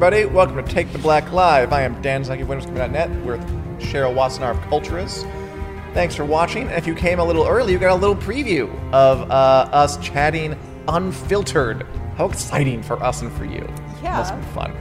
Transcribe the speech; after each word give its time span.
Everybody, 0.00 0.26
welcome 0.26 0.54
to 0.54 0.62
Take 0.62 0.92
the 0.92 0.98
Black 1.00 1.32
Live. 1.32 1.72
I 1.72 1.82
am 1.82 2.00
Dan 2.00 2.22
Selke 2.22 2.42
of 2.42 2.48
Windows.net. 2.48 3.10
We're 3.24 3.36
with 3.36 3.80
Cheryl 3.80 4.14
Watson, 4.14 4.44
of 4.44 4.56
Culturist. 4.58 5.24
Thanks 5.92 6.14
for 6.14 6.24
watching. 6.24 6.68
And 6.68 6.74
if 6.74 6.86
you 6.86 6.94
came 6.94 7.18
a 7.18 7.24
little 7.24 7.44
early, 7.44 7.72
you 7.72 7.80
got 7.80 7.90
a 7.90 8.00
little 8.00 8.14
preview 8.14 8.72
of 8.92 9.28
uh, 9.28 9.68
us 9.72 9.98
chatting 9.98 10.56
unfiltered. 10.86 11.84
How 12.16 12.26
exciting 12.26 12.80
for 12.80 13.02
us 13.02 13.22
and 13.22 13.32
for 13.32 13.44
you. 13.44 13.68
Yeah. 14.00 14.18
Must 14.18 14.36
be 14.36 14.42
fun. 14.54 14.76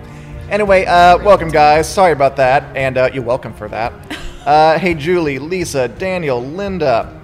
Anyway, 0.52 0.86
uh, 0.86 1.18
welcome 1.24 1.50
guys. 1.50 1.92
Sorry 1.92 2.12
about 2.12 2.36
that, 2.36 2.78
and 2.78 3.00
uh, 3.00 3.09
you're 3.12 3.24
welcome 3.24 3.54
for 3.54 3.68
that. 3.70 3.94
Uh, 4.48 4.80
hey 4.80 4.94
Julie, 4.94 5.40
Lisa, 5.40 5.90
Daniel, 5.90 6.42
Linda, 6.42 7.20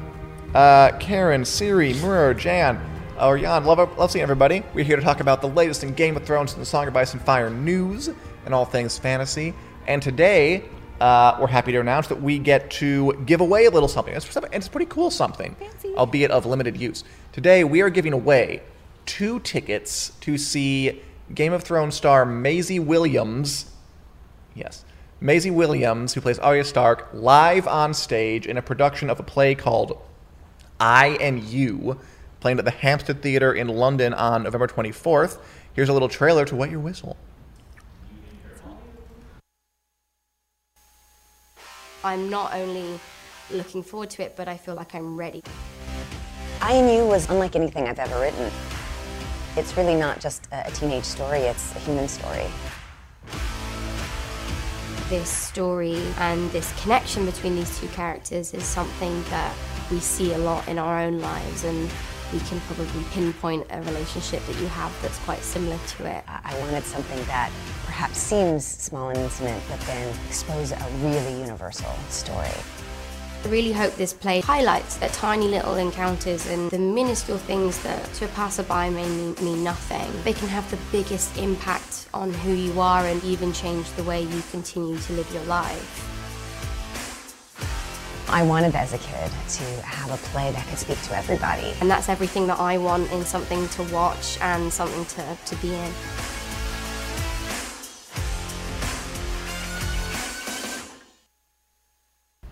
uh, 0.54 0.92
Karen, 0.98 1.46
Siri, 1.46 1.94
Muro, 2.02 2.34
Jan, 2.34 2.76
or 3.20 3.38
Jan. 3.38 3.64
Love, 3.66 3.98
love 3.98 4.12
seeing 4.12 4.24
everybody. 4.24 4.64
We're 4.74 4.84
here 4.84 4.96
to 4.96 5.02
talk 5.02 5.20
about 5.20 5.42
the 5.42 5.48
latest 5.48 5.84
in 5.84 5.94
Game 5.94 6.16
of 6.18 6.26
Thrones 6.26 6.54
and 6.54 6.62
the 6.62 6.66
Song 6.66 6.88
of 6.88 6.96
Ice 6.96 7.14
and 7.14 7.22
Fire 7.22 7.50
news 7.50 8.10
and 8.46 8.54
all 8.54 8.66
things 8.66 8.98
fantasy. 8.98 9.54
And 9.88 10.02
today, 10.02 10.66
uh, 11.00 11.38
we're 11.40 11.48
happy 11.48 11.72
to 11.72 11.80
announce 11.80 12.08
that 12.08 12.22
we 12.22 12.40
get 12.40 12.72
to 12.72 13.14
give 13.26 13.42
away 13.42 13.66
a 13.66 13.70
little 13.70 13.90
something. 13.90 14.14
It's, 14.14 14.36
and 14.36 14.48
it's 14.54 14.68
pretty 14.68 14.88
cool 14.88 15.12
something, 15.12 15.56
Fancy. 15.56 15.94
albeit 15.96 16.32
of 16.32 16.46
limited 16.46 16.78
use. 16.78 17.04
Today, 17.32 17.64
we 17.64 17.82
are 17.82 17.90
giving 17.90 18.14
away 18.14 18.62
two 19.06 19.40
tickets 19.42 20.12
to 20.22 20.38
see 20.38 21.02
Game 21.34 21.54
of 21.54 21.64
Thrones 21.64 21.96
star 21.96 22.26
Maisie 22.26 22.80
Williams. 22.80 23.72
Yes. 24.56 24.86
Maisie 25.20 25.52
Williams, 25.52 26.14
who 26.14 26.22
plays 26.22 26.40
Arya 26.40 26.66
Stark, 26.66 27.10
live 27.14 27.68
on 27.68 27.94
stage 27.94 28.46
in 28.46 28.58
a 28.58 28.62
production 28.62 29.10
of 29.10 29.20
a 29.20 29.24
play 29.24 29.56
called 29.56 30.02
I 30.80 31.18
and 31.22 31.42
You, 31.42 32.00
playing 32.44 32.60
at 32.60 32.66
the 32.66 32.72
Hampstead 32.72 33.22
Theatre 33.22 33.54
in 33.54 33.70
London 33.70 34.14
on 34.14 34.44
November 34.44 34.68
24th. 34.68 35.38
Here's 35.72 35.88
a 35.88 35.94
little 35.94 36.10
trailer 36.10 36.44
to 36.44 36.58
Wet 36.58 36.70
Your 36.70 36.82
Whistle. 36.82 37.16
I'm 42.04 42.30
not 42.30 42.54
only 42.54 43.00
looking 43.50 43.82
forward 43.82 44.10
to 44.10 44.24
it, 44.24 44.36
but 44.36 44.50
I 44.50 44.58
feel 44.58 44.76
like 44.76 44.94
I'm 44.94 45.16
ready. 45.16 45.42
I 46.60 46.74
and 46.74 46.94
You 46.94 47.08
was 47.08 47.30
unlike 47.30 47.56
anything 47.56 47.88
I've 47.88 47.98
ever 47.98 48.20
written. 48.20 48.52
It's 49.56 49.78
really 49.78 49.96
not 49.96 50.20
just 50.20 50.46
a 50.52 50.68
a 50.68 50.72
teenage 50.72 51.06
story, 51.06 51.40
it's 51.40 51.74
a 51.78 51.80
human 51.80 52.10
story. 52.10 52.48
This 55.08 55.30
story 55.30 56.04
and 56.18 56.52
this 56.52 56.74
connection 56.82 57.26
between 57.26 57.56
these 57.56 57.80
two 57.80 57.88
characters 57.88 58.54
is 58.54 58.66
something 58.66 59.24
that 59.30 59.56
we 59.90 60.02
see 60.02 60.34
a 60.34 60.38
lot 60.38 60.68
in 60.68 60.78
our 60.78 61.00
own 61.00 61.20
lives, 61.22 61.64
and 61.64 61.90
we 62.34 62.40
can 62.40 62.60
probably 62.62 63.04
pinpoint 63.12 63.68
a 63.70 63.82
relationship 63.84 64.44
that 64.48 64.60
you 64.60 64.68
have 64.68 64.92
that's 65.02 65.20
quite 65.20 65.44
similar 65.44 65.78
to 65.78 66.06
it. 66.06 66.24
I 66.28 66.58
wanted 66.60 66.84
something 66.84 67.24
that 67.26 67.52
perhaps 67.86 68.18
seems 68.18 68.66
small 68.66 69.10
and 69.10 69.20
intimate, 69.20 69.62
but 69.70 69.80
then 69.82 70.16
expose 70.28 70.72
a 70.72 70.90
really 71.02 71.40
universal 71.40 71.92
story. 72.10 72.50
I 73.46 73.50
really 73.50 73.74
hope 73.74 73.96
this 73.96 74.14
play 74.14 74.40
highlights 74.40 74.98
the 74.98 75.10
tiny 75.10 75.48
little 75.48 75.76
encounters 75.76 76.48
and 76.48 76.72
the 76.72 76.80
minuscule 76.80 77.38
things 77.38 77.82
that 77.84 78.02
to 78.16 78.26
a 78.26 78.30
passerby 78.30 78.90
may 78.90 79.08
mean, 79.08 79.36
mean 79.42 79.64
nothing. 79.64 80.10
They 80.24 80.34
can 80.34 80.48
have 80.48 80.70
the 80.72 80.78
biggest 80.92 81.38
impact 81.38 82.08
on 82.14 82.34
who 82.34 82.54
you 82.54 82.80
are 82.80 83.06
and 83.06 83.24
even 83.24 83.54
change 83.54 83.92
the 83.92 84.04
way 84.04 84.22
you 84.24 84.42
continue 84.50 84.98
to 84.98 85.14
live 85.14 85.32
your 85.34 85.44
life. 85.44 86.13
I 88.34 88.42
wanted 88.42 88.74
as 88.74 88.94
a 88.94 88.98
kid 88.98 89.30
to 89.30 89.64
have 89.86 90.10
a 90.10 90.18
play 90.30 90.52
that 90.54 90.68
could 90.68 90.80
speak 90.80 91.00
to 91.04 91.16
everybody. 91.16 91.72
And 91.80 91.92
that's 91.92 92.10
everything 92.10 92.48
that 92.48 92.60
I 92.60 92.80
want 92.80 93.12
in 93.12 93.24
something 93.24 93.70
to 93.70 93.84
watch 93.94 94.40
and 94.42 94.74
something 94.74 95.06
to, 95.06 95.38
to 95.46 95.56
be 95.58 95.76
in. 95.76 95.94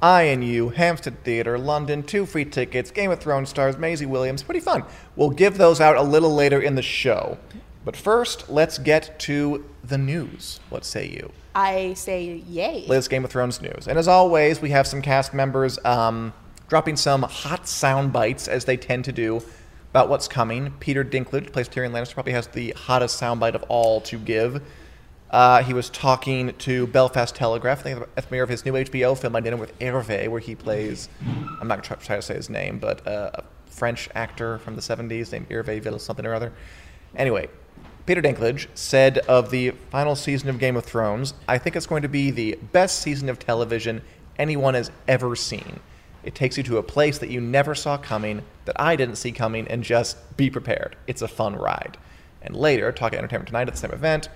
I 0.04 0.22
and 0.22 0.44
You, 0.44 0.70
Hampstead 0.70 1.24
Theatre, 1.24 1.58
London, 1.58 2.04
two 2.04 2.28
free 2.28 2.46
tickets, 2.46 2.92
Game 2.92 3.10
of 3.10 3.20
Thrones 3.20 3.50
stars, 3.50 3.76
Maisie 3.80 4.06
Williams. 4.06 4.44
Pretty 4.44 4.60
fun. 4.60 4.84
We'll 5.16 5.32
give 5.32 5.58
those 5.58 5.82
out 5.82 5.96
a 5.96 6.04
little 6.04 6.36
later 6.36 6.62
in 6.62 6.76
the 6.76 6.84
show. 6.84 7.40
But 7.84 7.96
first, 7.96 8.50
let's 8.50 8.78
get 8.78 9.20
to 9.22 9.66
the 9.84 9.98
news. 9.98 10.60
What 10.70 10.86
say 10.86 11.08
you? 11.08 11.32
I 11.56 11.94
say 11.96 12.44
yay. 12.48 12.86
latest 12.88 13.10
Game 13.10 13.26
of 13.26 13.32
Thrones 13.32 13.62
news. 13.62 13.88
And 13.88 13.98
as 13.98 14.08
always, 14.08 14.62
we 14.62 14.70
have 14.70 14.88
some 14.88 15.02
cast 15.02 15.34
members 15.34 15.80
um, 15.84 16.34
dropping 16.70 16.96
some 16.96 17.24
hot 17.24 17.68
sound 17.68 18.14
bites, 18.14 18.48
as 18.48 18.66
they 18.66 18.78
tend 18.78 19.06
to 19.06 19.12
do, 19.12 19.42
about 19.90 20.10
what's 20.10 20.28
coming. 20.28 20.74
Peter 20.80 21.04
Dinklage, 21.04 21.46
who 21.46 21.50
plays 21.52 21.68
Tyrion 21.68 21.92
Lannister, 21.92 22.14
probably 22.14 22.34
has 22.34 22.48
the 22.48 22.72
hottest 22.72 23.20
soundbite 23.20 23.56
of 23.56 23.64
all 23.64 24.00
to 24.02 24.18
give. 24.18 24.62
Uh, 25.32 25.64
he 25.64 25.74
was 25.74 25.90
talking 25.90 26.54
to 26.58 26.88
Belfast 26.88 27.34
Telegraph, 27.34 27.86
I 27.86 27.94
the 27.94 28.06
premiere 28.22 28.44
of 28.44 28.50
his 28.50 28.66
new 28.66 28.74
HBO 28.74 29.18
film, 29.18 29.34
My 29.34 29.40
Dinner 29.40 29.58
with 29.58 29.78
Hervé, 29.80 30.28
where 30.28 30.42
he 30.42 30.56
plays, 30.56 31.10
I'm 31.60 31.68
not 31.68 31.76
going 31.76 31.82
to 31.82 31.88
try, 31.88 31.98
try 31.98 32.16
to 32.18 32.22
say 32.22 32.36
his 32.36 32.50
name, 32.50 32.80
but 32.80 33.06
uh, 33.08 33.32
a 33.34 33.44
French 33.68 34.10
actor 34.14 34.58
from 34.60 34.76
the 34.76 34.82
70s 34.82 35.32
named 35.32 35.50
Hervé 35.50 35.82
Ville 35.82 36.00
something 36.00 36.26
or 36.26 36.34
other. 36.34 36.52
Anyway, 37.16 37.50
Peter 38.06 38.22
Dinklage 38.22 38.68
said 38.74 39.20
of 39.20 39.52
the 39.52 39.72
final 39.92 40.16
season 40.16 40.50
of 40.50 40.58
Game 40.58 40.76
of 40.76 40.84
Thrones, 40.84 41.36
I 41.48 41.60
think 41.60 41.76
it's 41.76 41.86
going 41.86 42.02
to 42.02 42.10
be 42.10 42.32
the 42.32 42.58
best 42.72 43.00
season 43.00 43.30
of 43.30 43.38
television 43.38 44.02
anyone 44.40 44.74
has 44.74 44.90
ever 45.08 45.36
seen. 45.36 45.80
It 46.24 46.34
takes 46.34 46.58
you 46.58 46.64
to 46.64 46.78
a 46.78 46.84
place 46.84 47.20
that 47.20 47.30
you 47.30 47.40
never 47.40 47.76
saw 47.76 47.98
coming, 47.98 48.42
that 48.66 48.80
I 48.80 48.96
didn't 48.96 49.18
see 49.18 49.32
coming, 49.32 49.68
and 49.68 49.84
just 49.84 50.18
be 50.36 50.50
prepared. 50.50 50.96
It's 51.06 51.22
a 51.22 51.28
fun 51.28 51.56
ride. 51.56 51.98
And 52.42 52.56
later, 52.56 52.92
talking 52.92 53.20
Entertainment 53.20 53.48
Tonight 53.48 53.68
at 53.68 53.74
the 53.76 53.80
same 53.80 53.92
event, 53.92 54.30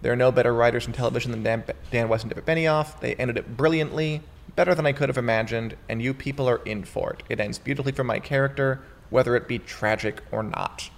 there 0.00 0.12
are 0.12 0.16
no 0.16 0.30
better 0.30 0.54
writers 0.54 0.86
in 0.86 0.92
television 0.92 1.32
than 1.32 1.42
Dan, 1.42 1.64
Dan 1.90 2.08
Weiss 2.08 2.22
and 2.22 2.30
David 2.30 2.46
Benioff. 2.46 3.00
They 3.00 3.16
ended 3.16 3.36
it 3.36 3.56
brilliantly, 3.56 4.22
better 4.54 4.76
than 4.76 4.86
I 4.86 4.92
could 4.92 5.08
have 5.08 5.18
imagined, 5.18 5.76
and 5.88 6.00
you 6.00 6.14
people 6.14 6.48
are 6.48 6.62
in 6.64 6.84
for 6.84 7.14
it. 7.14 7.24
It 7.28 7.40
ends 7.40 7.58
beautifully 7.58 7.92
for 7.92 8.04
my 8.04 8.20
character, 8.20 8.80
whether 9.10 9.34
it 9.34 9.48
be 9.48 9.58
tragic 9.58 10.22
or 10.30 10.44
not. 10.44 10.90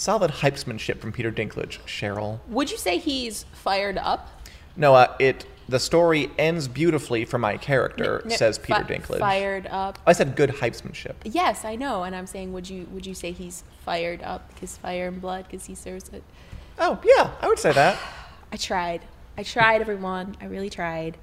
Solid 0.00 0.30
hypesmanship 0.30 0.98
from 0.98 1.12
Peter 1.12 1.30
Dinklage, 1.30 1.78
Cheryl. 1.80 2.38
Would 2.48 2.70
you 2.70 2.78
say 2.78 2.96
he's 2.96 3.44
fired 3.52 3.98
up? 3.98 4.30
No, 4.74 4.94
uh, 4.94 5.14
it 5.18 5.44
the 5.68 5.78
story 5.78 6.30
ends 6.38 6.68
beautifully 6.68 7.26
for 7.26 7.36
my 7.36 7.58
character, 7.58 8.22
N- 8.24 8.30
says 8.30 8.58
Peter 8.58 8.82
fi- 8.82 8.94
Dinklage. 8.94 9.18
Fired 9.18 9.66
up. 9.66 9.98
I 10.06 10.14
said 10.14 10.36
good 10.36 10.48
hypesmanship. 10.52 11.16
Yes, 11.24 11.66
I 11.66 11.76
know, 11.76 12.04
and 12.04 12.16
I'm 12.16 12.26
saying, 12.26 12.54
would 12.54 12.70
you 12.70 12.86
would 12.92 13.04
you 13.04 13.12
say 13.12 13.32
he's 13.32 13.62
fired 13.84 14.22
up 14.22 14.48
because 14.54 14.78
fire 14.78 15.08
and 15.08 15.20
blood 15.20 15.44
because 15.44 15.66
he 15.66 15.74
serves 15.74 16.08
it? 16.08 16.22
Oh 16.78 16.98
yeah, 17.04 17.32
I 17.42 17.48
would 17.48 17.58
say 17.58 17.72
that. 17.72 17.98
I 18.52 18.56
tried. 18.56 19.02
I 19.36 19.42
tried, 19.42 19.82
everyone. 19.82 20.34
I 20.40 20.46
really 20.46 20.70
tried. 20.70 21.18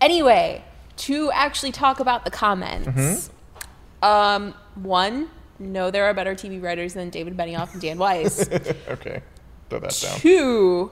Anyway, 0.00 0.62
to 0.98 1.32
actually 1.32 1.72
talk 1.72 1.98
about 1.98 2.24
the 2.24 2.30
comments. 2.30 2.88
Mm-hmm. 2.88 4.04
Um, 4.04 4.54
one, 4.76 5.28
no, 5.62 5.90
there 5.90 6.04
are 6.06 6.14
better 6.14 6.34
TV 6.34 6.62
writers 6.62 6.94
than 6.94 7.10
David 7.10 7.36
Benioff 7.36 7.72
and 7.72 7.80
Dan 7.80 7.98
Weiss. 7.98 8.48
okay, 8.88 9.22
throw 9.70 9.78
that 9.78 9.98
down. 10.02 10.18
Two, 10.18 10.90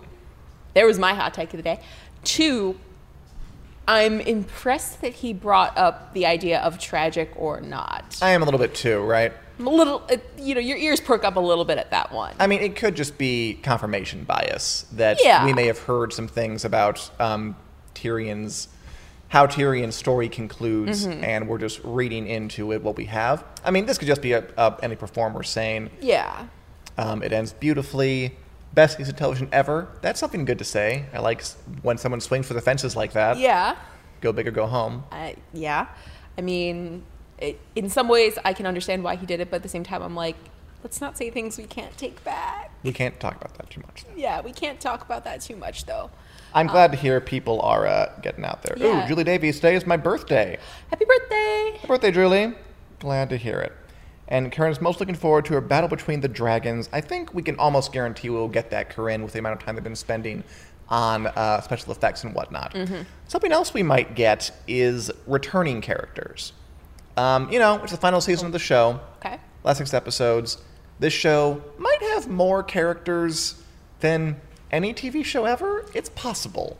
there 0.74 0.86
was 0.86 0.98
my 0.98 1.14
hot 1.14 1.34
take 1.34 1.52
of 1.52 1.56
the 1.58 1.62
day. 1.62 1.80
Two, 2.24 2.78
I'm 3.88 4.20
impressed 4.20 5.00
that 5.00 5.14
he 5.14 5.32
brought 5.32 5.76
up 5.76 6.14
the 6.14 6.26
idea 6.26 6.60
of 6.60 6.78
tragic 6.78 7.32
or 7.36 7.60
not. 7.60 8.18
I 8.22 8.30
am 8.30 8.42
a 8.42 8.44
little 8.44 8.60
bit 8.60 8.74
too, 8.74 9.00
right? 9.02 9.32
I'm 9.58 9.66
a 9.66 9.70
little, 9.70 10.02
uh, 10.10 10.16
you 10.38 10.54
know, 10.54 10.60
your 10.60 10.78
ears 10.78 11.00
perk 11.00 11.24
up 11.24 11.36
a 11.36 11.40
little 11.40 11.64
bit 11.64 11.76
at 11.76 11.90
that 11.90 12.12
one. 12.12 12.34
I 12.38 12.46
mean, 12.46 12.60
it 12.60 12.76
could 12.76 12.94
just 12.94 13.18
be 13.18 13.58
confirmation 13.62 14.24
bias 14.24 14.86
that 14.92 15.18
Yeah. 15.22 15.44
we 15.44 15.52
may 15.52 15.66
have 15.66 15.80
heard 15.80 16.12
some 16.12 16.28
things 16.28 16.64
about 16.64 17.10
um, 17.20 17.56
Tyrion's 17.94 18.68
how 19.30 19.46
Tyrion's 19.46 19.94
story 19.94 20.28
concludes, 20.28 21.06
Mm-hmm. 21.06 21.24
and 21.24 21.48
we're 21.48 21.58
just 21.58 21.80
reading 21.84 22.26
into 22.26 22.72
it 22.72 22.82
what 22.82 22.96
we 22.96 23.06
have. 23.06 23.44
I 23.64 23.70
mean, 23.70 23.86
this 23.86 23.96
could 23.96 24.08
just 24.08 24.22
be 24.22 24.32
a, 24.32 24.44
a, 24.58 24.76
any 24.82 24.96
performer 24.96 25.42
saying 25.44 25.90
yeah. 26.00 26.46
um, 26.98 27.22
it 27.22 27.32
ends 27.32 27.52
beautifully, 27.52 28.36
best 28.74 28.98
piece 28.98 29.08
of 29.08 29.16
television 29.16 29.48
ever. 29.52 29.88
That's 30.02 30.18
something 30.20 30.44
good 30.44 30.58
to 30.58 30.64
say. 30.64 31.06
I 31.14 31.20
like 31.20 31.44
when 31.82 31.96
someone 31.96 32.20
swings 32.20 32.46
for 32.48 32.54
the 32.54 32.60
fences 32.60 32.96
like 32.96 33.12
that. 33.12 33.38
Yeah. 33.38 33.76
Go 34.20 34.32
big 34.32 34.48
or 34.48 34.50
go 34.50 34.66
home. 34.66 35.04
I, 35.12 35.36
yeah. 35.54 35.86
I 36.36 36.40
mean, 36.40 37.04
it, 37.38 37.60
in 37.76 37.88
some 37.88 38.08
ways, 38.08 38.36
I 38.44 38.52
can 38.52 38.66
understand 38.66 39.04
why 39.04 39.14
he 39.14 39.26
did 39.26 39.38
it, 39.40 39.48
but 39.48 39.56
at 39.56 39.62
the 39.62 39.68
same 39.68 39.84
time, 39.84 40.02
I'm 40.02 40.16
like, 40.16 40.36
let's 40.82 41.00
not 41.00 41.16
say 41.16 41.30
things 41.30 41.56
we 41.56 41.64
can't 41.64 41.96
take 41.96 42.22
back. 42.24 42.72
We 42.82 42.92
can't 42.92 43.18
talk 43.20 43.36
about 43.36 43.54
that 43.58 43.70
too 43.70 43.80
much. 43.82 44.04
Yeah, 44.16 44.40
we 44.40 44.52
can't 44.52 44.80
talk 44.80 45.02
about 45.04 45.22
that 45.24 45.40
too 45.40 45.54
much, 45.54 45.84
though. 45.86 46.10
I'm 46.54 46.66
glad 46.66 46.90
to 46.92 46.98
hear 46.98 47.20
people 47.20 47.60
are 47.62 47.86
uh, 47.86 48.12
getting 48.22 48.44
out 48.44 48.62
there. 48.62 48.76
Yeah. 48.76 49.04
Ooh, 49.04 49.08
Julie 49.08 49.24
Davies, 49.24 49.56
today 49.56 49.74
is 49.74 49.86
my 49.86 49.96
birthday. 49.96 50.58
Happy 50.88 51.04
birthday! 51.04 51.72
Happy 51.76 51.86
birthday, 51.86 52.10
Julie. 52.10 52.54
Glad 52.98 53.30
to 53.30 53.36
hear 53.36 53.60
it. 53.60 53.72
And 54.28 54.52
Corinne's 54.52 54.80
most 54.80 55.00
looking 55.00 55.14
forward 55.14 55.44
to 55.46 55.56
a 55.56 55.60
battle 55.60 55.88
between 55.88 56.20
the 56.20 56.28
dragons. 56.28 56.88
I 56.92 57.00
think 57.00 57.34
we 57.34 57.42
can 57.42 57.56
almost 57.58 57.92
guarantee 57.92 58.30
we'll 58.30 58.48
get 58.48 58.70
that, 58.70 58.90
Corinne, 58.90 59.22
with 59.22 59.32
the 59.32 59.38
amount 59.40 59.60
of 59.60 59.64
time 59.64 59.74
they've 59.74 59.84
been 59.84 59.96
spending 59.96 60.44
on 60.88 61.28
uh, 61.28 61.60
special 61.60 61.92
effects 61.92 62.24
and 62.24 62.34
whatnot. 62.34 62.76
Something 63.28 63.52
else 63.52 63.72
we 63.72 63.82
might 63.82 64.14
get 64.14 64.50
is 64.66 65.10
returning 65.26 65.80
characters. 65.80 66.52
Um, 67.16 67.50
you 67.52 67.58
know, 67.58 67.80
it's 67.82 67.92
the 67.92 67.98
final 67.98 68.20
season 68.20 68.46
of 68.46 68.52
the 68.52 68.58
show. 68.58 69.00
Okay. 69.24 69.38
Last 69.62 69.78
six 69.78 69.94
episodes. 69.94 70.58
This 70.98 71.12
show 71.12 71.62
might 71.78 72.02
have 72.02 72.28
more 72.28 72.62
characters 72.62 73.62
than 74.00 74.40
any 74.72 74.92
TV 74.94 75.24
show 75.24 75.44
ever. 75.44 75.84
It's 75.94 76.08
possible. 76.10 76.76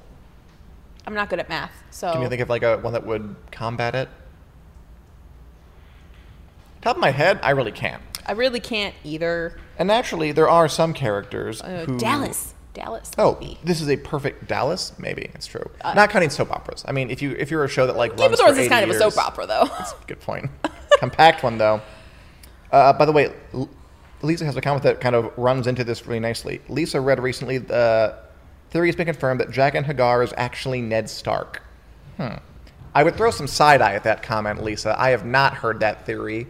I'm 1.06 1.14
not 1.14 1.28
good 1.30 1.38
at 1.40 1.48
math, 1.48 1.72
so. 1.90 2.12
Can 2.12 2.22
you 2.22 2.28
think 2.28 2.42
of 2.42 2.48
like 2.48 2.62
a 2.62 2.76
one 2.78 2.92
that 2.92 3.06
would 3.06 3.34
combat 3.50 3.94
it? 3.94 4.08
Top 6.82 6.96
of 6.96 7.00
my 7.00 7.10
head, 7.10 7.40
I 7.42 7.50
really 7.50 7.72
can't. 7.72 8.02
I 8.26 8.32
really 8.32 8.60
can't 8.60 8.94
either. 9.04 9.58
And 9.78 9.86
naturally, 9.88 10.32
there 10.32 10.48
are 10.48 10.68
some 10.68 10.94
characters 10.94 11.60
Uh, 11.62 11.84
who 11.86 11.98
Dallas. 11.98 12.54
Dallas. 12.72 13.10
Oh, 13.18 13.36
maybe. 13.40 13.58
this 13.64 13.80
is 13.80 13.88
a 13.88 13.96
perfect 13.96 14.46
Dallas. 14.46 14.92
Maybe 14.98 15.30
it's 15.34 15.46
true. 15.46 15.68
Not 15.82 16.10
counting 16.10 16.30
soap 16.30 16.52
operas. 16.52 16.84
I 16.86 16.92
mean, 16.92 17.10
if 17.10 17.20
you 17.20 17.32
if 17.32 17.50
you're 17.50 17.64
a 17.64 17.68
show 17.68 17.86
that 17.86 17.96
like 17.96 18.12
Uh, 18.12 18.16
Game 18.16 18.32
of 18.32 18.38
Thrones 18.38 18.52
is 18.52 18.58
80 18.66 18.68
kind 18.68 18.84
of 18.88 18.96
a 18.96 18.98
soap 18.98 19.18
opera, 19.18 19.46
though. 19.46 19.68
Good 20.06 20.20
point. 20.20 20.50
Compact 20.98 21.42
one 21.42 21.58
though. 21.58 21.80
Uh, 22.70 22.92
by 22.92 23.04
the 23.04 23.12
way, 23.12 23.32
Lisa 24.22 24.44
has 24.44 24.56
a 24.56 24.60
comment 24.60 24.82
that 24.82 25.00
kind 25.00 25.14
of 25.14 25.32
runs 25.36 25.66
into 25.66 25.84
this 25.84 26.06
really 26.06 26.20
nicely. 26.20 26.60
Lisa 26.68 27.00
read 27.00 27.20
recently 27.20 27.58
the 27.58 28.14
theory 28.70 28.88
has 28.88 28.96
been 28.96 29.06
confirmed 29.06 29.40
that 29.40 29.50
Jaqen 29.50 29.84
H'ghar 29.84 30.22
is 30.24 30.32
actually 30.36 30.80
Ned 30.80 31.08
Stark. 31.08 31.62
Hmm. 32.16 32.34
I 32.94 33.02
would 33.04 33.16
throw 33.16 33.30
some 33.30 33.46
side 33.46 33.80
eye 33.80 33.94
at 33.94 34.04
that 34.04 34.22
comment, 34.22 34.62
Lisa. 34.62 34.94
I 34.98 35.10
have 35.10 35.24
not 35.24 35.54
heard 35.54 35.80
that 35.80 36.06
theory, 36.06 36.48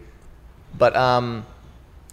but 0.77 0.97
um, 0.97 1.45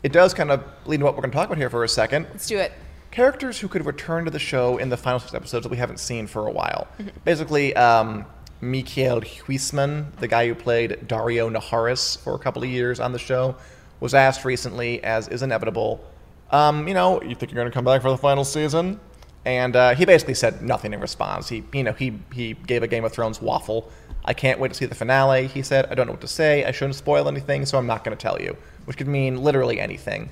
it 0.03 0.11
does 0.11 0.33
kind 0.33 0.51
of 0.51 0.63
lead 0.85 0.97
to 0.97 1.05
what 1.05 1.15
we're 1.15 1.21
going 1.21 1.31
to 1.31 1.35
talk 1.37 1.47
about 1.47 1.57
here 1.57 1.69
for 1.69 1.83
a 1.83 1.89
second 1.89 2.27
Let's 2.31 2.47
do 2.47 2.57
it. 2.57 2.73
characters 3.11 3.59
who 3.59 3.67
could 3.67 3.85
return 3.85 4.25
to 4.25 4.31
the 4.31 4.39
show 4.39 4.77
in 4.77 4.89
the 4.89 4.97
final 4.97 5.19
six 5.19 5.33
episodes 5.33 5.63
that 5.63 5.69
we 5.69 5.77
haven't 5.77 5.99
seen 5.99 6.27
for 6.27 6.47
a 6.47 6.51
while. 6.51 6.87
Basically, 7.23 7.75
um, 7.75 8.25
Michiel 8.61 9.23
Huisman, 9.23 10.13
the 10.17 10.27
guy 10.27 10.47
who 10.47 10.55
played 10.55 10.91
Daario 11.07 11.49
Naharis 11.55 12.17
for 12.19 12.35
a 12.35 12.39
couple 12.39 12.63
of 12.63 12.69
years 12.69 12.99
on 12.99 13.11
the 13.11 13.19
show, 13.19 13.55
was 13.99 14.13
asked 14.13 14.45
recently, 14.45 15.03
as 15.03 15.27
is 15.27 15.41
inevitable, 15.41 16.03
um, 16.51 16.87
you 16.87 16.93
know, 16.93 17.21
you 17.21 17.35
think 17.35 17.51
you're 17.51 17.61
going 17.61 17.71
to 17.71 17.73
come 17.73 17.85
back 17.85 18.01
for 18.01 18.09
the 18.09 18.17
final 18.17 18.43
season? 18.43 18.99
And 19.45 19.75
uh, 19.75 19.95
he 19.95 20.05
basically 20.05 20.33
said 20.33 20.61
nothing 20.61 20.93
in 20.93 20.99
response. 20.99 21.47
He, 21.47 21.63
you 21.73 21.83
know, 21.83 21.93
he 21.93 22.19
he 22.33 22.53
gave 22.53 22.83
a 22.83 22.87
Game 22.87 23.05
of 23.05 23.13
Thrones 23.13 23.41
waffle. 23.41 23.89
I 24.25 24.33
can't 24.33 24.59
wait 24.59 24.69
to 24.69 24.73
see 24.73 24.85
the 24.85 24.95
finale. 24.95 25.47
He 25.47 25.61
said, 25.61 25.85
I 25.85 25.95
don't 25.95 26.05
know 26.05 26.13
what 26.13 26.21
to 26.21 26.27
say. 26.27 26.65
I 26.65 26.71
shouldn't 26.71 26.95
spoil 26.95 27.29
anything, 27.29 27.65
so 27.65 27.77
I'm 27.77 27.87
not 27.87 28.03
going 28.03 28.15
to 28.15 28.21
tell 28.21 28.41
you, 28.41 28.57
which 28.85 28.97
could 28.97 29.07
mean 29.07 29.41
literally 29.41 29.79
anything. 29.79 30.29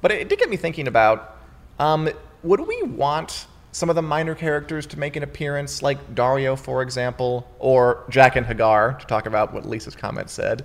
But 0.00 0.12
it, 0.12 0.22
it 0.22 0.28
did 0.30 0.38
get 0.38 0.48
me 0.48 0.56
thinking 0.56 0.88
about 0.88 1.36
um, 1.78 2.08
would 2.42 2.60
we 2.60 2.82
want 2.84 3.46
some 3.72 3.90
of 3.90 3.96
the 3.96 4.02
minor 4.02 4.34
characters 4.34 4.86
to 4.86 4.98
make 4.98 5.16
an 5.16 5.24
appearance, 5.24 5.82
like 5.82 6.14
Daario, 6.14 6.56
for 6.58 6.80
example, 6.80 7.46
or 7.58 8.04
Jaqen 8.08 8.46
H'ghar, 8.46 8.98
to 8.98 9.06
talk 9.06 9.26
about 9.26 9.52
what 9.52 9.66
Lisa's 9.66 9.96
comment 9.96 10.30
said? 10.30 10.64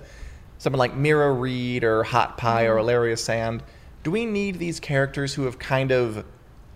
Someone 0.60 0.78
like 0.78 0.94
Meera 0.94 1.40
Reed 1.40 1.84
or 1.84 2.02
Hot 2.02 2.36
Pie 2.36 2.66
or 2.66 2.76
Ellaria 2.76 3.18
Sand. 3.18 3.62
Do 4.02 4.10
we 4.10 4.26
need 4.26 4.58
these 4.58 4.78
characters 4.78 5.32
who 5.32 5.44
have 5.44 5.58
kind 5.58 5.90
of 5.90 6.22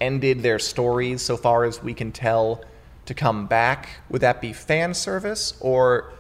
ended 0.01 0.43
their 0.43 0.59
stories 0.59 1.21
so 1.21 1.37
far 1.37 1.65
as 1.65 1.83
we 1.83 1.93
can 1.93 2.11
tell 2.11 2.65
to 3.05 3.13
come 3.13 3.47
back? 3.47 3.91
Would 4.09 4.23
that 4.23 4.41
be 4.41 4.55
fan 4.55 4.95
service, 4.95 5.53
or 5.61 6.15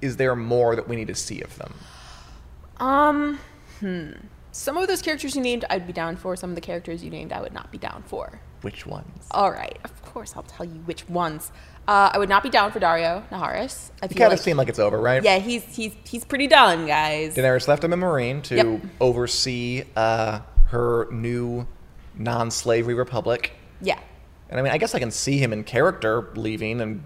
is 0.00 0.16
there 0.16 0.34
more 0.34 0.74
that 0.74 0.88
we 0.88 0.96
need 0.96 1.08
to 1.08 1.14
see 1.14 1.42
of 1.42 1.58
them? 1.58 1.74
Um, 2.78 3.40
hmm. 3.80 4.12
Some 4.56 4.78
of 4.78 4.88
those 4.88 5.02
characters 5.02 5.36
you 5.36 5.42
named, 5.42 5.66
I'd 5.68 5.86
be 5.86 5.92
down 5.92 6.16
for. 6.16 6.34
Some 6.34 6.48
of 6.50 6.54
the 6.56 6.62
characters 6.62 7.04
you 7.04 7.10
named, 7.10 7.30
I 7.30 7.42
would 7.42 7.52
not 7.52 7.70
be 7.70 7.76
down 7.76 8.02
for. 8.06 8.40
Which 8.62 8.86
ones? 8.86 9.26
All 9.30 9.50
right, 9.52 9.78
of 9.84 10.02
course, 10.02 10.32
I'll 10.34 10.44
tell 10.44 10.64
you 10.64 10.80
which 10.86 11.06
ones. 11.10 11.52
Uh, 11.86 12.10
I 12.14 12.18
would 12.18 12.30
not 12.30 12.42
be 12.42 12.48
down 12.48 12.72
for 12.72 12.80
Daario 12.80 13.28
Naharis. 13.28 13.90
I 14.02 14.08
feel 14.08 14.16
kind 14.16 14.30
like, 14.30 14.38
of 14.38 14.40
seem 14.40 14.56
like 14.56 14.68
it's 14.70 14.78
over, 14.78 14.98
right? 14.98 15.22
yeah, 15.22 15.38
he's 15.38 15.62
he's 15.76 15.92
he's 16.04 16.24
pretty 16.24 16.46
done, 16.46 16.86
guys. 16.86 17.36
Daenerys 17.36 17.68
left 17.68 17.84
him 17.84 17.92
in 17.92 18.00
Meereen 18.00 18.42
to 18.44 18.56
Yep. 18.56 18.80
oversee 18.98 19.84
uh, 19.94 20.40
her 20.68 21.06
new 21.12 21.66
non-slavery 22.16 22.94
republic. 22.94 23.52
Yeah, 23.82 24.00
And 24.48 24.58
I 24.58 24.62
mean, 24.62 24.72
I 24.72 24.78
guess 24.78 24.94
I 24.94 24.98
can 24.98 25.10
see 25.10 25.36
him 25.36 25.52
in 25.52 25.64
character 25.64 26.30
leaving 26.34 26.80
and, 26.80 27.02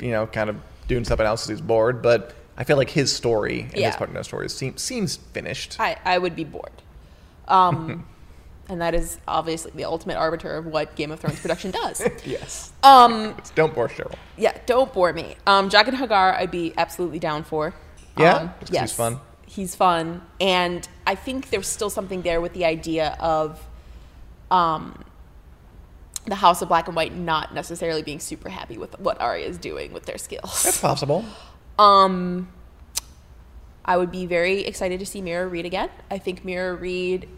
you 0.00 0.10
know, 0.10 0.26
kind 0.26 0.48
of 0.48 0.56
doing 0.88 1.04
something 1.04 1.26
else 1.26 1.42
because 1.46 1.58
he's 1.58 1.66
bored. 1.66 2.00
But 2.02 2.32
I 2.56 2.64
feel 2.64 2.78
like 2.78 2.88
his 2.90 3.14
story 3.14 3.60
and 3.60 3.72
his 3.72 3.80
Yeah. 3.82 3.96
part 3.96 4.08
of 4.08 4.16
the 4.16 4.24
story 4.24 4.48
seems 4.48 4.80
seems 4.80 5.16
finished. 5.16 5.76
I 5.78 5.96
I 6.04 6.16
would 6.18 6.34
be 6.34 6.44
bored. 6.44 6.72
Um, 7.48 8.06
and 8.68 8.80
that 8.80 8.94
is 8.94 9.18
obviously 9.28 9.72
the 9.74 9.84
ultimate 9.84 10.16
arbiter 10.16 10.56
of 10.56 10.66
what 10.66 10.94
Game 10.96 11.10
of 11.10 11.20
Thrones 11.20 11.40
production 11.40 11.70
does. 11.70 12.02
yes. 12.24 12.72
Um, 12.82 13.36
Don't 13.54 13.74
bore 13.74 13.88
Cheryl. 13.88 14.14
yeah, 14.38 14.56
don't 14.66 14.92
bore 14.92 15.12
me. 15.12 15.36
Um, 15.46 15.68
Jaqen 15.68 15.94
H'ghar, 15.94 16.34
I'd 16.36 16.50
be 16.50 16.72
absolutely 16.76 17.18
down 17.18 17.44
for. 17.44 17.74
Yeah? 18.18 18.34
Um, 18.36 18.48
'cause 18.60 18.68
he's 18.70 18.92
fun? 18.92 19.20
He's 19.46 19.74
fun, 19.74 20.22
and 20.40 20.88
I 21.06 21.14
think 21.14 21.50
there's 21.50 21.68
still 21.68 21.90
something 21.90 22.22
there 22.22 22.40
with 22.40 22.54
the 22.54 22.64
idea 22.64 23.16
of, 23.20 23.64
um, 24.50 25.04
the 26.26 26.34
House 26.36 26.62
of 26.62 26.68
Black 26.68 26.86
and 26.88 26.96
White 26.96 27.14
not 27.14 27.52
necessarily 27.54 28.02
being 28.02 28.18
super 28.18 28.48
happy 28.48 28.78
with 28.78 28.98
what 28.98 29.20
Arya 29.20 29.46
is 29.46 29.58
doing 29.58 29.92
with 29.92 30.06
their 30.06 30.16
skills. 30.18 30.62
That's 30.62 30.80
possible. 30.80 31.24
Um, 31.78 32.48
I 33.84 33.96
would 33.96 34.10
be 34.10 34.26
very 34.26 34.60
excited 34.60 35.00
to 35.00 35.06
see 35.06 35.20
Meera 35.20 35.50
Reed 35.50 35.66
again. 35.66 35.90
I 36.10 36.18
think 36.18 36.44
Meera 36.44 36.78
Reed 36.78 37.28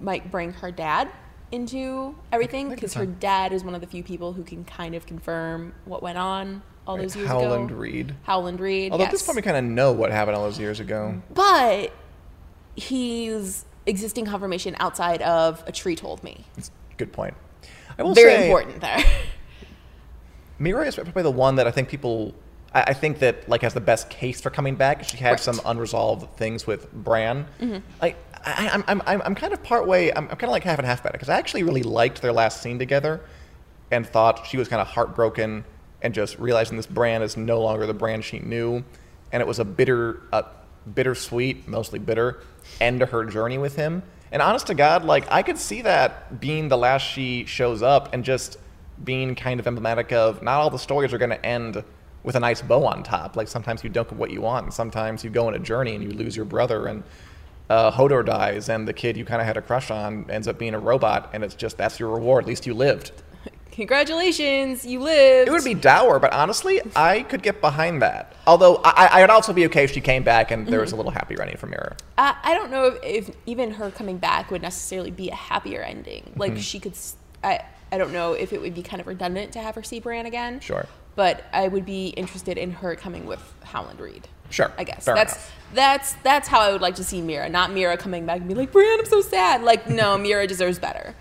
might 0.00 0.30
bring 0.30 0.52
her 0.54 0.70
dad 0.70 1.08
into 1.52 2.16
everything 2.32 2.70
because 2.70 2.94
her 2.94 3.06
dad 3.06 3.52
is 3.52 3.62
one 3.62 3.74
of 3.74 3.80
the 3.80 3.86
few 3.86 4.02
people 4.02 4.32
who 4.32 4.42
can 4.42 4.64
kind 4.64 4.94
of 4.94 5.06
confirm 5.06 5.74
what 5.84 6.02
went 6.02 6.18
on 6.18 6.62
all 6.86 6.96
Right, 6.96 7.02
those 7.02 7.14
years 7.14 7.28
Howland 7.28 7.46
ago. 7.46 7.54
Howland 7.54 7.70
Reed. 7.72 8.14
Howland 8.24 8.60
Reed. 8.60 8.92
Although 8.92 9.04
yes. 9.04 9.08
at 9.08 9.12
this 9.12 9.22
point 9.22 9.36
we 9.36 9.42
kind 9.42 9.56
of 9.56 9.64
know 9.64 9.92
what 9.92 10.10
happened 10.10 10.36
all 10.36 10.44
those 10.44 10.58
years 10.58 10.80
ago. 10.80 11.20
but 11.32 11.92
he's 12.74 13.64
existing 13.86 14.24
confirmation 14.24 14.74
outside 14.80 15.20
of 15.22 15.62
a 15.66 15.72
tree 15.72 15.94
told 15.94 16.24
me. 16.24 16.44
It's 16.56 16.70
a 16.92 16.96
good 16.96 17.12
point. 17.12 17.34
I 17.98 18.02
will 18.02 18.14
Very 18.14 18.32
say, 18.32 18.46
important 18.46 18.80
there. 18.80 19.04
Meera 20.60 20.86
is 20.86 20.94
probably 20.94 21.22
the 21.22 21.30
one 21.30 21.56
that 21.56 21.66
I 21.66 21.70
think 21.70 21.88
people. 21.88 22.34
I, 22.74 22.82
I 22.88 22.92
think 22.94 23.18
that 23.20 23.48
like 23.48 23.62
has 23.62 23.74
the 23.74 23.80
best 23.80 24.10
case 24.10 24.40
for 24.40 24.50
coming 24.50 24.74
back. 24.76 25.04
She 25.04 25.16
had 25.16 25.30
Right. 25.32 25.40
some 25.40 25.60
unresolved 25.64 26.36
things 26.36 26.66
with 26.66 26.90
Bran. 26.92 27.46
Mm-hmm. 27.60 27.78
I 28.00 28.14
I, 28.44 28.70
I'm, 28.72 28.84
I'm, 28.88 29.02
I'm, 29.06 29.22
I'm 29.22 29.34
kind 29.36 29.52
of 29.52 29.62
part 29.62 29.86
way. 29.86 30.10
I'm, 30.10 30.24
I'm 30.24 30.30
kind 30.30 30.44
of 30.44 30.50
like 30.50 30.64
half 30.64 30.78
and 30.78 30.86
half 30.86 31.00
about 31.00 31.10
it 31.10 31.12
because 31.12 31.28
I 31.28 31.38
actually 31.38 31.62
really 31.62 31.84
liked 31.84 32.20
their 32.22 32.32
last 32.32 32.60
scene 32.60 32.76
together, 32.78 33.20
and 33.92 34.04
thought 34.04 34.46
she 34.48 34.56
was 34.56 34.66
kind 34.66 34.80
of 34.82 34.88
heartbroken 34.88 35.64
and 36.02 36.12
just 36.12 36.36
realizing 36.40 36.76
this 36.76 36.86
Bran 36.86 37.22
is 37.22 37.36
no 37.36 37.60
longer 37.60 37.86
the 37.86 37.94
Bran 37.94 38.20
she 38.20 38.40
knew, 38.40 38.82
and 39.30 39.40
it 39.40 39.46
was 39.46 39.60
a 39.60 39.64
bitter, 39.64 40.22
uh, 40.32 40.42
bittersweet, 40.92 41.68
mostly 41.68 42.00
bitter, 42.00 42.40
end 42.80 42.98
to 43.00 43.06
her 43.06 43.24
journey 43.24 43.58
with 43.58 43.76
him. 43.76 44.02
And 44.32 44.42
honest 44.42 44.66
to 44.68 44.74
God, 44.74 45.04
like 45.04 45.30
I 45.30 45.42
could 45.42 45.58
see 45.58 45.82
that 45.82 46.40
being 46.40 46.68
the 46.68 46.76
last 46.76 47.02
she 47.02 47.44
shows 47.44 47.82
up 47.82 48.12
and 48.12 48.24
just 48.24 48.56
being 49.04 49.34
kind 49.36 49.60
of 49.60 49.66
emblematic 49.68 50.10
of 50.10 50.42
not 50.42 50.60
all 50.60 50.70
the 50.70 50.78
stories 50.78 51.12
are 51.12 51.18
going 51.18 51.30
to 51.30 51.46
end 51.46 51.84
with 52.22 52.36
a 52.36 52.40
nice 52.40 52.62
bow 52.62 52.84
on 52.86 53.02
top. 53.02 53.36
Like 53.36 53.48
sometimes 53.48 53.82
you 53.84 53.90
don't 53.90 54.08
get 54.08 54.18
what 54.18 54.30
you 54.30 54.40
want, 54.40 54.66
and 54.66 54.74
sometimes 54.74 55.24
you 55.24 55.30
go 55.30 55.46
on 55.46 55.54
a 55.54 55.58
journey 55.58 55.94
and 55.94 56.02
you 56.04 56.10
lose 56.10 56.36
your 56.36 56.44
brother, 56.44 56.86
and 56.86 57.02
uh, 57.68 57.90
Hodor 57.90 58.24
dies, 58.24 58.68
and 58.68 58.86
the 58.86 58.92
kid 58.92 59.16
you 59.16 59.24
kind 59.24 59.40
of 59.40 59.46
had 59.46 59.56
a 59.56 59.62
crush 59.62 59.90
on 59.90 60.30
ends 60.30 60.48
up 60.48 60.58
being 60.58 60.74
a 60.74 60.78
robot, 60.78 61.30
and 61.32 61.42
it's 61.42 61.54
just 61.54 61.78
that's 61.78 61.98
your 61.98 62.10
reward. 62.10 62.44
At 62.44 62.48
least 62.48 62.66
you 62.66 62.74
lived. 62.74 63.12
Congratulations, 63.72 64.84
you 64.84 65.00
lived. 65.00 65.48
It 65.48 65.50
would 65.50 65.64
be 65.64 65.72
dour, 65.72 66.18
but 66.18 66.30
honestly, 66.34 66.82
I 66.94 67.22
could 67.22 67.42
get 67.42 67.62
behind 67.62 68.02
that. 68.02 68.34
Although 68.46 68.82
I, 68.84 69.08
I 69.10 69.20
would 69.22 69.30
also 69.30 69.54
be 69.54 69.64
okay 69.66 69.84
if 69.84 69.92
she 69.92 70.02
came 70.02 70.22
back 70.22 70.50
and 70.50 70.66
there 70.68 70.80
was 70.80 70.92
a 70.92 70.96
little 70.96 71.10
happier 71.10 71.40
ending 71.40 71.56
for 71.56 71.68
Meera. 71.68 71.96
I, 72.18 72.36
I 72.42 72.54
don't 72.54 72.70
know 72.70 72.84
if, 72.84 73.02
if 73.02 73.36
even 73.46 73.72
her 73.72 73.90
coming 73.90 74.18
back 74.18 74.50
would 74.50 74.60
necessarily 74.60 75.10
be 75.10 75.30
a 75.30 75.34
happier 75.34 75.80
ending. 75.80 76.22
Mm-hmm. 76.22 76.40
Like 76.40 76.58
she 76.58 76.80
could, 76.80 76.94
I, 77.42 77.64
I 77.90 77.96
don't 77.96 78.12
know 78.12 78.34
if 78.34 78.52
it 78.52 78.60
would 78.60 78.74
be 78.74 78.82
kind 78.82 79.00
of 79.00 79.06
redundant 79.06 79.52
to 79.52 79.60
have 79.60 79.74
her 79.74 79.82
see 79.82 80.00
Bran 80.00 80.26
again. 80.26 80.60
Sure. 80.60 80.86
But 81.14 81.44
I 81.52 81.68
would 81.68 81.84
be 81.84 82.08
interested 82.08 82.56
in 82.56 82.70
her 82.72 82.94
coming 82.96 83.26
with 83.26 83.42
Howland 83.64 84.00
Reed. 84.00 84.28
Sure, 84.50 84.70
I 84.76 84.84
guess 84.84 85.04
that's 85.06 85.32
enough. 85.32 85.52
that's 85.74 86.12
that's 86.22 86.48
how 86.48 86.60
I 86.60 86.72
would 86.72 86.82
like 86.82 86.94
to 86.96 87.04
see 87.04 87.20
Meera, 87.20 87.50
not 87.50 87.70
Meera 87.70 87.98
coming 87.98 88.26
back 88.26 88.38
and 88.38 88.48
be 88.48 88.54
like, 88.54 88.70
Bran, 88.72 88.98
I'm 89.00 89.06
so 89.06 89.20
sad. 89.22 89.62
Like, 89.62 89.88
no, 89.88 90.16
Meera 90.18 90.46
deserves 90.46 90.78
better. 90.78 91.14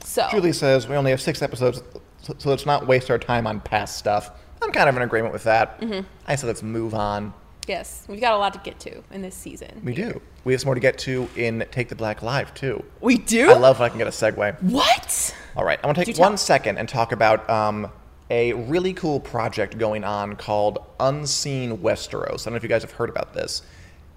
So 0.00 0.26
Julie 0.30 0.52
says 0.52 0.88
we 0.88 0.96
only 0.96 1.10
have 1.10 1.20
six 1.20 1.42
episodes, 1.42 1.82
so, 2.22 2.34
let's 2.50 2.64
not 2.66 2.86
waste 2.86 3.10
our 3.10 3.18
time 3.18 3.46
on 3.46 3.60
past 3.60 3.96
stuff. 3.98 4.30
I'm 4.62 4.72
kind 4.72 4.88
of 4.88 4.96
in 4.96 5.02
agreement 5.02 5.32
with 5.32 5.44
that. 5.44 5.82
I 6.26 6.34
said 6.34 6.46
let's 6.46 6.62
move 6.62 6.94
on. 6.94 7.34
yes, 7.68 8.04
we've 8.08 8.20
got 8.20 8.32
a 8.32 8.38
lot 8.38 8.52
to 8.54 8.60
get 8.60 8.78
to 8.80 9.02
in 9.10 9.20
this 9.22 9.34
season. 9.34 9.82
We 9.84 9.94
do. 9.94 10.20
We 10.44 10.52
have 10.54 10.60
some 10.62 10.68
more 10.68 10.74
to 10.74 10.80
get 10.80 10.96
to 10.98 11.28
in 11.36 11.66
Take 11.70 11.88
the 11.88 11.94
Black 11.94 12.22
Live 12.22 12.54
too. 12.54 12.82
We 13.00 13.18
do. 13.18 13.50
I 13.50 13.54
love 13.54 13.78
when 13.80 13.86
I 13.86 13.88
can 13.90 13.98
get 13.98 14.06
a 14.06 14.10
segue. 14.10 14.62
what? 14.62 15.36
All 15.56 15.64
right, 15.64 15.78
I 15.82 15.86
want 15.86 15.98
to 15.98 16.04
take 16.04 16.18
one 16.18 16.36
second 16.38 16.78
and 16.78 16.88
talk 16.88 17.12
about 17.12 17.48
um, 17.50 17.90
a 18.30 18.52
really 18.52 18.92
cool 18.92 19.20
project 19.20 19.78
going 19.78 20.04
on 20.04 20.36
called 20.36 20.84
Unseen 20.98 21.78
Westeros. 21.78 22.42
I 22.42 22.44
don't 22.44 22.52
know 22.52 22.56
if 22.56 22.62
you 22.62 22.68
guys 22.68 22.82
have 22.82 22.92
heard 22.92 23.08
about 23.08 23.34
this. 23.34 23.62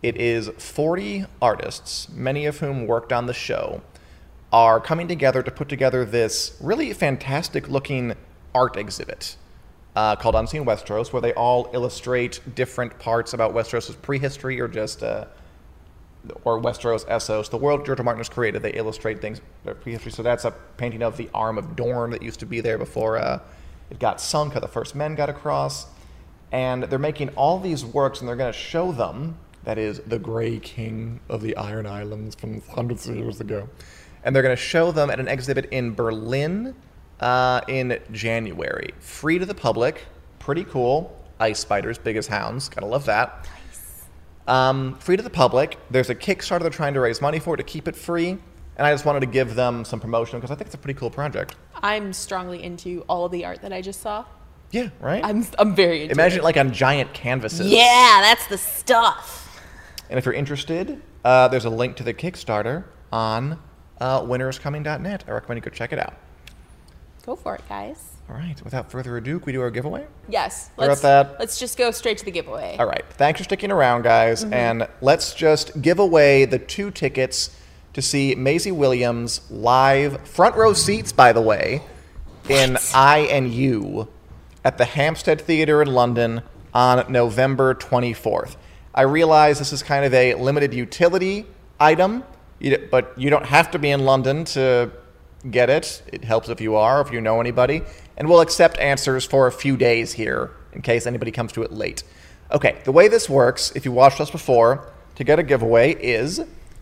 It 0.02 0.18
is 0.18 0.50
40 0.58 1.26
artists, 1.42 2.10
many 2.10 2.46
of 2.46 2.60
whom 2.60 2.88
worked 2.88 3.12
on 3.12 3.26
the 3.26 3.34
show, 3.34 3.82
are 4.52 4.80
coming 4.80 5.08
together 5.08 5.44
to 5.44 5.52
put 5.52 5.70
together 5.70 6.06
this 6.06 6.58
really 6.60 6.92
fantastic 6.94 7.68
looking 7.68 8.16
art 8.56 8.78
exhibit 8.78 9.36
uh, 9.96 10.16
called 10.16 10.36
Unseen 10.36 10.66
Westeros, 10.66 11.14
where 11.14 11.22
they 11.22 11.34
all 11.34 11.70
illustrate 11.74 12.40
different 12.56 12.98
parts 12.98 13.34
about 13.34 13.54
Westeros' 13.54 14.02
prehistory 14.02 14.60
or 14.60 14.68
just 14.68 15.04
uh, 15.04 15.26
or 16.44 16.60
Westeros 16.60 17.06
Essos, 17.08 17.50
the 17.50 17.58
world 17.58 17.86
George. 17.86 18.02
Martin 18.02 18.20
has 18.20 18.30
created. 18.30 18.62
They 18.62 18.74
illustrate 18.74 19.22
things 19.22 19.42
their 19.64 19.76
prehistory. 19.76 20.12
So 20.12 20.24
that's 20.24 20.46
a 20.46 20.52
painting 20.78 21.04
of 21.04 21.18
the 21.18 21.30
arm 21.34 21.58
of 21.58 21.76
Dorne 21.76 22.12
that 22.12 22.22
used 22.22 22.40
to 22.40 22.46
be 22.46 22.62
there 22.62 22.78
before 22.78 23.18
uh, 23.18 23.40
it 23.90 24.00
got 24.00 24.22
sunk, 24.22 24.54
how 24.54 24.60
the 24.60 24.68
first 24.68 24.96
men 24.96 25.16
got 25.16 25.30
across. 25.30 25.88
And 26.52 26.84
they're 26.84 27.00
making 27.00 27.30
all 27.30 27.60
these 27.60 27.86
works, 27.86 28.20
and 28.20 28.28
they're 28.28 28.36
going 28.36 28.52
to 28.52 28.58
show 28.58 28.92
them. 28.92 29.38
That 29.64 29.78
is 29.78 30.00
the 30.00 30.18
Grey 30.18 30.60
King 30.60 31.20
of 31.30 31.42
the 31.42 31.56
Iron 31.56 31.86
Islands 31.86 32.36
from 32.36 32.62
hundreds 32.62 33.08
of 33.08 33.16
years 33.16 33.40
ago. 33.40 33.70
And 34.24 34.36
they're 34.36 34.44
going 34.44 34.56
to 34.56 34.62
show 34.62 34.92
them 34.92 35.10
at 35.10 35.20
an 35.20 35.28
exhibit 35.28 35.66
in 35.66 35.94
Berlin 35.94 36.76
uh, 37.20 37.62
in 37.68 38.00
January. 38.12 38.94
Free 39.00 39.40
to 39.40 39.46
the 39.46 39.54
public. 39.54 40.06
Pretty 40.40 40.64
cool. 40.64 41.16
Ice 41.40 41.60
spiders, 41.60 41.98
big 41.98 42.18
as 42.18 42.28
hounds. 42.28 42.70
Gotta 42.70 42.88
love 42.88 43.06
that. 43.06 43.48
Um, 44.48 44.96
free 44.96 45.16
to 45.16 45.24
the 45.24 45.30
public. 45.30 45.78
There's 45.92 46.10
a 46.10 46.16
Kickstarter 46.16 46.62
they're 46.62 46.70
trying 46.70 46.96
to 46.96 47.00
raise 47.00 47.22
money 47.22 47.40
for 47.40 47.56
to 47.56 47.64
keep 47.64 47.88
it 47.88 47.96
free. 47.96 48.40
And 48.80 48.88
I 48.88 48.94
just 48.94 49.04
wanted 49.04 49.20
to 49.20 49.26
give 49.26 49.56
them 49.56 49.84
some 49.84 50.00
promotion 50.00 50.40
because 50.40 50.52
I 50.52 50.56
think 50.56 50.68
it's 50.68 50.76
a 50.76 50.78
pretty 50.78 50.98
cool 50.98 51.10
project. 51.10 51.58
I'm 51.84 52.14
strongly 52.14 52.64
into 52.64 53.04
all 53.10 53.26
of 53.26 53.32
the 53.34 53.44
art 53.44 53.62
that 53.62 53.74
I 53.74 53.82
just 53.82 54.00
saw. 54.00 54.24
Yeah, 54.72 54.88
right? 55.02 55.22
I'm 55.22 55.46
I'm 55.60 55.76
very 55.76 56.04
into 56.04 56.14
Imagine 56.14 56.38
it. 56.38 56.42
it 56.42 56.44
like 56.46 56.56
on 56.56 56.72
giant 56.72 57.14
canvases. 57.14 57.68
Yeah, 57.68 58.20
that's 58.22 58.48
the 58.48 58.58
stuff. 58.58 59.62
And 60.10 60.18
if 60.18 60.24
you're 60.24 60.34
interested, 60.34 61.02
uh, 61.26 61.50
there's 61.50 61.66
a 61.66 61.70
link 61.70 61.98
to 61.98 62.04
the 62.04 62.14
Kickstarter 62.14 62.86
on 63.12 63.60
uh, 64.00 64.22
winteriscoming.net. 64.22 65.26
I 65.28 65.32
recommend 65.32 65.58
you 65.58 65.70
go 65.70 65.76
check 65.76 65.92
it 65.92 66.00
out. 66.00 66.14
Go 67.26 67.36
for 67.36 67.56
it, 67.56 67.62
guys. 67.68 68.12
All 68.30 68.36
right, 68.36 68.64
without 68.64 68.90
further 68.90 69.18
ado, 69.18 69.40
can 69.40 69.46
we 69.48 69.52
do 69.52 69.62
our 69.62 69.72
giveaway? 69.72 70.08
Yes. 70.30 70.70
We're 70.78 70.88
Let's 70.88 71.04
at 71.04 71.28
that. 71.32 71.40
let's 71.40 71.60
just 71.60 71.78
go 71.78 71.92
straight 71.92 72.18
to 72.20 72.26
the 72.26 72.32
giveaway. 72.32 72.78
All 72.80 72.86
right. 72.88 73.04
Thanks 73.10 73.40
for 73.42 73.44
sticking 73.44 73.72
around, 73.72 74.04
guys. 74.04 74.46
And 74.46 74.88
let's 75.02 75.34
just 75.34 75.82
give 75.82 76.00
away 76.00 76.46
the 76.46 76.60
two 76.60 76.92
tickets 76.92 77.58
to 77.94 78.02
see 78.02 78.36
Maisie 78.36 78.72
Williams 78.72 79.42
live, 79.50 80.28
front 80.28 80.56
row 80.56 80.74
seats, 80.74 81.12
by 81.12 81.34
the 81.34 81.42
way, 81.42 81.82
in 82.48 82.78
I 82.94 83.20
and 83.32 83.52
You 83.52 84.08
at 84.64 84.78
the 84.78 84.86
Hampstead 84.86 85.42
Theatre 85.42 85.82
in 85.82 85.90
London 85.94 86.42
on 86.74 87.12
November 87.12 87.74
24th. 87.74 88.56
I 88.94 89.04
realize 89.04 89.60
this 89.60 89.74
is 89.74 89.84
kind 89.84 90.06
of 90.06 90.14
a 90.14 90.36
limited 90.36 90.74
utility 90.74 91.46
item, 91.80 92.24
but 92.92 93.14
you 93.18 93.30
don't 93.30 93.46
have 93.46 93.72
to 93.72 93.80
be 93.80 93.90
in 93.90 94.06
London 94.06 94.46
to 94.46 94.92
get 95.50 95.70
it. 95.70 96.02
It 96.12 96.24
helps 96.24 96.50
if 96.50 96.60
you 96.60 96.76
are, 96.76 97.02
if 97.02 97.12
you 97.12 97.22
know 97.22 97.40
anybody. 97.40 97.82
And 98.18 98.28
we'll 98.28 98.42
accept 98.42 98.78
answers 98.80 99.26
for 99.26 99.48
a 99.48 99.52
few 99.52 99.78
days 99.78 100.14
here 100.14 100.52
in 100.74 100.82
case 100.82 101.08
anybody 101.08 101.32
comes 101.32 101.52
to 101.54 101.64
it 101.64 101.72
late. 101.72 102.04
Okay, 102.52 102.82
the 102.84 102.92
way 102.92 103.08
this 103.08 103.30
works, 103.30 103.72
if 103.76 103.86
you 103.86 103.92
watched 103.92 104.20
us 104.20 104.30
before, 104.30 104.92
to 105.16 105.24
get 105.24 105.40
a 105.40 105.44
giveaway 105.44 105.94
is 105.94 106.42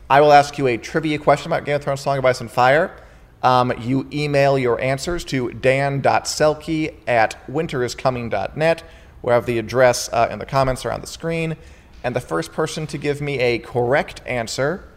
I 0.09 0.21
will 0.21 0.31
ask 0.31 0.57
you 0.57 0.67
a 0.67 0.77
trivia 0.77 1.19
question 1.19 1.51
about 1.51 1.65
Game 1.65 1.75
of 1.75 1.83
Thrones 1.83 1.99
Song 1.99 2.17
of 2.17 2.23
Ice 2.23 2.39
and 2.39 2.49
Fire. 2.49 2.95
Um, 3.43 3.73
you 3.77 4.07
email 4.13 4.57
your 4.57 4.79
answers 4.79 5.25
to 5.25 5.51
dan.selke 5.51 6.95
at 7.05 7.35
winteriscoming.net. 7.47 8.83
We 9.21 9.33
have 9.33 9.45
the 9.45 9.59
address 9.59 10.09
uh, 10.13 10.29
in 10.31 10.39
the 10.39 10.45
comments 10.45 10.85
or 10.85 10.93
on 10.93 11.01
the 11.01 11.07
screen. 11.07 11.57
And 12.05 12.15
the 12.15 12.21
first 12.21 12.53
person 12.53 12.87
to 12.87 12.97
give 12.97 13.19
me 13.19 13.39
a 13.39 13.59
correct 13.59 14.21
answer 14.25 14.87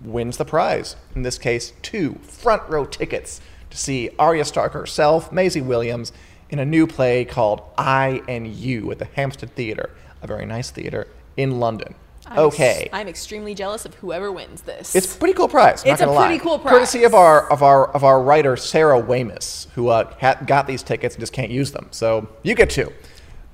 wins 0.00 0.36
the 0.36 0.44
prize. 0.44 0.94
In 1.16 1.22
this 1.22 1.38
case, 1.38 1.72
two 1.82 2.14
front 2.22 2.62
row 2.68 2.84
tickets 2.84 3.40
to 3.70 3.76
see 3.76 4.10
Arya 4.16 4.44
Stark 4.44 4.74
herself, 4.74 5.32
Maisie 5.32 5.60
Williams, 5.60 6.12
in 6.50 6.60
a 6.60 6.64
new 6.64 6.86
play 6.86 7.24
called 7.24 7.62
I 7.76 8.22
and 8.28 8.46
You 8.46 8.92
at 8.92 9.00
the 9.00 9.06
Hampstead 9.06 9.56
Theatre, 9.56 9.90
a 10.22 10.28
very 10.28 10.46
nice 10.46 10.70
theatre 10.70 11.08
in 11.36 11.58
London. 11.58 11.96
I'm 12.28 12.38
okay. 12.46 12.82
ex- 12.82 12.90
I'm 12.92 13.08
extremely 13.08 13.54
jealous 13.54 13.84
of 13.84 13.94
whoever 13.94 14.32
wins 14.32 14.62
this. 14.62 14.94
It's 14.94 15.14
a 15.14 15.18
pretty 15.18 15.34
cool 15.34 15.48
prize. 15.48 15.84
It's 15.84 16.00
a 16.00 16.06
pretty 16.06 16.14
lie. 16.14 16.38
cool 16.38 16.58
prize. 16.58 16.72
Courtesy 16.72 17.04
of 17.04 17.14
our 17.14 17.50
of 17.50 17.62
our 17.62 17.88
of 17.92 18.04
our 18.04 18.20
writer 18.20 18.56
Sarah 18.56 18.98
Weymouth, 18.98 19.66
who 19.74 19.88
uh, 19.88 20.12
ha- 20.20 20.38
got 20.44 20.66
these 20.66 20.82
tickets 20.82 21.14
and 21.14 21.20
just 21.20 21.32
can't 21.32 21.50
use 21.50 21.72
them. 21.72 21.88
So 21.92 22.28
you 22.42 22.54
get 22.54 22.70
two. 22.70 22.92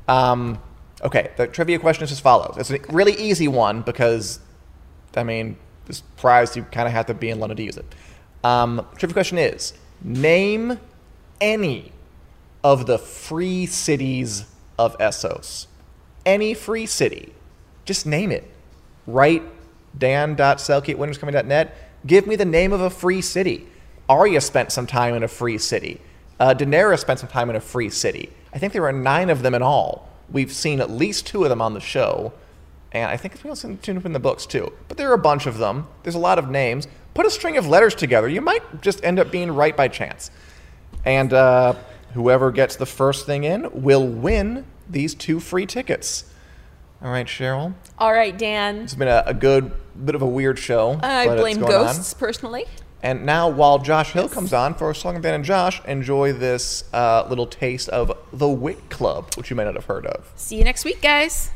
Um, 0.09 0.61
okay, 1.03 1.31
the 1.37 1.47
trivia 1.47 1.79
question 1.79 2.05
is 2.05 2.13
as 2.13 2.21
follows. 2.21 2.57
It's 2.59 2.71
a 2.71 2.79
really 2.93 3.13
easy 3.15 3.49
one 3.49 3.83
because, 3.83 4.41
I 5.17 5.23
mean, 5.23 5.57
this 5.87 6.01
prize 6.17 6.57
you 6.57 6.63
kind 6.65 6.87
of 6.87 6.93
have 6.93 7.07
to 7.07 7.15
be 7.15 7.29
in 7.31 7.39
London 7.39 7.57
to 7.59 7.63
use 7.63 7.77
it. 7.77 7.95
Um, 8.43 8.87
trivia 8.97 9.13
question 9.13 9.39
is: 9.39 9.75
Name 10.03 10.79
any 11.41 11.93
of 12.65 12.87
the 12.87 12.99
free 12.99 13.67
cities 13.67 14.47
of 14.79 14.97
Essos. 14.99 15.67
Any 16.25 16.55
free 16.55 16.87
city. 16.87 17.35
Just 17.85 18.07
name 18.07 18.31
it. 18.31 18.52
Write 19.07 19.43
dan.selke 19.97 21.69
Give 22.05 22.27
me 22.27 22.37
the 22.37 22.45
name 22.45 22.73
of 22.73 22.81
a 22.81 22.91
free 22.91 23.21
city. 23.21 23.67
Arya 24.09 24.41
spent 24.41 24.73
some 24.73 24.87
time 24.87 25.15
in 25.15 25.23
a 25.23 25.29
free 25.29 25.59
city. 25.59 26.01
Uh, 26.41 26.55
Daenerys 26.55 26.99
spent 26.99 27.21
some 27.21 27.29
time 27.29 27.51
in 27.51 27.57
a 27.57 27.61
free 27.61 27.89
city. 27.89 28.31
I 28.53 28.59
think 28.59 28.73
there 28.73 28.85
are 28.85 28.93
nine 28.93 29.31
of 29.31 29.43
them 29.43 29.55
in 29.55 29.63
all. 29.63 30.09
We've 30.31 30.53
seen 30.53 30.81
at 30.81 30.91
least 30.91 31.27
two 31.27 31.45
of 31.45 31.51
them 31.51 31.63
on 31.63 31.75
the 31.75 31.81
show. 31.81 32.33
And 32.91 33.11
I 33.11 33.17
think 33.17 33.43
we 33.43 33.49
also 33.49 33.75
tuned 33.77 33.99
up 33.99 34.05
in 34.05 34.13
the 34.13 34.21
books 34.21 34.45
too. 34.45 34.73
But 34.89 34.97
there 34.97 35.11
are 35.11 35.15
a 35.15 35.19
bunch 35.19 35.47
of 35.47 35.59
them. 35.59 35.87
There's 36.03 36.15
a 36.15 36.21
lot 36.21 36.39
of 36.39 36.51
names. 36.51 36.89
Put 37.15 37.27
a 37.27 37.31
string 37.31 37.57
of 37.57 37.67
letters 37.67 37.95
together. 37.95 38.29
You 38.29 38.41
might 38.41 38.83
just 38.83 39.03
end 39.05 39.19
up 39.19 39.31
being 39.31 39.51
right 39.51 39.77
by 39.77 39.89
chance. 39.89 40.31
And 41.05 41.33
uh, 41.33 41.75
whoever 42.15 42.51
gets 42.51 42.77
the 42.77 42.87
first 42.87 43.25
thing 43.25 43.45
in 43.45 43.69
will 43.73 44.07
win 44.07 44.65
these 44.89 45.15
two 45.15 45.41
free 45.41 45.67
tickets. 45.67 46.32
All 47.03 47.11
right, 47.11 47.27
Cheryl. 47.27 47.75
All 47.99 48.13
right, 48.13 48.37
Dan. 48.37 48.83
It's 48.83 48.95
been 48.95 49.09
a, 49.09 49.25
a 49.27 49.35
good 49.35 49.73
bit 50.05 50.15
of 50.15 50.23
a 50.23 50.27
weird 50.27 50.59
show. 50.59 51.01
I 51.03 51.27
blame 51.27 51.59
going 51.59 51.75
on. 51.75 51.87
ghosts 51.87 52.15
personally. 52.15 52.67
And 53.03 53.27
now, 53.27 53.49
while 53.49 53.81
Josh 53.81 54.13
Hill 54.13 54.29
comes 54.29 54.53
on 54.53 54.75
for 54.75 54.89
a 54.89 54.95
song 54.95 55.17
of 55.17 55.23
Dan 55.23 55.35
and 55.35 55.45
Josh, 55.45 55.85
enjoy 55.87 56.33
this 56.33 56.85
uh, 56.95 57.27
little 57.29 57.47
taste 57.49 57.89
of 57.89 58.17
the 58.33 58.49
Wick 58.49 58.89
Club, 58.91 59.35
which 59.35 59.51
you 59.51 59.57
may 59.57 59.65
not 59.65 59.75
have 59.75 59.87
heard 59.87 60.07
of. 60.07 60.31
See 60.37 60.57
you 60.57 60.63
next 60.65 60.85
week, 60.85 61.01
guys. 61.03 61.51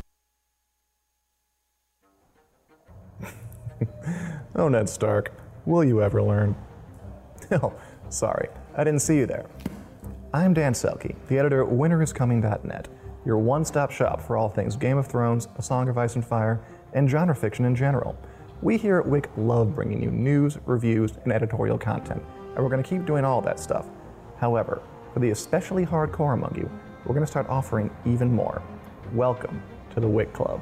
Oh, 4.59 4.69
Ned 4.69 4.89
Stark, 4.89 5.33
will 5.67 5.85
you 5.85 6.03
ever 6.03 6.23
learn? 6.23 6.57
Oh, 7.53 7.75
sorry, 8.09 8.49
I 8.75 8.83
didn't 8.83 9.03
see 9.03 9.19
you 9.19 9.27
there. 9.27 9.45
I'm 10.33 10.55
Dan 10.55 10.73
Selke, 10.73 11.15
the 11.29 11.39
editor 11.39 11.63
at 11.63 11.69
winteriscoming.net, 11.71 12.89
your 13.27 13.39
one 13.39 13.65
stop 13.65 13.91
shop 13.91 14.23
for 14.23 14.37
all 14.37 14.49
things 14.49 14.77
Game 14.77 14.97
of 14.97 15.07
Thrones, 15.09 15.49
A 15.57 15.63
Song 15.63 15.89
of 15.89 15.99
Ice 15.99 16.15
and 16.15 16.25
Fire, 16.25 16.61
and 16.93 17.11
genre 17.11 17.35
fiction 17.35 17.65
in 17.65 17.75
general. 17.75 18.17
We 18.63 18.79
here 18.79 18.99
at 18.99 19.07
Wick 19.07 19.29
love 19.37 19.75
bringing 19.75 20.01
you 20.01 20.13
news, 20.13 20.59
reviews, 20.65 21.15
and 21.25 21.33
editorial 21.33 21.77
content, 21.77 22.23
and 22.55 22.63
we're 22.63 22.71
going 22.71 22.83
to 22.83 22.89
keep 22.89 23.05
doing 23.05 23.25
all 23.25 23.41
that 23.43 23.59
stuff. 23.59 23.87
However, 24.39 24.81
for 25.13 25.19
the 25.19 25.31
especially 25.31 25.85
hardcore 25.85 26.35
among 26.35 26.55
you, 26.57 26.71
we're 27.05 27.15
going 27.15 27.27
to 27.27 27.31
start 27.31 27.49
offering 27.49 27.91
even 28.07 28.33
more. 28.33 28.63
Welcome 29.13 29.61
to 29.95 29.99
the 30.01 30.09
Wick 30.09 30.33
Club. 30.33 30.61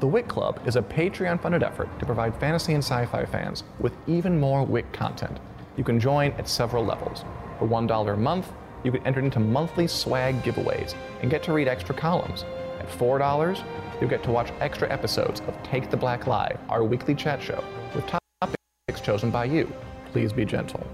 The 0.00 0.06
Wick 0.06 0.28
Club 0.28 0.60
is 0.66 0.76
a 0.76 0.82
Patreon 0.82 1.40
funded 1.40 1.62
effort 1.62 1.88
to 1.98 2.04
provide 2.04 2.38
fantasy 2.38 2.74
and 2.74 2.84
sci 2.84 3.06
fi 3.06 3.24
fans 3.24 3.64
with 3.80 3.94
even 4.06 4.38
more 4.38 4.64
Wick 4.64 4.92
content. 4.92 5.40
You 5.78 5.84
can 5.84 5.98
join 5.98 6.32
at 6.32 6.46
several 6.46 6.84
levels. 6.84 7.24
For 7.58 7.66
$1 7.66 8.12
a 8.12 8.16
month, 8.16 8.52
you 8.84 8.92
can 8.92 9.06
enter 9.06 9.20
into 9.20 9.40
monthly 9.40 9.86
swag 9.86 10.42
giveaways 10.42 10.94
and 11.22 11.30
get 11.30 11.42
to 11.44 11.52
read 11.52 11.68
extra 11.68 11.94
columns. 11.94 12.44
At 12.78 12.88
$4, 12.88 13.64
you'll 14.00 14.10
get 14.10 14.22
to 14.24 14.30
watch 14.30 14.52
extra 14.60 14.90
episodes 14.90 15.40
of 15.40 15.62
Take 15.62 15.90
the 15.90 15.96
Black 15.96 16.26
Live, 16.26 16.58
our 16.68 16.84
weekly 16.84 17.14
chat 17.14 17.42
show, 17.42 17.62
with 17.94 18.06
topics 18.06 19.00
chosen 19.00 19.30
by 19.30 19.44
you. 19.44 19.72
Please 20.12 20.32
be 20.32 20.44
gentle. 20.44 20.86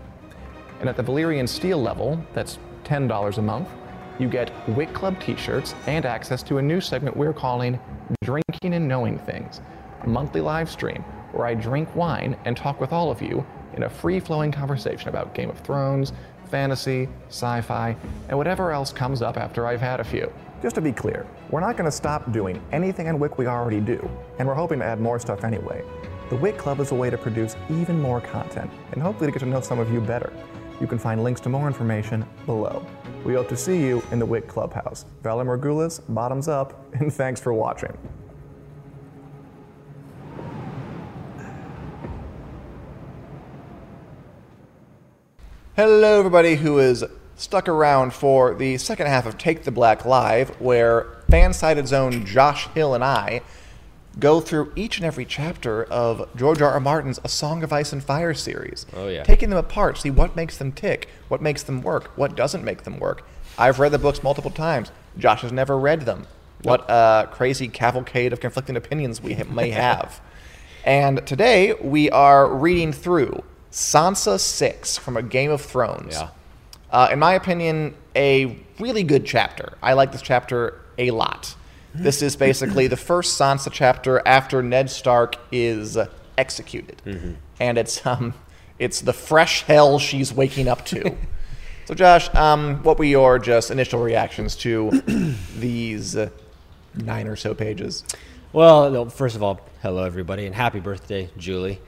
And 0.81 0.89
at 0.89 0.97
the 0.97 1.05
Valyrian 1.05 1.49
Steel 1.49 1.81
level, 1.81 2.23
that's 2.33 2.59
$10 2.85 3.39
a 3.39 3.43
month, 3.43 3.69
you 4.19 4.29
get 4.29 4.53
Wick 4.69 4.93
Club 4.93 5.19
t 5.21 5.35
shirts 5.37 5.75
and 5.87 6.07
access 6.07 6.43
to 6.45 6.59
a 6.59 6.63
new 6.63 6.81
segment 6.81 7.17
we're 7.17 7.33
calling 7.33 7.81
Drinking 8.23 8.75
and 8.75 8.87
Knowing 8.87 9.19
Things, 9.19 9.61
a 10.03 10.09
monthly 10.09 10.41
live 10.41 10.71
stream 10.71 11.03
where 11.33 11.47
I 11.47 11.55
drink 11.55 11.95
wine 11.97 12.37
and 12.45 12.57
talk 12.57 12.81
with 12.81 12.93
all 12.93 13.11
of 13.11 13.21
you 13.21 13.45
in 13.75 13.83
a 13.83 13.91
free 13.91 14.21
flowing 14.21 14.53
conversation 14.53 15.09
about 15.09 15.35
Game 15.35 15.51
of 15.51 15.59
Thrones, 15.59 16.13
fantasy, 16.55 17.09
sci 17.31 17.61
fi, 17.63 17.97
and 18.29 18.39
whatever 18.39 18.71
else 18.71 18.93
comes 18.93 19.23
up 19.23 19.37
after 19.37 19.67
I've 19.67 19.81
had 19.81 19.99
a 19.99 20.05
few. 20.05 20.33
Just 20.63 20.77
to 20.77 20.81
be 20.81 20.93
clear, 20.93 21.27
we're 21.51 21.59
not 21.59 21.77
going 21.77 21.87
to 21.87 21.91
stop 21.91 22.31
doing 22.31 22.63
anything 22.71 23.09
in 23.09 23.19
Wick 23.19 23.39
we 23.39 23.49
already 23.49 23.81
do, 23.81 24.09
and 24.39 24.47
we're 24.47 24.55
hoping 24.55 24.79
to 24.79 24.85
add 24.85 25.01
more 25.01 25.19
stuff 25.19 25.43
anyway. 25.43 25.83
The 26.31 26.37
Wick 26.37 26.57
Club 26.57 26.79
is 26.79 26.93
a 26.93 26.95
way 26.95 27.11
to 27.11 27.19
produce 27.19 27.57
even 27.71 28.01
more 28.01 28.21
content, 28.21 28.71
and 28.93 29.03
hopefully 29.03 29.27
to 29.27 29.33
get 29.33 29.41
to 29.41 29.47
know 29.47 29.63
some 29.63 29.81
of 29.81 29.93
you 29.93 30.01
better. 30.01 30.33
You 30.81 30.87
can 30.87 30.97
find 30.97 31.25
links 31.25 31.41
to 31.41 31.49
more 31.49 31.67
information 31.67 32.25
below. 32.47 32.87
We 33.25 33.35
hope 33.35 33.49
to 33.49 33.57
see 33.57 33.81
you 33.81 34.01
in 34.13 34.21
the 34.21 34.27
Wick 34.27 34.47
Clubhouse. 34.47 35.07
Valar 35.25 35.45
Morgulis, 35.45 36.03
bottoms 36.09 36.47
up, 36.47 36.87
and 37.01 37.13
thanks 37.13 37.41
for 37.41 37.53
watching. 37.53 37.99
Hello, 45.77 46.21
everybody 46.21 46.55
who 46.55 46.79
is 46.79 47.05
stuck 47.35 47.69
around 47.69 48.15
for 48.15 48.55
the 48.55 48.79
second 48.79 49.09
half 49.09 49.27
of 49.27 49.37
Take 49.37 49.65
the 49.65 49.73
Black 49.73 50.05
Live, 50.05 50.51
where 50.61 51.09
FanSided's 51.29 51.93
own 51.93 52.25
Josh 52.25 52.69
Hill 52.69 52.95
and 52.95 53.03
I 53.03 53.41
go 54.17 54.41
through 54.41 54.73
each 54.77 54.99
and 54.99 55.05
every 55.05 55.25
chapter 55.25 55.83
of 55.83 56.29
George 56.37 56.63
R. 56.63 56.71
R. 56.71 56.79
Martin's 56.79 57.19
A 57.25 57.29
Song 57.29 57.65
of 57.65 57.73
Ice 57.73 57.93
and 57.93 58.05
Fire 58.05 58.35
series. 58.35 58.87
Oh, 58.95 59.09
yeah. 59.09 59.25
Taking 59.25 59.51
them 59.51 59.59
apart, 59.59 59.99
see 59.99 60.11
what 60.11 60.37
makes 60.37 60.59
them 60.59 60.71
tick, 60.71 61.09
what 61.27 61.43
makes 61.43 61.65
them 61.65 61.83
work, 61.83 62.17
what 62.17 62.37
doesn't 62.37 62.63
make 62.63 62.85
them 62.85 63.01
work. 63.01 63.27
I've 63.59 63.81
read 63.81 63.91
the 63.91 63.99
books 63.99 64.23
multiple 64.23 64.53
times. 64.53 64.93
Josh 65.19 65.43
has 65.43 65.51
never 65.51 65.77
read 65.77 66.03
them. 66.03 66.29
What 66.63 66.89
a 66.89 67.29
crazy 67.33 67.67
cavalcade 67.67 68.33
of 68.33 68.39
conflicting 68.39 68.77
opinions 68.77 69.21
we 69.21 69.35
may 69.51 69.71
have. 69.71 70.21
and 70.85 71.27
today 71.27 71.73
we 71.73 72.11
are 72.11 72.47
reading 72.47 72.93
through 72.93 73.43
Sansa 73.75 74.39
6 74.39 74.99
from 74.99 75.17
A 75.17 75.23
Game 75.23 75.51
of 75.51 75.61
Thrones. 75.61 76.15
Yeah. 76.15 76.29
Uh, 76.93 77.09
in 77.11 77.19
my 77.19 77.35
opinion, 77.35 77.97
a 78.15 78.57
really 78.79 79.03
good 79.03 79.27
chapter. 79.27 79.77
I 79.83 79.95
like 79.95 80.13
this 80.13 80.23
chapter 80.23 80.81
a 80.97 81.11
lot. 81.11 81.57
This 81.93 82.23
is 82.23 82.37
basically 82.37 82.87
the 82.87 82.97
first 82.97 83.39
Sansa 83.39 83.71
chapter 83.73 84.23
after 84.27 84.63
Ned 84.63 84.91
Stark 84.91 85.37
is 85.51 85.99
executed, 86.39 87.03
and 87.61 87.79
it's 87.79 88.05
um, 88.07 88.35
it's 88.79 89.01
the 89.01 89.13
fresh 89.13 89.63
hell 89.63 89.99
she's 89.99 90.33
waking 90.33 90.67
up 90.69 90.85
to. 90.87 91.17
so, 91.85 91.95
Josh, 91.95 92.33
um, 92.35 92.83
what 92.83 92.99
were 92.99 93.05
your 93.05 93.39
just 93.39 93.71
initial 93.71 94.01
reactions 94.01 94.57
to 94.57 94.91
these 95.57 96.17
uh, 96.17 96.31
nine 96.95 97.29
or 97.29 97.37
so 97.37 97.55
pages? 97.55 98.05
Well, 98.53 98.91
no, 98.91 99.09
first 99.09 99.35
of 99.35 99.43
all, 99.43 99.61
hello 99.83 100.05
everybody, 100.05 100.47
and 100.47 100.55
happy 100.55 100.81
birthday, 100.81 101.31
Julie. 101.37 101.81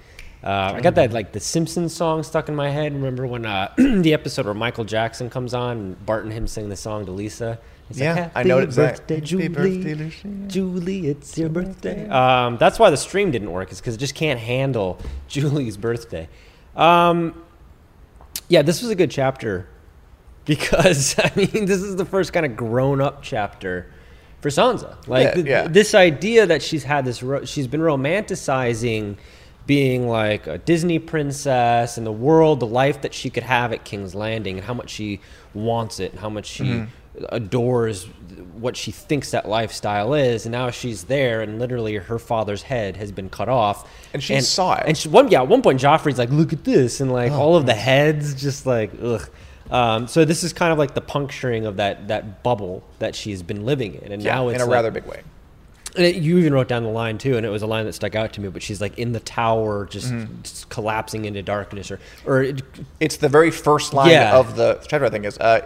Uh, 0.47 0.75
I 0.77 0.81
got 0.81 0.95
that 0.95 1.13
like 1.13 1.33
the 1.33 1.41
Simpsons 1.41 1.93
song 1.93 2.23
stuck 2.23 2.49
in 2.49 2.55
my 2.55 2.71
head. 2.71 2.93
Remember 2.95 3.27
when 3.27 3.45
uh, 3.45 3.73
the 3.77 4.13
episode 4.15 4.45
where 4.45 4.55
Michael 4.55 4.85
Jackson 4.85 5.29
comes 5.29 5.55
on 5.55 5.77
and 5.77 6.07
Bart 6.07 6.23
and 6.23 6.33
him 6.33 6.47
sing 6.47 6.69
the 6.69 6.77
song 6.77 7.05
to 7.07 7.11
Lisa? 7.13 7.59
It's 7.91 7.99
Yeah, 7.99 8.15
like, 8.15 8.31
I 8.37 8.43
know 8.45 8.59
"Happy 8.59 8.69
it's 8.69 8.77
that. 8.77 8.93
birthday, 8.99 9.15
Happy 9.17 9.27
Julie. 9.27 9.49
birthday. 9.49 10.13
Julie, 10.47 11.07
it's 11.09 11.37
your 11.37 11.49
birthday. 11.49 12.09
Um, 12.09 12.59
that's 12.59 12.79
why 12.79 12.91
the 12.91 12.97
stream 12.97 13.33
didn't 13.33 13.51
work. 13.51 13.73
Is 13.73 13.81
because 13.81 13.95
it 13.97 13.99
just 13.99 14.15
can't 14.15 14.39
handle 14.39 14.99
Julie's 15.29 15.77
birthday. 15.77 16.29
Um, 16.77 17.43
yeah, 18.49 18.63
this 18.63 18.83
was 18.83 18.91
a 18.93 18.95
good 18.95 19.11
chapter 19.11 19.67
because 20.45 21.17
I 21.19 21.33
mean, 21.35 21.67
this 21.67 21.83
is 21.83 21.97
the 21.97 22.05
first 22.05 22.33
kind 22.33 22.47
of 22.47 22.57
grown-up 22.57 23.21
chapter 23.23 23.91
for 24.41 24.49
Sansa. 24.51 24.95
Like 25.09 25.35
Yeah, 25.45 25.63
th- 25.63 25.73
this 25.73 25.93
idea 25.95 26.47
that 26.47 26.63
she's 26.63 26.85
had 26.85 27.05
this, 27.05 27.21
ro- 27.21 27.45
she's 27.45 27.67
been 27.67 27.81
romanticizing 27.81 29.17
being 29.66 30.09
like 30.09 30.46
a 30.46 30.59
Disney 30.59 30.98
princess 30.98 31.98
and 31.98 32.07
the 32.07 32.12
world, 32.12 32.61
the 32.61 32.66
life 32.66 33.02
that 33.02 33.12
she 33.14 33.31
could 33.31 33.42
have 33.42 33.72
at 33.72 33.85
King's 33.85 34.14
Landing, 34.14 34.59
and 34.59 34.66
how 34.66 34.74
much 34.74 34.90
she 34.90 35.20
wants 35.55 35.98
it, 36.00 36.12
and 36.12 36.20
how 36.20 36.29
much 36.31 36.46
she 36.46 36.64
Mm-hmm. 36.64 37.24
adores 37.31 38.05
what 38.52 38.76
she 38.76 38.90
thinks 38.92 39.31
that 39.31 39.48
lifestyle 39.48 40.12
is. 40.14 40.44
And 40.44 40.52
now 40.52 40.70
she's 40.70 41.05
there, 41.05 41.40
and 41.40 41.59
literally 41.59 41.94
her 41.94 42.18
father's 42.18 42.62
head 42.62 42.96
has 42.98 43.11
been 43.11 43.29
cut 43.31 43.48
off, 43.48 43.90
And 44.12 44.22
she 44.22 44.38
saw 44.42 44.74
it. 44.74 44.85
And 44.87 44.96
she, 44.98 45.09
one, 45.09 45.29
yeah, 45.31 45.40
at 45.42 45.48
one 45.48 45.62
point 45.62 45.81
Joffrey's 45.81 46.18
like, 46.18 46.31
"Look 46.31 46.52
at 46.52 46.64
this," 46.64 47.00
and 47.00 47.11
Oh, 47.11 47.14
like 47.14 47.33
all 47.33 47.57
of 47.57 47.64
the 47.66 47.74
heads, 47.74 48.35
just 48.35 48.66
like 48.66 48.90
ugh. 49.02 49.29
Um, 49.70 50.07
so 50.07 50.24
this 50.24 50.44
is 50.44 50.52
kind 50.52 50.72
of 50.72 50.79
like 50.79 50.94
the 50.94 51.00
puncturing 51.00 51.66
of 51.66 51.76
that 51.79 52.09
that 52.09 52.42
bubble 52.42 52.85
that 52.98 53.14
she's 53.14 53.42
been 53.42 53.64
living 53.66 53.94
in, 53.94 54.12
and 54.12 54.22
now 54.22 54.48
it's 54.48 54.57
in 54.57 54.61
a 54.61 54.64
like- 54.66 54.74
rather 54.74 54.90
big 54.90 55.07
way. 55.07 55.22
And 55.97 56.05
it, 56.05 56.17
you 56.17 56.39
even 56.39 56.53
wrote 56.53 56.69
down 56.69 56.83
the 56.83 56.89
line 56.91 57.19
too, 57.19 57.37
and 57.37 57.47
it 57.47 57.49
was 57.49 57.63
a 57.63 57.67
line 57.67 57.87
that 57.87 57.95
stuck 57.95 58.15
out 58.15 58.33
to 58.35 58.41
me. 58.41 58.49
But 58.49 58.63
she's 58.63 58.81
like 58.81 58.99
in 58.99 59.13
the 59.13 59.21
tower, 59.21 59.87
just, 59.87 60.13
Mm-hmm. 60.13 60.43
just 60.43 60.69
collapsing 60.69 61.25
into 61.25 61.43
darkness, 61.43 61.91
or 61.91 61.99
or 62.27 62.43
it- 62.43 62.63
It's 63.01 63.17
the 63.17 63.29
very 63.29 63.51
first 63.51 63.95
line 63.95 64.11
Yeah. 64.11 64.37
of 64.37 64.57
the 64.57 64.79
chapter, 64.87 65.07
I 65.07 65.11
think, 65.11 65.25
is 65.25 65.39
uh, 65.39 65.61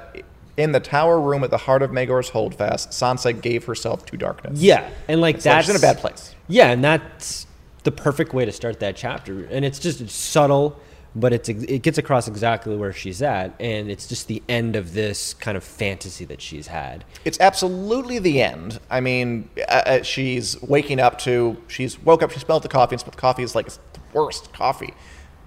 in 0.56 0.72
the 0.72 0.80
tower 0.80 1.20
room 1.20 1.42
at 1.42 1.50
the 1.50 1.56
heart 1.56 1.82
of 1.82 1.90
Maegor's 1.90 2.28
holdfast, 2.28 2.90
Sansa 2.90 3.40
gave 3.40 3.64
herself 3.64 4.04
to 4.06 4.16
darkness. 4.16 4.60
yeah, 4.60 4.88
and 5.08 5.20
like 5.20 5.36
It's 5.36 5.46
like 5.46 5.54
that's 5.56 5.66
she's 5.66 5.74
in 5.74 5.80
a 5.80 5.86
bad 5.94 5.98
place. 5.98 6.34
Yeah, 6.48 6.70
and 6.70 6.82
that's 6.84 7.46
the 7.84 7.90
perfect 7.92 8.34
way 8.34 8.44
to 8.44 8.52
start 8.52 8.78
that 8.80 8.94
chapter, 8.96 9.46
and 9.50 9.64
it's 9.64 9.78
just 9.78 10.00
it's 10.00 10.12
subtle, 10.14 10.76
but 11.14 11.32
it's 11.32 11.48
it 11.48 11.82
gets 11.82 11.98
across 11.98 12.28
exactly 12.28 12.76
where 12.76 12.92
she's 12.92 13.20
at, 13.22 13.54
and 13.60 13.90
it's 13.90 14.06
just 14.06 14.28
the 14.28 14.42
end 14.48 14.76
of 14.76 14.92
this 14.92 15.34
kind 15.34 15.56
of 15.56 15.64
fantasy 15.64 16.24
that 16.26 16.40
she's 16.40 16.68
had. 16.68 17.04
It's 17.24 17.40
absolutely 17.40 18.18
the 18.18 18.40
end. 18.42 18.78
I 18.90 19.00
mean, 19.00 19.50
uh, 19.68 20.02
she's 20.02 20.60
waking 20.62 21.00
up 21.00 21.18
to, 21.20 21.56
she's 21.66 21.98
woke 21.98 22.22
up, 22.22 22.30
she 22.30 22.38
smelled 22.38 22.62
the 22.62 22.68
coffee, 22.68 22.94
and 22.94 23.00
smelled 23.00 23.14
the 23.14 23.20
coffee 23.20 23.42
is 23.42 23.54
like 23.54 23.66
it's 23.66 23.78
the 23.92 24.00
worst 24.12 24.52
coffee. 24.52 24.94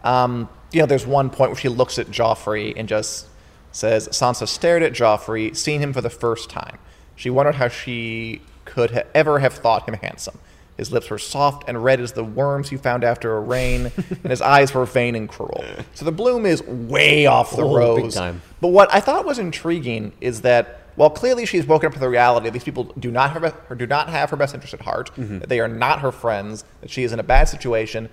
Um, 0.03 0.49
you 0.71 0.81
know, 0.81 0.85
there's 0.85 1.07
one 1.07 1.29
point 1.29 1.51
where 1.51 1.59
she 1.59 1.69
looks 1.69 1.97
at 1.97 2.07
Joffrey 2.07 2.73
and 2.75 2.89
just 2.89 3.27
says, 3.71 4.07
Sansa 4.09 4.47
stared 4.47 4.83
at 4.83 4.93
Joffrey, 4.93 5.55
seeing 5.55 5.79
him 5.79 5.93
for 5.93 6.01
the 6.01 6.09
first 6.09 6.49
time. 6.49 6.77
She 7.15 7.29
wondered 7.29 7.55
how 7.55 7.67
she 7.67 8.41
could 8.65 8.91
ha- 8.91 9.03
ever 9.13 9.39
have 9.39 9.53
thought 9.53 9.87
him 9.87 9.95
handsome. 9.95 10.39
His 10.77 10.91
lips 10.91 11.09
were 11.09 11.19
soft 11.19 11.65
and 11.67 11.83
red 11.83 11.99
as 11.99 12.13
the 12.13 12.23
worms 12.23 12.71
you 12.71 12.77
found 12.77 13.03
after 13.03 13.35
a 13.37 13.39
rain, 13.39 13.91
and 14.09 14.25
his 14.29 14.41
eyes 14.41 14.73
were 14.73 14.85
vain 14.85 15.15
and 15.15 15.29
cruel. 15.29 15.63
So 15.93 16.03
the 16.05 16.11
bloom 16.11 16.45
is 16.45 16.63
way 16.63 17.25
off 17.27 17.55
the 17.55 17.61
Oh, 17.63 17.75
rose. 17.75 18.15
But 18.61 18.69
what 18.69 18.93
I 18.93 18.99
thought 18.99 19.25
was 19.25 19.37
intriguing 19.39 20.13
is 20.19 20.41
that 20.41 20.79
while 20.95 21.09
clearly 21.09 21.45
she's 21.45 21.65
woken 21.65 21.87
up 21.87 21.93
to 21.93 21.99
the 21.99 22.09
reality 22.09 22.45
that 22.45 22.53
these 22.53 22.63
people 22.63 22.85
do 22.99 23.11
not 23.11 23.31
have 23.33 23.53
her, 23.67 23.75
do 23.75 23.85
not 23.87 24.09
have 24.09 24.29
her 24.31 24.35
best 24.37 24.53
interest 24.53 24.73
at 24.73 24.81
heart, 24.81 25.11
Mm-hmm. 25.15 25.39
that 25.39 25.49
they 25.49 25.59
are 25.59 25.67
not 25.67 25.99
her 26.01 26.11
friends, 26.11 26.63
that 26.81 26.89
she 26.89 27.03
is 27.03 27.11
in 27.13 27.19
a 27.19 27.23
bad 27.23 27.45
situation, 27.49 28.09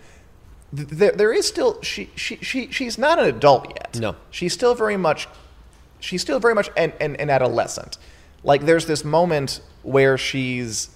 there, 0.72 1.12
there 1.12 1.32
is 1.32 1.46
still 1.48 1.80
she, 1.82 2.10
she 2.14 2.36
she 2.36 2.70
she's 2.70 2.96
not 2.96 3.18
an 3.18 3.24
adult 3.26 3.68
yet. 3.74 3.98
No. 3.98 4.14
she's 4.30 4.52
still 4.52 4.74
very 4.74 4.96
much 4.96 5.26
she's 5.98 6.22
still 6.22 6.38
very 6.38 6.54
much 6.54 6.70
an, 6.76 6.92
an, 7.00 7.16
an 7.16 7.28
adolescent. 7.28 7.98
Like 8.44 8.62
there's 8.66 8.86
this 8.86 9.04
moment 9.04 9.60
where 9.82 10.16
she's 10.16 10.88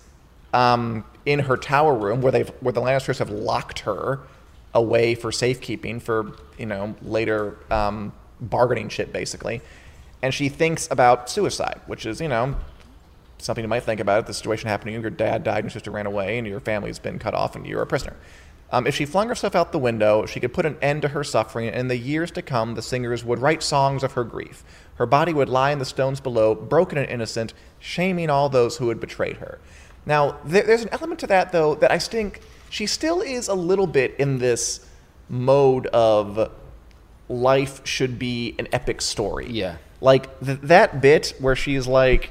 um, 0.53 1.05
in 1.27 1.41
her 1.41 1.57
tower 1.57 1.95
room 1.95 2.21
where 2.21 2.33
they've 2.33 2.49
where 2.61 2.73
the 2.73 2.81
Lannisters 2.81 3.19
have 3.19 3.31
locked 3.31 3.81
her 3.81 4.21
away 4.75 5.15
for 5.15 5.31
safekeeping 5.33 6.01
for 6.01 6.37
you 6.59 6.67
know 6.67 6.95
later 7.03 7.57
um, 7.71 8.13
bargaining 8.41 8.89
shit 8.89 9.13
basically, 9.13 9.61
and 10.23 10.35
she 10.35 10.49
thinks 10.49 10.89
about 10.91 11.31
suicide, 11.31 11.81
which 11.87 12.07
is 12.07 12.21
you 12.21 12.29
know 12.29 12.57
something 13.39 13.65
you 13.65 13.69
might 13.69 13.83
think 13.83 14.01
about. 14.01 14.21
If 14.21 14.27
the 14.27 14.35
situation 14.35 14.69
happened 14.69 14.89
to 14.89 14.93
you, 14.93 15.01
your 15.01 15.11
dad 15.11 15.45
died, 15.45 15.59
and 15.59 15.65
your 15.65 15.71
sister 15.71 15.91
ran 15.91 16.07
away, 16.07 16.39
and 16.39 16.47
your 16.47 16.61
family's 16.61 16.99
been 16.99 17.19
cut 17.19 17.35
off, 17.35 17.57
and 17.57 17.67
you're 17.67 17.83
a 17.83 17.87
prisoner. 17.87 18.17
Um, 18.73 18.87
if 18.87 18.97
she 18.97 19.05
flung 19.05 19.29
herself 19.29 19.55
out 19.55 19.71
the 19.71 19.79
window, 19.79 20.27
she 20.27 20.41
could 20.41 20.53
put 20.53 20.67
an 20.67 20.77
end 20.83 21.03
to 21.03 21.09
her 21.09 21.23
suffering, 21.23 21.69
and 21.69 21.77
in 21.77 21.89
the 21.89 21.97
years 21.97 22.31
to 22.33 22.43
come, 22.43 22.75
the 22.75 22.83
singers 22.83 23.25
would 23.25 23.39
write 23.39 23.63
songs 23.63 24.03
of 24.03 24.13
her 24.13 24.25
grief. 24.25 24.65
Her 24.97 25.07
body 25.07 25.33
would 25.33 25.49
lie 25.49 25.71
in 25.71 25.79
the 25.79 25.85
stones 25.85 26.21
below, 26.21 26.55
broken 26.55 26.99
and 26.99 27.09
innocent, 27.09 27.55
shaming 27.79 28.31
all 28.31 28.49
those 28.49 28.79
who 28.79 28.89
had 28.89 28.99
betrayed 28.99 29.37
her. 29.37 29.61
Now, 30.07 30.39
there, 30.45 30.63
there's 30.63 30.83
an 30.83 30.91
element 30.93 31.21
to 31.21 31.27
that, 31.29 31.53
though, 31.53 31.75
that 31.77 31.91
I 31.91 31.99
think 31.99 32.41
she 32.71 32.87
still 32.87 33.21
is 33.21 33.49
a 33.49 33.55
little 33.55 33.87
bit 33.87 34.17
in 34.19 34.39
this 34.39 34.87
mode 35.29 35.87
of 35.89 36.51
life 37.29 37.87
should 37.87 38.19
be 38.19 38.55
an 38.59 38.69
epic 38.73 39.01
story. 39.01 39.49
Yeah. 39.51 39.77
Like 40.01 40.39
th- 40.45 40.61
that 40.63 41.01
bit 41.01 41.35
where 41.39 41.57
she's 41.57 41.87
like, 41.87 42.31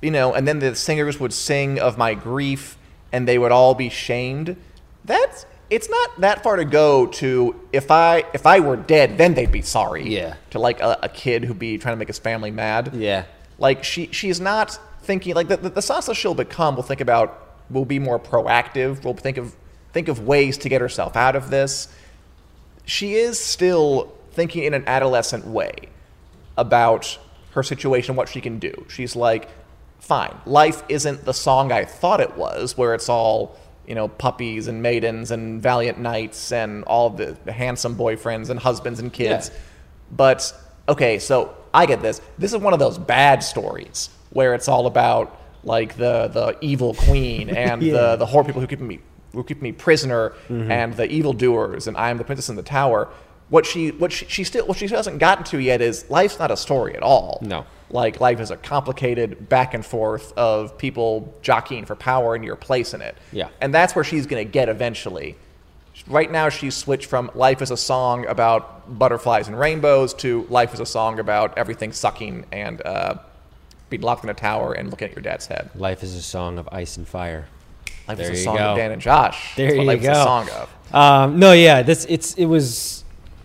you 0.00 0.10
know, 0.10 0.32
and 0.32 0.48
then 0.48 0.58
the 0.58 0.74
singers 0.74 1.20
would 1.20 1.32
sing 1.32 1.78
of 1.78 1.98
my 1.98 2.14
grief 2.14 2.78
and 3.12 3.28
they 3.28 3.38
would 3.38 3.52
all 3.52 3.74
be 3.74 3.88
shamed. 3.88 4.56
That's 5.04 5.46
it's 5.70 5.88
not 5.88 6.20
that 6.20 6.42
far 6.42 6.56
to 6.56 6.64
go 6.64 7.06
to 7.06 7.60
if 7.72 7.90
I 7.90 8.24
if 8.34 8.46
I 8.46 8.60
were 8.60 8.76
dead, 8.76 9.18
then 9.18 9.34
they'd 9.34 9.52
be 9.52 9.62
sorry. 9.62 10.08
Yeah. 10.08 10.36
To 10.50 10.58
like 10.58 10.80
a, 10.80 10.98
a 11.02 11.08
kid 11.08 11.44
who'd 11.44 11.58
be 11.58 11.78
trying 11.78 11.92
to 11.94 11.98
make 11.98 12.08
his 12.08 12.18
family 12.18 12.50
mad. 12.50 12.94
Yeah. 12.94 13.24
Like 13.58 13.84
she 13.84 14.08
she's 14.12 14.40
not 14.40 14.78
thinking 15.02 15.34
like 15.34 15.48
the, 15.48 15.56
the, 15.56 15.70
the 15.70 15.80
Sansa 15.80 16.14
she'll 16.14 16.34
become 16.34 16.76
will 16.76 16.82
think 16.82 17.00
about 17.00 17.56
will 17.70 17.84
be 17.84 17.98
more 17.98 18.18
proactive. 18.18 19.04
Will 19.04 19.14
think 19.14 19.36
of 19.36 19.56
think 19.92 20.08
of 20.08 20.20
ways 20.26 20.58
to 20.58 20.68
get 20.68 20.80
herself 20.80 21.16
out 21.16 21.36
of 21.36 21.50
this. 21.50 21.88
She 22.84 23.14
is 23.14 23.38
still 23.38 24.12
thinking 24.32 24.64
in 24.64 24.74
an 24.74 24.84
adolescent 24.86 25.46
way 25.46 25.74
about 26.56 27.18
her 27.52 27.62
situation, 27.62 28.16
what 28.16 28.28
she 28.28 28.40
can 28.40 28.58
do. 28.58 28.86
She's 28.88 29.14
like, 29.14 29.48
fine, 30.00 30.34
life 30.46 30.82
isn't 30.88 31.24
the 31.24 31.34
song 31.34 31.70
I 31.70 31.84
thought 31.84 32.20
it 32.20 32.36
was, 32.36 32.76
where 32.76 32.94
it's 32.94 33.08
all, 33.08 33.56
you 33.86 33.94
know, 33.94 34.08
puppies 34.08 34.68
and 34.68 34.82
maidens 34.82 35.30
and 35.30 35.62
valiant 35.62 35.98
knights 35.98 36.50
and 36.50 36.82
all 36.84 37.10
the 37.10 37.36
handsome 37.50 37.96
boyfriends 37.96 38.50
and 38.50 38.58
husbands 38.58 39.00
and 39.00 39.12
kids. 39.12 39.50
Yeah. 39.50 39.60
But, 40.10 40.54
okay, 40.88 41.18
so 41.18 41.54
I 41.74 41.86
get 41.86 42.02
this. 42.02 42.20
This 42.38 42.52
is 42.52 42.58
one 42.58 42.72
of 42.72 42.78
those 42.78 42.98
bad 42.98 43.42
stories 43.42 44.10
where 44.30 44.54
it's 44.54 44.68
all 44.68 44.86
about, 44.86 45.38
like, 45.64 45.96
the, 45.96 46.28
the 46.28 46.56
evil 46.60 46.94
queen 46.94 47.48
and 47.64 47.82
Yeah. 47.82 47.92
the, 47.92 48.16
the 48.16 48.26
horrible 48.26 48.48
people 48.48 48.60
who 48.60 48.66
keep 48.66 48.80
me 48.80 49.00
who 49.32 49.42
keep 49.42 49.62
me 49.62 49.72
prisoner 49.72 50.34
Mm-hmm. 50.50 50.70
and 50.70 50.92
the 50.94 51.06
evildoers 51.10 51.86
and 51.86 51.96
I 51.96 52.10
am 52.10 52.18
the 52.18 52.24
princess 52.24 52.50
in 52.50 52.56
the 52.56 52.62
tower. 52.62 53.08
What 53.48 53.64
she 53.66 53.90
what 53.92 54.12
she, 54.12 54.26
she 54.26 54.44
still 54.44 54.66
what 54.66 54.76
she 54.78 54.86
hasn't 54.88 55.18
gotten 55.18 55.44
to 55.44 55.58
yet 55.58 55.80
is 55.80 56.08
life's 56.10 56.38
not 56.38 56.50
a 56.50 56.56
story 56.56 56.94
at 56.96 57.02
all. 57.02 57.38
No. 57.42 57.64
Like 57.90 58.20
life 58.20 58.40
is 58.40 58.50
a 58.50 58.56
complicated 58.58 59.48
back 59.48 59.72
and 59.74 59.84
forth 59.84 60.32
of 60.36 60.76
people 60.78 61.34
jockeying 61.42 61.84
for 61.86 61.94
power 61.96 62.34
and 62.34 62.44
your 62.44 62.56
place 62.56 62.92
in 62.94 63.00
it. 63.02 63.16
Yeah. 63.32 63.48
And 63.62 63.72
that's 63.74 63.94
where 63.94 64.04
she's 64.04 64.26
gonna 64.26 64.44
get 64.44 64.68
eventually. 64.68 65.36
Right 66.08 66.30
now 66.30 66.48
she's 66.48 66.74
switched 66.74 67.06
from 67.06 67.30
life 67.34 67.62
is 67.62 67.70
a 67.70 67.76
song 67.76 68.26
about 68.26 68.98
butterflies 68.98 69.46
and 69.48 69.58
rainbows 69.58 70.12
to 70.14 70.46
life 70.50 70.74
is 70.74 70.80
a 70.80 70.86
song 70.86 71.20
about 71.20 71.56
everything 71.56 71.92
sucking 71.92 72.44
and 72.50 72.82
uh, 72.84 73.14
being 73.88 74.02
locked 74.02 74.24
in 74.24 74.30
a 74.30 74.34
tower 74.34 74.72
and 74.72 74.90
looking 74.90 75.08
at 75.08 75.14
your 75.14 75.22
dad's 75.22 75.46
head. 75.46 75.70
Life 75.76 76.02
is 76.02 76.14
a 76.16 76.22
song 76.22 76.58
of 76.58 76.68
ice 76.72 76.96
and 76.96 77.06
fire. 77.06 77.46
Life 78.08 78.18
There 78.18 78.32
is 78.32 78.40
a 78.40 78.44
song 78.44 78.56
go. 78.56 78.70
of 78.72 78.76
Dan 78.76 78.90
and 78.90 79.00
Josh. 79.00 79.54
There 79.54 79.66
That's 79.68 79.76
what 79.76 79.82
you 79.82 79.88
life 79.88 80.02
go. 80.02 80.10
is 80.10 80.18
a 80.18 80.22
song 80.22 80.48
of. 80.50 80.94
Um, 80.94 81.38
no, 81.38 81.52
yeah, 81.52 81.82
this 81.82 82.04
it's 82.08 82.34
it 82.34 82.46
was, 82.46 83.01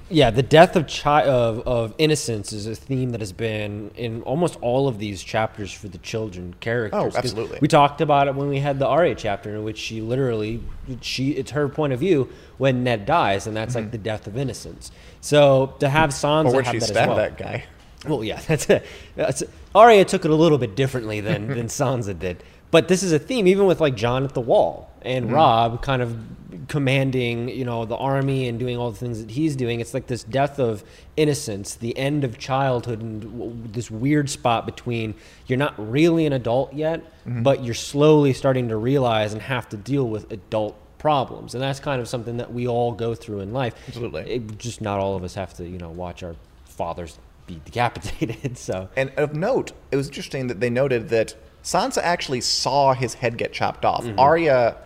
yeah, 0.09 0.29
the 0.29 0.43
death 0.43 0.75
of 0.75 0.87
chi- 0.87 1.25
of 1.25 1.67
of 1.67 1.93
innocence 1.97 2.53
is 2.53 2.65
a 2.65 2.75
theme 2.75 3.11
that 3.11 3.19
has 3.19 3.33
been 3.33 3.91
in 3.95 4.21
almost 4.21 4.57
all 4.61 4.87
of 4.87 4.99
these 4.99 5.21
chapters 5.21 5.71
for 5.71 5.87
the 5.89 5.97
children 5.97 6.55
characters. 6.59 7.15
Oh, 7.15 7.17
absolutely. 7.17 7.59
We 7.61 7.67
talked 7.67 7.99
about 7.99 8.27
it 8.27 8.35
when 8.35 8.47
we 8.47 8.59
had 8.59 8.79
the 8.79 8.87
Arya 8.87 9.15
chapter, 9.15 9.55
in 9.55 9.63
which 9.63 9.77
she 9.77 10.01
literally 10.01 10.63
she 11.01 11.31
it's 11.31 11.51
her 11.51 11.67
point 11.67 11.93
of 11.93 11.99
view 11.99 12.29
when 12.57 12.83
Ned 12.83 13.05
dies, 13.05 13.47
and 13.47 13.57
that's 13.57 13.75
like 13.75 13.85
mm-hmm. 13.85 13.91
the 13.91 13.97
death 13.97 14.27
of 14.27 14.37
innocence. 14.37 14.91
So 15.19 15.75
to 15.79 15.89
have 15.89 16.11
Sansa 16.11 16.45
Or 16.45 16.53
where'd 16.53 16.65
have 16.65 16.73
she 16.73 16.79
that 16.79 16.89
as 16.89 17.07
well. 17.07 17.17
that 17.17 17.37
guy? 17.37 17.65
Well, 18.07 18.23
yeah, 18.23 18.39
that's 18.47 18.69
it. 18.69 18.85
That's 19.15 19.43
Arya 19.75 20.05
took 20.05 20.23
it 20.23 20.31
a 20.31 20.35
little 20.35 20.57
bit 20.57 20.75
differently 20.75 21.19
than 21.19 21.47
than 21.55 21.67
Sansa 21.67 22.17
did. 22.17 22.43
But 22.71 22.87
this 22.87 23.03
is 23.03 23.11
a 23.11 23.19
theme, 23.19 23.47
even 23.47 23.65
with 23.65 23.81
like 23.81 23.95
Jon 23.95 24.23
at 24.23 24.33
the 24.33 24.41
Wall 24.41 24.89
and 25.07 25.31
Robb 25.31 25.81
kind 25.81 26.01
of 26.01 26.17
commanding, 26.67 27.49
you 27.49 27.65
know, 27.65 27.85
the 27.85 27.95
army 27.95 28.47
and 28.47 28.59
doing 28.59 28.77
all 28.77 28.91
the 28.91 28.97
things 28.97 29.19
that 29.21 29.31
he's 29.31 29.55
doing. 29.55 29.79
It's 29.79 29.93
like 29.93 30.07
this 30.07 30.23
death 30.23 30.59
of 30.59 30.83
innocence, 31.15 31.75
the 31.75 31.97
end 31.97 32.23
of 32.23 32.37
childhood, 32.37 33.01
and 33.01 33.21
w- 33.21 33.55
this 33.71 33.89
weird 33.89 34.29
spot 34.29 34.65
between 34.65 35.15
you're 35.47 35.57
not 35.57 35.73
really 35.77 36.25
an 36.25 36.33
adult 36.33 36.73
yet, 36.73 37.03
but 37.25 37.63
you're 37.63 37.73
slowly 37.73 38.33
starting 38.33 38.69
to 38.69 38.77
realize 38.77 39.33
and 39.33 39.41
have 39.41 39.69
to 39.69 39.77
deal 39.77 40.07
with 40.07 40.31
adult 40.31 40.77
problems, 40.97 41.53
and 41.53 41.63
that's 41.63 41.79
kind 41.79 42.01
of 42.01 42.07
something 42.07 42.37
that 42.37 42.53
we 42.53 42.67
all 42.67 42.91
go 42.91 43.15
through 43.15 43.39
in 43.39 43.53
life. 43.53 43.73
Absolutely. 43.87 44.23
It, 44.29 44.57
just 44.57 44.81
not 44.81 44.99
all 44.99 45.15
of 45.15 45.23
us 45.23 45.35
have 45.35 45.53
to, 45.55 45.67
you 45.67 45.77
know, 45.77 45.89
watch 45.89 46.23
our 46.23 46.35
fathers 46.65 47.19
be 47.45 47.61
decapitated. 47.65 48.57
So 48.57 48.89
And 48.95 49.11
of 49.17 49.35
note, 49.35 49.71
it 49.91 49.95
was 49.95 50.07
interesting 50.07 50.47
that 50.47 50.59
they 50.59 50.69
noted 50.69 51.09
that 51.09 51.35
Sansa 51.63 52.01
actually 52.01 52.41
saw 52.41 52.93
his 52.93 53.15
head 53.15 53.37
get 53.37 53.53
chopped 53.53 53.85
off. 53.85 54.03
Mm-hmm. 54.03 54.19
Arya 54.19 54.77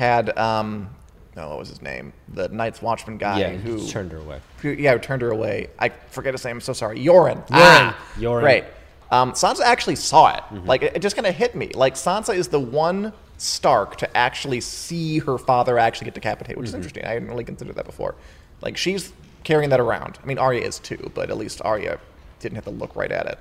had, 0.00 0.36
um, 0.38 0.88
oh, 1.36 1.48
what 1.50 1.58
was 1.58 1.68
his 1.68 1.80
name? 1.82 2.12
The 2.34 2.48
Night's 2.48 2.82
Watchman 2.82 3.18
guy 3.18 3.38
yeah, 3.38 3.50
who, 3.52 3.86
turned 3.86 4.10
her 4.12 4.18
away. 4.18 4.40
who, 4.62 4.70
yeah, 4.70 4.92
who 4.94 4.98
turned 4.98 5.22
her 5.22 5.30
away. 5.30 5.68
I 5.78 5.90
forget 5.90 6.34
his 6.34 6.44
name. 6.44 6.56
I'm 6.56 6.60
so 6.60 6.72
sorry. 6.72 6.98
Yoren. 6.98 7.36
Yoren. 7.46 7.50
Ah, 7.52 8.06
Yoren. 8.16 8.42
Right. 8.42 8.64
Um, 9.12 9.32
Sansa 9.32 9.60
actually 9.62 9.96
saw 9.96 10.34
it. 10.34 10.42
Mm-hmm. 10.42 10.66
Like 10.66 10.82
it, 10.82 10.96
it 10.96 11.02
just 11.02 11.16
kind 11.16 11.26
of 11.26 11.34
hit 11.34 11.54
me. 11.54 11.70
Like 11.74 11.94
Sansa 11.94 12.34
is 12.34 12.48
the 12.48 12.60
one 12.60 13.12
Stark 13.38 13.96
to 13.96 14.16
actually 14.16 14.60
see 14.60 15.18
her 15.20 15.38
father 15.38 15.78
actually 15.78 16.06
get 16.06 16.14
decapitated, 16.14 16.56
which 16.58 16.66
is 16.68 16.72
Mm-hmm. 16.72 16.78
interesting. 16.78 17.04
I 17.04 17.12
hadn't 17.14 17.28
really 17.28 17.44
considered 17.44 17.76
that 17.76 17.86
before. 17.86 18.14
Like 18.60 18.76
she's 18.76 19.12
carrying 19.44 19.70
that 19.70 19.80
around. 19.80 20.18
I 20.22 20.26
mean, 20.26 20.38
Arya 20.38 20.60
is 20.60 20.78
too, 20.78 21.10
but 21.14 21.30
at 21.30 21.36
least 21.38 21.60
Arya 21.64 21.98
didn't 22.40 22.56
have 22.56 22.64
to 22.64 22.70
look 22.70 22.94
right 22.96 23.10
at 23.12 23.26
it. 23.26 23.38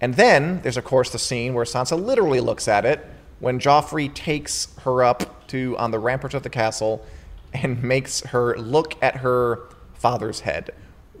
And 0.00 0.14
then 0.14 0.60
there's 0.62 0.76
of 0.76 0.84
course 0.84 1.10
the 1.10 1.18
scene 1.18 1.54
where 1.54 1.64
Sansa 1.64 2.00
literally 2.00 2.40
looks 2.40 2.66
at 2.68 2.84
it 2.84 3.06
when 3.40 3.58
Joffrey 3.58 4.12
takes 4.14 4.68
her 4.82 5.02
up 5.02 5.46
to 5.48 5.76
on 5.78 5.90
the 5.90 5.98
ramparts 5.98 6.34
of 6.34 6.42
the 6.42 6.50
castle 6.50 7.04
and 7.52 7.82
makes 7.82 8.20
her 8.20 8.56
look 8.56 8.94
at 9.02 9.16
her 9.16 9.60
father's 9.94 10.40
head. 10.40 10.70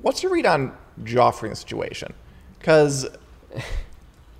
What's 0.00 0.22
your 0.22 0.32
read 0.32 0.46
on 0.46 0.76
Joffrey 1.02 1.44
in 1.44 1.50
the 1.50 1.56
situation? 1.56 2.12
Because 2.58 3.08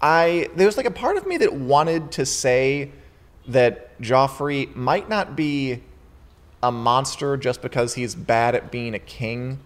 I 0.01 0.49
there 0.55 0.67
was 0.67 0.77
like 0.77 0.87
a 0.87 0.91
part 0.91 1.17
of 1.17 1.27
me 1.27 1.37
that 1.39 1.53
wanted 1.53 2.13
to 2.13 2.25
say 2.25 2.93
that 3.49 4.01
Joffrey 4.01 4.75
might 4.75 5.09
not 5.09 5.37
be 5.37 5.83
a 6.63 6.71
monster 6.71 7.37
just 7.37 7.63
because 7.63 7.95
he's 7.95 8.15
bad 8.15 8.55
at 8.55 8.71
being 8.71 8.95
a 8.95 8.99
king. 8.99 9.59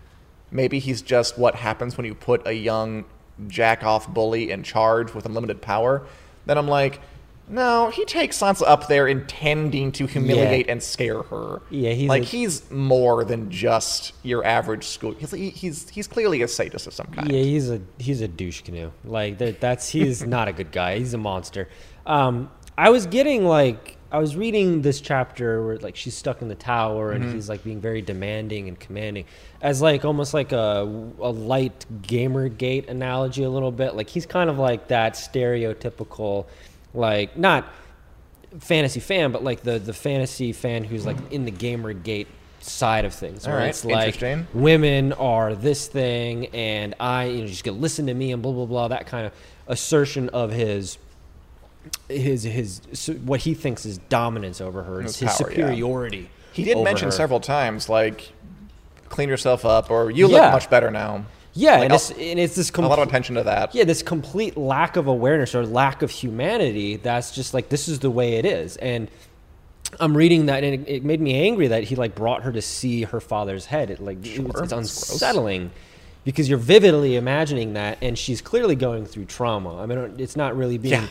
Maybe 0.50 0.78
he's 0.78 1.02
just 1.02 1.36
what 1.36 1.56
happens 1.56 1.96
when 1.96 2.06
you 2.06 2.14
put 2.14 2.46
a 2.46 2.52
young 2.52 3.04
jack 3.48 3.82
off 3.82 4.08
bully 4.12 4.50
in 4.50 4.62
charge 4.62 5.12
with 5.12 5.26
unlimited 5.26 5.60
power. 5.60 6.06
Then 6.46 6.56
I'm 6.56 6.68
like, 6.68 7.00
no, 7.48 7.90
he 7.90 8.04
takes 8.06 8.38
Sansa 8.40 8.62
up 8.66 8.88
there 8.88 9.06
intending 9.06 9.92
to 9.92 10.06
humiliate 10.06 10.68
and 10.68 10.82
scare 10.82 11.22
her. 11.24 11.60
Yeah, 11.70 11.90
he's 11.92 12.08
like 12.08 12.22
a- 12.22 12.26
he's 12.26 12.70
more 12.70 13.24
than 13.24 13.50
just 13.50 14.12
your 14.22 14.44
average 14.44 14.84
school. 14.86 15.12
He's 15.12 15.30
he- 15.30 15.50
he's 15.50 15.88
he's 15.90 16.06
clearly 16.08 16.42
a 16.42 16.48
sadist 16.48 16.86
of 16.86 16.94
some 16.94 17.06
kind. 17.08 17.30
Yeah, 17.30 17.42
he's 17.42 17.70
a 17.70 17.80
he's 17.98 18.20
a 18.22 18.28
douche 18.28 18.62
canoe. 18.62 18.90
Like 19.04 19.38
that, 19.38 19.60
that's 19.60 19.88
he's 19.90 20.24
not 20.26 20.48
a 20.48 20.52
good 20.52 20.72
guy. 20.72 20.98
He's 20.98 21.12
a 21.14 21.18
monster. 21.18 21.68
Um, 22.06 22.50
I 22.78 22.90
was 22.90 23.06
getting 23.06 23.44
like 23.44 23.98
I 24.10 24.18
was 24.18 24.36
reading 24.36 24.82
this 24.82 25.00
chapter 25.00 25.64
where 25.66 25.76
like 25.78 25.96
she's 25.96 26.14
stuck 26.14 26.40
in 26.40 26.48
the 26.48 26.54
tower 26.54 27.12
and 27.12 27.32
he's 27.34 27.48
like 27.48 27.64
being 27.64 27.80
very 27.80 28.00
demanding 28.00 28.68
and 28.68 28.78
commanding, 28.78 29.24
as 29.60 29.82
like 29.82 30.04
almost 30.04 30.32
like 30.34 30.52
a 30.52 30.82
a 31.20 31.30
light 31.30 31.84
GamerGate 32.02 32.88
analogy 32.88 33.42
a 33.42 33.50
little 33.50 33.72
bit. 33.72 33.96
Like 33.96 34.08
he's 34.08 34.24
kind 34.26 34.48
of 34.48 34.58
like 34.58 34.88
that 34.88 35.14
stereotypical, 35.14 36.46
like 36.94 37.36
not 37.36 37.66
fantasy 38.60 39.00
fan, 39.00 39.32
but 39.32 39.42
like 39.44 39.62
the 39.62 39.78
the 39.78 39.92
fantasy 39.92 40.52
fan 40.52 40.84
who's 40.84 41.04
like 41.04 41.16
in 41.32 41.44
the 41.44 41.50
GamerGate 41.52 42.26
side 42.60 43.04
of 43.04 43.12
things. 43.12 43.46
All 43.46 43.52
right, 43.54 43.68
it's 43.68 43.84
like 43.84 44.14
interesting. 44.14 44.46
women 44.54 45.12
are 45.14 45.54
this 45.54 45.86
thing, 45.88 46.46
and 46.48 46.94
I, 47.00 47.24
you 47.24 47.40
know, 47.42 47.46
just 47.46 47.64
gonna 47.64 47.76
listen 47.78 48.06
to 48.06 48.14
me 48.14 48.32
and 48.32 48.40
blah 48.42 48.52
blah 48.52 48.66
blah. 48.66 48.88
That 48.88 49.06
kind 49.06 49.26
of 49.26 49.32
assertion 49.66 50.28
of 50.30 50.50
his, 50.52 50.96
his 52.08 52.42
his 52.44 52.80
what 53.24 53.40
he 53.40 53.54
thinks 53.54 53.84
is 53.84 53.98
dominance 53.98 54.60
over 54.60 54.82
her, 54.84 55.02
His 55.02 55.18
his, 55.18 55.28
power, 55.30 55.50
yeah. 55.50 55.56
superiority. 55.56 56.30
He 56.52 56.64
did 56.64 56.76
over 56.76 56.84
mention 56.84 57.06
her. 57.08 57.12
several 57.12 57.40
times, 57.40 57.88
like, 57.88 58.32
clean 59.08 59.28
yourself 59.28 59.64
up, 59.64 59.90
or 59.90 60.10
you 60.10 60.28
Yeah. 60.30 60.42
look 60.44 60.52
much 60.52 60.70
better 60.70 60.90
now. 60.90 61.24
Yeah, 61.54 61.74
Like, 61.76 61.84
and 61.84 61.92
it's 61.94 62.10
and 62.10 62.38
it's 62.40 62.56
this 62.56 62.70
a 62.70 62.80
lot 62.82 62.98
of 62.98 63.06
attention 63.08 63.36
to 63.36 63.44
that. 63.44 63.74
yeah 63.74 63.84
this 63.84 64.02
complete 64.02 64.56
lack 64.56 64.96
of 64.96 65.06
awareness 65.06 65.54
or 65.54 65.64
lack 65.64 66.02
of 66.02 66.10
humanity. 66.10 66.96
That's 66.96 67.30
just 67.30 67.54
like 67.54 67.68
this 67.68 67.88
is 67.88 68.00
the 68.00 68.10
way 68.10 68.34
it 68.34 68.44
is, 68.44 68.76
and. 68.78 69.08
I'm 70.00 70.16
reading 70.16 70.46
that, 70.46 70.64
and 70.64 70.88
it, 70.88 70.90
it 70.90 71.04
made 71.04 71.20
me 71.20 71.46
angry 71.46 71.68
that 71.68 71.84
he 71.84 71.94
like 71.94 72.16
brought 72.16 72.42
her 72.42 72.50
to 72.50 72.60
see 72.60 73.02
her 73.02 73.20
father's 73.20 73.66
head. 73.66 73.90
It 73.90 74.00
like 74.00 74.26
it 74.26 74.40
was, 74.42 74.50
Sure, 74.52 74.64
it's 74.64 74.72
unsettling 74.72 75.70
because 76.24 76.48
you're 76.48 76.58
vividly 76.58 77.14
imagining 77.14 77.74
that, 77.74 77.98
and 78.02 78.18
she's 78.18 78.40
clearly 78.40 78.74
going 78.74 79.06
through 79.06 79.26
trauma. 79.26 79.80
I 79.80 79.86
mean, 79.86 80.16
it's 80.18 80.34
not 80.34 80.56
really 80.56 80.78
being 80.78 80.94
Yeah. 80.94 81.06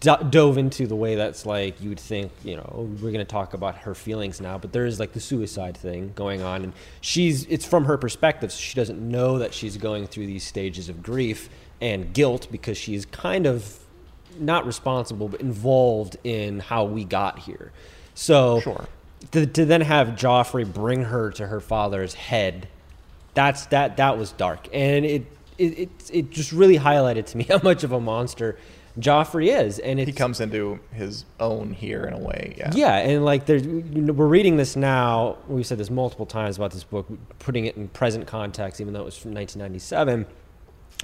Do- 0.00 0.16
dove 0.30 0.58
into 0.58 0.86
the 0.86 0.96
way 0.96 1.14
that's 1.14 1.46
like 1.46 1.80
you 1.80 1.88
would 1.88 2.00
think 2.00 2.32
you 2.42 2.56
know 2.56 2.68
oh, 2.74 2.82
we're 2.82 3.12
going 3.12 3.18
to 3.18 3.24
talk 3.24 3.54
about 3.54 3.76
her 3.78 3.94
feelings 3.94 4.40
now 4.40 4.58
but 4.58 4.72
there 4.72 4.84
is 4.86 4.98
like 4.98 5.12
the 5.12 5.20
suicide 5.20 5.76
thing 5.76 6.12
going 6.14 6.42
on 6.42 6.62
and 6.64 6.72
she's 7.00 7.44
it's 7.46 7.64
from 7.64 7.84
her 7.84 7.96
perspective 7.96 8.50
so 8.52 8.58
she 8.58 8.74
doesn't 8.74 9.00
know 9.00 9.38
that 9.38 9.54
she's 9.54 9.76
going 9.76 10.06
through 10.06 10.26
these 10.26 10.44
stages 10.44 10.88
of 10.88 11.02
grief 11.02 11.48
and 11.80 12.12
guilt 12.12 12.48
because 12.50 12.76
she's 12.76 13.06
kind 13.06 13.46
of 13.46 13.78
not 14.38 14.66
responsible 14.66 15.28
but 15.28 15.40
involved 15.40 16.16
in 16.24 16.58
how 16.60 16.84
we 16.84 17.04
got 17.04 17.38
here 17.38 17.72
so 18.14 18.60
Sure. 18.60 18.86
to, 19.32 19.46
to 19.46 19.64
then 19.64 19.80
have 19.82 20.08
Joffrey 20.08 20.70
bring 20.70 21.04
her 21.04 21.30
to 21.32 21.46
her 21.46 21.60
father's 21.60 22.14
head 22.14 22.66
that's 23.34 23.66
that 23.66 23.96
that 23.98 24.18
was 24.18 24.32
dark 24.32 24.68
and 24.72 25.04
it 25.04 25.26
it, 25.58 25.78
it 25.78 26.10
it 26.12 26.30
just 26.30 26.52
really 26.52 26.78
highlighted 26.78 27.26
to 27.26 27.36
me 27.36 27.44
how 27.48 27.60
much 27.62 27.84
of 27.84 27.92
a 27.92 28.00
monster 28.00 28.56
Joffrey 28.98 29.48
is 29.48 29.80
and 29.80 29.98
it's 29.98 30.06
He 30.06 30.12
comes 30.12 30.40
into 30.40 30.78
his 30.92 31.24
own 31.40 31.72
here 31.72 32.04
in 32.04 32.12
a 32.12 32.18
way. 32.18 32.54
Yeah. 32.56 32.70
yeah, 32.74 32.96
and 32.98 33.24
like 33.24 33.46
there's, 33.46 33.64
you 33.66 33.82
know, 33.82 34.12
we're 34.12 34.28
reading 34.28 34.56
this 34.56 34.76
now. 34.76 35.38
We've 35.48 35.66
said 35.66 35.78
this 35.78 35.90
multiple 35.90 36.26
times 36.26 36.56
about 36.56 36.70
this 36.70 36.84
book, 36.84 37.08
putting 37.40 37.64
it 37.64 37.76
in 37.76 37.88
present 37.88 38.26
context, 38.26 38.80
even 38.80 38.92
though 38.92 39.02
it 39.02 39.06
was 39.06 39.16
from 39.16 39.34
1997. 39.34 40.26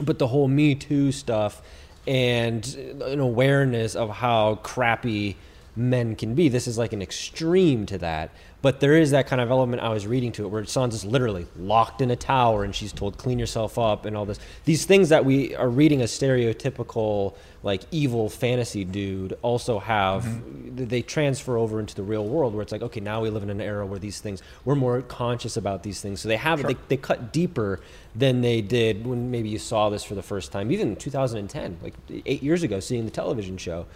But 0.05 0.19
the 0.21 0.29
whole 0.29 0.47
Me 0.47 0.77
Too 0.77 1.11
stuff 1.11 1.63
and 2.07 2.65
an 3.03 3.19
awareness 3.19 3.97
of 3.97 4.11
how 4.11 4.57
crappy 4.57 5.37
men 5.75 6.15
can 6.15 6.35
be. 6.35 6.49
This 6.49 6.69
is 6.69 6.79
like 6.79 6.93
an 6.93 7.03
extreme 7.03 7.87
to 7.87 7.99
that. 7.99 8.31
But 8.63 8.81
there 8.81 8.95
is 8.95 9.13
that 9.13 9.27
kind 9.27 9.41
of 9.41 9.51
element 9.51 9.83
I 9.83 9.89
was 9.89 10.07
reading 10.07 10.33
to 10.33 10.45
it 10.45 10.49
where 10.49 10.63
Sansa's 10.65 11.05
literally 11.05 11.47
locked 11.57 12.03
in 12.03 12.11
a 12.11 12.17
tower 12.17 12.63
and 12.63 12.75
she's 12.75 12.93
told 12.93 13.17
clean 13.17 13.39
yourself 13.39 13.79
up 13.79 14.05
and 14.05 14.17
all 14.17 14.27
this. 14.27 14.39
These 14.65 14.85
things 14.85 15.09
that 15.09 15.25
we 15.25 15.55
are 15.57 15.69
reading 15.69 16.03
a 16.03 16.05
stereotypical 16.05 17.35
like 17.63 17.83
evil 17.91 18.29
fantasy 18.29 18.85
dude 18.85 19.37
also 19.43 19.79
have 19.79 20.25
mm-hmm. 20.25 20.87
they 20.87 21.03
transfer 21.03 21.59
over 21.59 21.79
into 21.79 21.95
the 21.95 22.03
real 22.03 22.27
world 22.27 22.55
where 22.55 22.63
it's 22.63 22.73
like 22.73 22.81
okay 22.81 23.01
now 23.01 23.21
we 23.21 23.29
live 23.29 23.43
in 23.43 23.51
an 23.51 23.61
era 23.61 23.85
where 23.85 23.99
these 23.99 24.19
things 24.19 24.43
we're 24.65 24.75
more 24.75 25.03
conscious 25.03 25.57
about 25.57 25.83
these 25.83 26.01
things. 26.01 26.21
So 26.21 26.29
they 26.29 26.37
have 26.37 26.63
they, 26.63 26.77
they 26.89 26.97
cut 26.97 27.33
deeper 27.33 27.81
than 28.15 28.43
they 28.43 28.61
did 28.61 29.07
when 29.07 29.31
maybe 29.31 29.49
you 29.49 29.59
saw 29.59 29.89
this 29.89 30.05
for 30.05 30.15
the 30.15 30.23
first 30.23 30.53
time. 30.53 30.71
Even 30.71 30.97
2010 30.97 31.79
like 31.83 31.95
eight 32.27 32.43
years 32.43 32.63
ago 32.63 32.79
seeing 32.81 33.07
the 33.07 33.11
television 33.11 33.57
show 33.57 33.87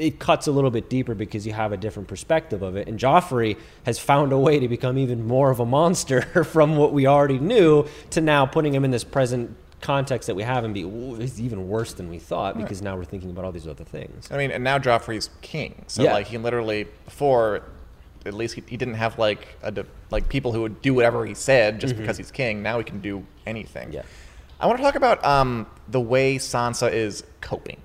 it 0.00 0.18
cuts 0.18 0.46
a 0.46 0.52
little 0.52 0.70
bit 0.70 0.88
deeper 0.88 1.14
because 1.14 1.46
you 1.46 1.52
have 1.52 1.72
a 1.72 1.76
different 1.76 2.08
perspective 2.08 2.62
of 2.62 2.74
it. 2.76 2.88
And 2.88 2.98
Joffrey 2.98 3.56
has 3.84 3.98
found 3.98 4.32
a 4.32 4.38
way 4.38 4.58
to 4.58 4.66
become 4.68 4.96
even 4.98 5.26
more 5.26 5.50
of 5.50 5.60
a 5.60 5.66
monster 5.66 6.22
from 6.44 6.76
what 6.76 6.92
we 6.92 7.06
already 7.06 7.38
knew 7.38 7.86
to 8.10 8.20
now 8.20 8.46
putting 8.46 8.74
him 8.74 8.84
in 8.84 8.90
this 8.90 9.04
present 9.04 9.54
context 9.80 10.26
that 10.26 10.34
we 10.34 10.42
have 10.42 10.64
and 10.64 10.74
be 10.74 10.82
"Ooh, 10.82 11.14
he's 11.14 11.40
even 11.40 11.68
worse 11.68 11.92
than 11.94 12.10
we 12.10 12.18
thought 12.18 12.56
because 12.58 12.82
now 12.82 12.96
we're 12.96 13.04
thinking 13.04 13.30
about 13.30 13.44
all 13.44 13.52
these 13.52 13.66
other 13.68 13.84
things. 13.84 14.28
I 14.30 14.36
mean, 14.36 14.50
and 14.50 14.62
now 14.64 14.78
Joffrey's 14.78 15.30
king, 15.40 15.84
so 15.86 16.02
Yeah. 16.02 16.12
like 16.12 16.26
he 16.26 16.36
literally 16.38 16.84
before, 17.04 17.62
at 18.26 18.34
least 18.34 18.54
he, 18.54 18.62
he 18.66 18.76
didn't 18.76 18.94
have 18.94 19.18
like 19.18 19.48
a 19.62 19.70
de- 19.70 19.86
like 20.10 20.28
people 20.28 20.52
who 20.52 20.62
would 20.62 20.82
do 20.82 20.92
whatever 20.94 21.24
he 21.24 21.34
said 21.34 21.80
just 21.80 21.96
because 21.96 22.16
he's 22.18 22.30
king. 22.30 22.62
Now 22.62 22.76
he 22.78 22.84
can 22.84 23.00
do 23.00 23.24
anything. 23.46 23.88
Mm-hmm. 23.88 23.96
Yeah. 23.96 24.02
I 24.60 24.66
want 24.66 24.78
to 24.78 24.82
talk 24.82 24.96
about 24.96 25.24
um, 25.24 25.66
the 25.88 26.00
way 26.00 26.36
Sansa 26.36 26.92
is 26.92 27.24
coping. 27.40 27.78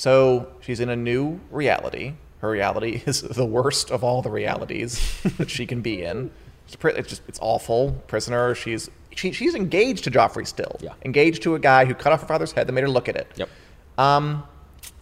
So 0.00 0.50
she's 0.60 0.80
in 0.80 0.88
a 0.88 0.96
new 0.96 1.40
reality. 1.50 2.14
Her 2.38 2.48
reality 2.48 3.02
is 3.06 3.20
the 3.20 3.44
worst 3.44 3.90
of 3.90 4.02
all 4.02 4.22
the 4.22 4.30
realities 4.30 5.20
that 5.36 5.50
she 5.50 5.66
can 5.66 5.82
be 5.82 6.02
in. 6.02 6.30
It's, 6.66 6.78
it's 6.82 7.08
just 7.10 7.22
it's 7.28 7.38
awful. 7.42 7.92
Prisoner. 8.06 8.54
She's 8.54 8.88
she, 9.14 9.32
she's 9.32 9.54
engaged 9.54 10.04
to 10.04 10.10
Joffrey 10.10 10.46
still. 10.46 10.78
Yeah. 10.80 10.94
Engaged 11.04 11.42
to 11.42 11.54
a 11.54 11.58
guy 11.58 11.84
who 11.84 11.92
cut 11.92 12.14
off 12.14 12.22
her 12.22 12.26
father's 12.26 12.52
head. 12.52 12.66
That 12.66 12.72
made 12.72 12.80
her 12.80 12.88
look 12.88 13.10
at 13.10 13.16
it. 13.16 13.30
Yep. 13.36 13.50
Um, 13.98 14.44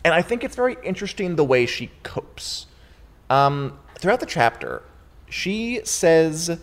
and 0.02 0.12
I 0.12 0.20
think 0.20 0.42
it's 0.42 0.56
very 0.56 0.76
interesting 0.82 1.37
the 1.37 1.44
way 1.44 1.64
she 1.64 1.92
copes. 2.02 2.66
Um, 3.30 3.78
throughout 4.00 4.18
the 4.18 4.26
chapter, 4.26 4.82
she 5.30 5.80
says 5.84 6.58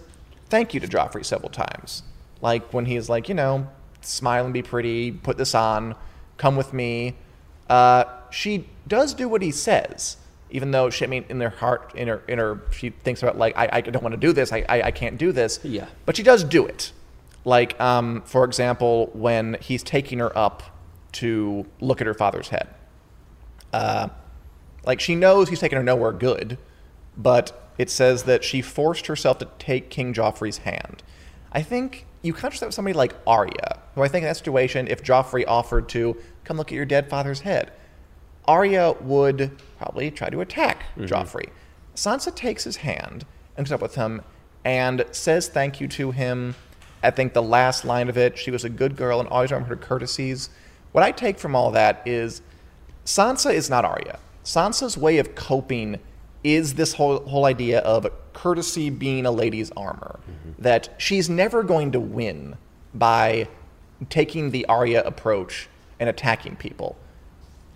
thank 0.50 0.74
you 0.74 0.82
to 0.82 0.88
Joffrey 0.88 1.24
several 1.24 1.52
times. 1.52 2.04
Like 2.42 2.74
when 2.74 2.84
he's 2.84 3.08
like, 3.08 3.30
you 3.30 3.36
know, 3.36 3.66
smile 4.02 4.44
and 4.44 4.54
be 4.54 4.62
pretty, 4.62 5.14
put 5.14 5.38
this 5.38 5.56
on, 5.56 5.96
come 6.36 6.58
with 6.58 6.74
me. 6.74 7.16
Uh, 7.70 8.06
she 8.30 8.68
does 8.88 9.14
do 9.14 9.28
what 9.28 9.42
he 9.42 9.52
says, 9.52 10.18
even 10.50 10.72
though 10.72 10.90
she, 10.90 11.06
I 11.06 11.08
mean, 11.08 11.26
in 11.30 11.40
her 11.42 11.50
heart, 11.50 11.94
in 11.96 12.08
her, 12.08 12.22
in 12.28 12.40
her, 12.40 12.62
she 12.72 12.90
thinks 12.90 13.24
about 13.24 13.38
like, 13.38 13.58
I, 13.58 13.70
I 13.72 13.82
don't 13.82 14.04
want 14.04 14.14
to 14.14 14.20
do 14.20 14.34
this, 14.34 14.52
I, 14.52 14.66
I, 14.70 14.82
I 14.84 14.92
can't 14.92 15.18
do 15.18 15.32
this. 15.32 15.60
Yeah. 15.64 15.88
But 16.06 16.18
she 16.18 16.24
does 16.24 16.44
do 16.44 16.66
it. 16.66 16.92
Like, 17.44 17.80
um, 17.80 18.24
for 18.26 18.44
example, 18.44 19.12
when 19.14 19.58
he's 19.62 19.84
taking 19.84 20.20
her 20.20 20.36
up 20.38 20.64
to 21.14 21.66
look 21.80 22.02
at 22.02 22.08
her 22.08 22.14
father's 22.14 22.50
head. 22.50 22.68
Uh, 23.72 24.10
like 24.86 25.00
she 25.00 25.16
knows 25.16 25.50
he's 25.50 25.60
taking 25.60 25.78
her 25.78 25.84
nowhere 25.84 26.12
good, 26.12 26.58
but 27.18 27.70
it 27.78 27.90
says 27.90 28.24
that 28.24 28.44
she 28.44 28.62
forced 28.62 29.08
herself 29.08 29.38
to 29.40 29.48
take 29.58 29.90
King 29.90 30.14
Joffrey's 30.14 30.60
hand. 30.60 31.04
I 31.52 31.62
think 31.62 32.06
you 32.26 32.34
contrast 32.34 32.62
that 32.62 32.68
with 32.68 32.76
somebody 32.76 32.94
like 32.94 33.14
Arya, 33.28 33.80
who 33.94 34.02
I 34.02 34.08
think 34.08 34.24
in 34.24 34.30
that 34.30 34.38
situation, 34.38 34.88
if 34.88 35.04
Joffrey 35.04 35.46
offered 35.48 35.88
to 35.90 36.18
come 36.44 36.58
look 36.58 36.72
at 36.72 36.76
your 36.76 36.86
dead 36.86 37.10
father's 37.10 37.42
head, 37.42 37.72
Arya 38.48 38.94
would 39.02 39.52
probably 39.78 40.12
try 40.12 40.30
to 40.30 40.42
attack 40.42 40.84
mm-hmm. 40.98 41.06
Joffrey. 41.06 41.50
Sansa 41.96 42.34
takes 42.34 42.64
his 42.64 42.78
hand 42.78 43.26
and 43.56 43.66
goes 43.66 43.72
up 43.72 43.82
with 43.82 43.96
him 43.96 44.22
and 44.64 45.06
says 45.12 45.48
thank 45.48 45.80
you 45.80 45.88
to 45.90 46.12
him. 46.12 46.56
I 47.04 47.12
think 47.12 47.34
the 47.34 47.44
last 47.44 47.86
line 47.86 48.10
of 48.10 48.18
it, 48.18 48.38
she 48.38 48.52
was 48.52 48.64
a 48.64 48.70
good 48.70 48.96
girl 48.96 49.20
and 49.20 49.30
always 49.30 49.52
remembered 49.52 49.78
her 49.80 49.86
courtesies. 49.86 50.50
What 50.92 51.04
I 51.04 51.12
take 51.12 51.38
from 51.38 51.56
all 51.56 51.72
that 51.72 52.02
is 52.06 52.42
Sansa 53.06 53.54
is 53.54 53.70
not 53.70 53.86
Arya. 53.86 54.20
Sansa's 54.44 54.98
way 54.98 55.20
of 55.20 55.36
coping 55.36 56.00
is 56.46 56.76
this 56.76 56.94
whole 56.94 57.28
whole 57.28 57.46
idea 57.46 57.80
of 57.80 58.08
courtesy 58.34 58.92
being 58.92 59.26
a 59.26 59.32
lady's 59.32 59.72
armor. 59.72 60.20
Mm-hmm. 60.20 60.62
That 60.62 60.90
she's 61.00 61.28
never 61.28 61.64
going 61.64 61.92
to 61.94 62.00
win 62.00 62.58
by 62.94 63.48
taking 64.10 64.52
the 64.52 64.66
Arya 64.68 65.04
approach 65.04 65.68
and 66.00 66.08
attacking 66.08 66.58
people. 66.58 66.98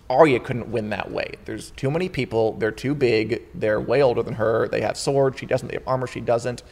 Arya 0.08 0.40
couldn't 0.40 0.70
win 0.70 0.90
that 0.90 1.10
way. 1.10 1.34
There's 1.44 1.72
too 1.72 1.90
many 1.90 2.08
people. 2.08 2.52
They're 2.54 2.70
too 2.70 2.94
big. 2.94 3.42
They're 3.54 3.80
way 3.80 4.02
older 4.02 4.22
than 4.22 4.34
her. 4.34 4.68
They 4.68 4.80
have 4.82 4.96
swords. 4.96 5.38
She 5.38 5.46
doesn't. 5.46 5.68
They 5.68 5.76
have 5.76 5.88
armor. 5.88 6.06
She 6.06 6.20
doesn't. 6.20 6.62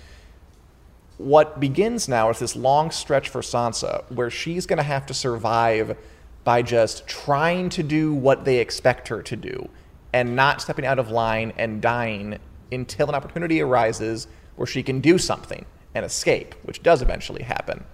What 1.19 1.59
begins 1.59 2.09
now 2.09 2.31
is 2.31 2.39
this 2.39 2.55
long 2.55 2.93
stretch 2.93 3.29
for 3.29 3.41
Sansa 3.41 4.05
where 4.11 4.31
she's 4.31 4.67
going 4.67 4.77
to 4.77 4.85
have 4.85 5.05
to 5.07 5.15
survive 5.15 5.97
by 6.45 6.63
just 6.63 7.09
trying 7.09 7.71
to 7.71 7.83
do 7.83 8.15
what 8.15 8.45
they 8.45 8.59
expect 8.59 9.09
her 9.09 9.21
to 9.23 9.37
do 9.37 9.69
and 10.13 10.35
not 10.37 10.61
stepping 10.61 10.87
out 10.87 10.99
of 10.99 11.11
line 11.11 11.53
and 11.57 11.83
dying 11.83 12.39
until 12.73 13.09
an 13.09 13.15
opportunity 13.15 13.61
arises 13.61 14.27
where 14.57 14.67
she 14.67 14.83
can 14.83 15.01
do 15.01 15.19
something 15.19 15.65
and 15.95 16.05
escape, 16.05 16.55
which 16.63 16.83
does 16.83 17.03
eventually 17.03 17.43
happen. 17.43 17.85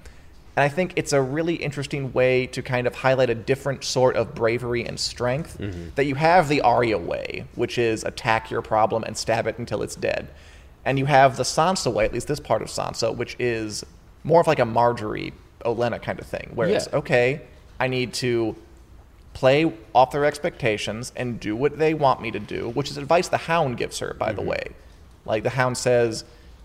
And 0.57 0.63
I 0.63 0.69
think 0.69 0.93
it's 0.95 1.13
a 1.13 1.21
really 1.21 1.57
interesting 1.57 2.13
way 2.13 2.47
to 2.49 2.63
kind 2.63 2.87
of 2.87 2.95
highlight 2.95 3.29
a 3.29 3.35
different 3.35 3.83
sort 3.83 4.15
of 4.15 4.35
bravery 4.35 4.85
and 4.85 4.99
strength 4.99 5.59
mm-hmm. 5.59 5.89
that 5.97 6.05
you 6.05 6.15
have 6.15 6.49
the 6.49 6.61
Arya 6.61 6.99
way, 6.99 7.45
which 7.57 7.77
is 7.77 8.05
attack 8.05 8.51
your 8.51 8.63
problem 8.63 9.03
and 9.03 9.17
stab 9.17 9.49
it 9.49 9.59
until 9.59 9.83
it's 9.83 9.97
dead. 9.97 10.29
And 10.85 10.99
you 10.99 11.07
have 11.07 11.37
the 11.37 11.43
Sansa 11.43 11.93
way, 11.93 12.05
at 12.05 12.13
least 12.13 12.29
this 12.29 12.39
part 12.39 12.63
of 12.63 12.69
Sansa, 12.69 13.15
which 13.15 13.35
is 13.41 13.85
more 14.23 14.41
of 14.41 14.47
like 14.47 14.61
a 14.61 14.65
Margaery 14.65 15.33
Olenna 15.65 16.01
kind 16.01 16.21
of 16.21 16.27
thing, 16.27 16.53
where 16.55 16.69
it's 16.69 16.89
okay, 16.93 17.41
I 17.81 17.89
need 17.89 18.15
to 18.15 18.55
play 19.35 19.71
off 19.95 20.13
their 20.13 20.25
expectations 20.25 21.13
and 21.17 21.39
do 21.39 21.55
what 21.55 21.79
they 21.79 21.93
want 21.93 22.23
me 22.23 22.31
to 22.31 22.39
do, 22.39 22.71
which 22.71 22.91
is 22.91 22.97
advice 22.97 23.29
the 23.29 23.37
Hound 23.37 23.77
gives 23.77 23.99
her, 23.99 24.15
by 24.15 24.33
the 24.33 24.41
mm-hmm. 24.41 24.51
way. 24.51 24.69
Like 25.27 25.43
the 25.43 25.51
Hound 25.51 25.77
says, 25.77 26.25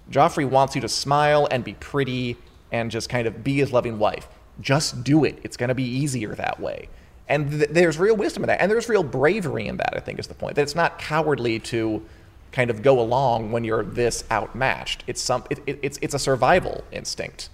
Joffrey 0.10 0.50
wants 0.50 0.76
you 0.76 0.82
to 0.82 0.90
smile 0.90 1.48
and 1.52 1.64
be 1.64 1.74
pretty 1.74 2.38
and 2.72 2.90
just 2.92 3.10
kind 3.10 3.28
of 3.28 3.44
be 3.44 3.56
his 3.56 3.74
loving 3.74 4.00
wife. 4.00 4.28
Just 4.62 5.04
do 5.04 5.24
it. 5.24 5.40
It's 5.44 5.58
going 5.58 5.70
to 5.70 5.76
be 5.76 5.84
easier 5.84 6.36
that 6.36 6.60
way. 6.60 6.90
And 7.28 7.50
th- 7.52 7.70
there's 7.70 7.98
real 7.98 8.16
wisdom 8.16 8.44
in 8.44 8.48
that. 8.48 8.62
And 8.62 8.72
there's 8.72 8.90
real 8.90 9.04
bravery 9.04 9.68
in 9.68 9.78
that, 9.78 9.96
I 9.96 10.00
think, 10.00 10.20
is 10.20 10.28
the 10.28 10.34
point. 10.34 10.56
That 10.56 10.64
it's 10.64 10.76
not 10.76 11.00
cowardly 11.00 11.60
to 11.60 12.04
kind 12.52 12.70
of 12.70 12.82
go 12.82 13.00
along 13.00 13.52
when 13.52 13.64
you're 13.64 13.84
this 13.84 14.24
outmatched. 14.32 15.04
It's, 15.08 15.22
some, 15.22 15.44
it, 15.50 15.60
it, 15.66 15.80
it's, 15.82 16.00
it's 16.02 16.14
a 16.14 16.20
survival 16.20 16.84
instinct. 16.92 17.50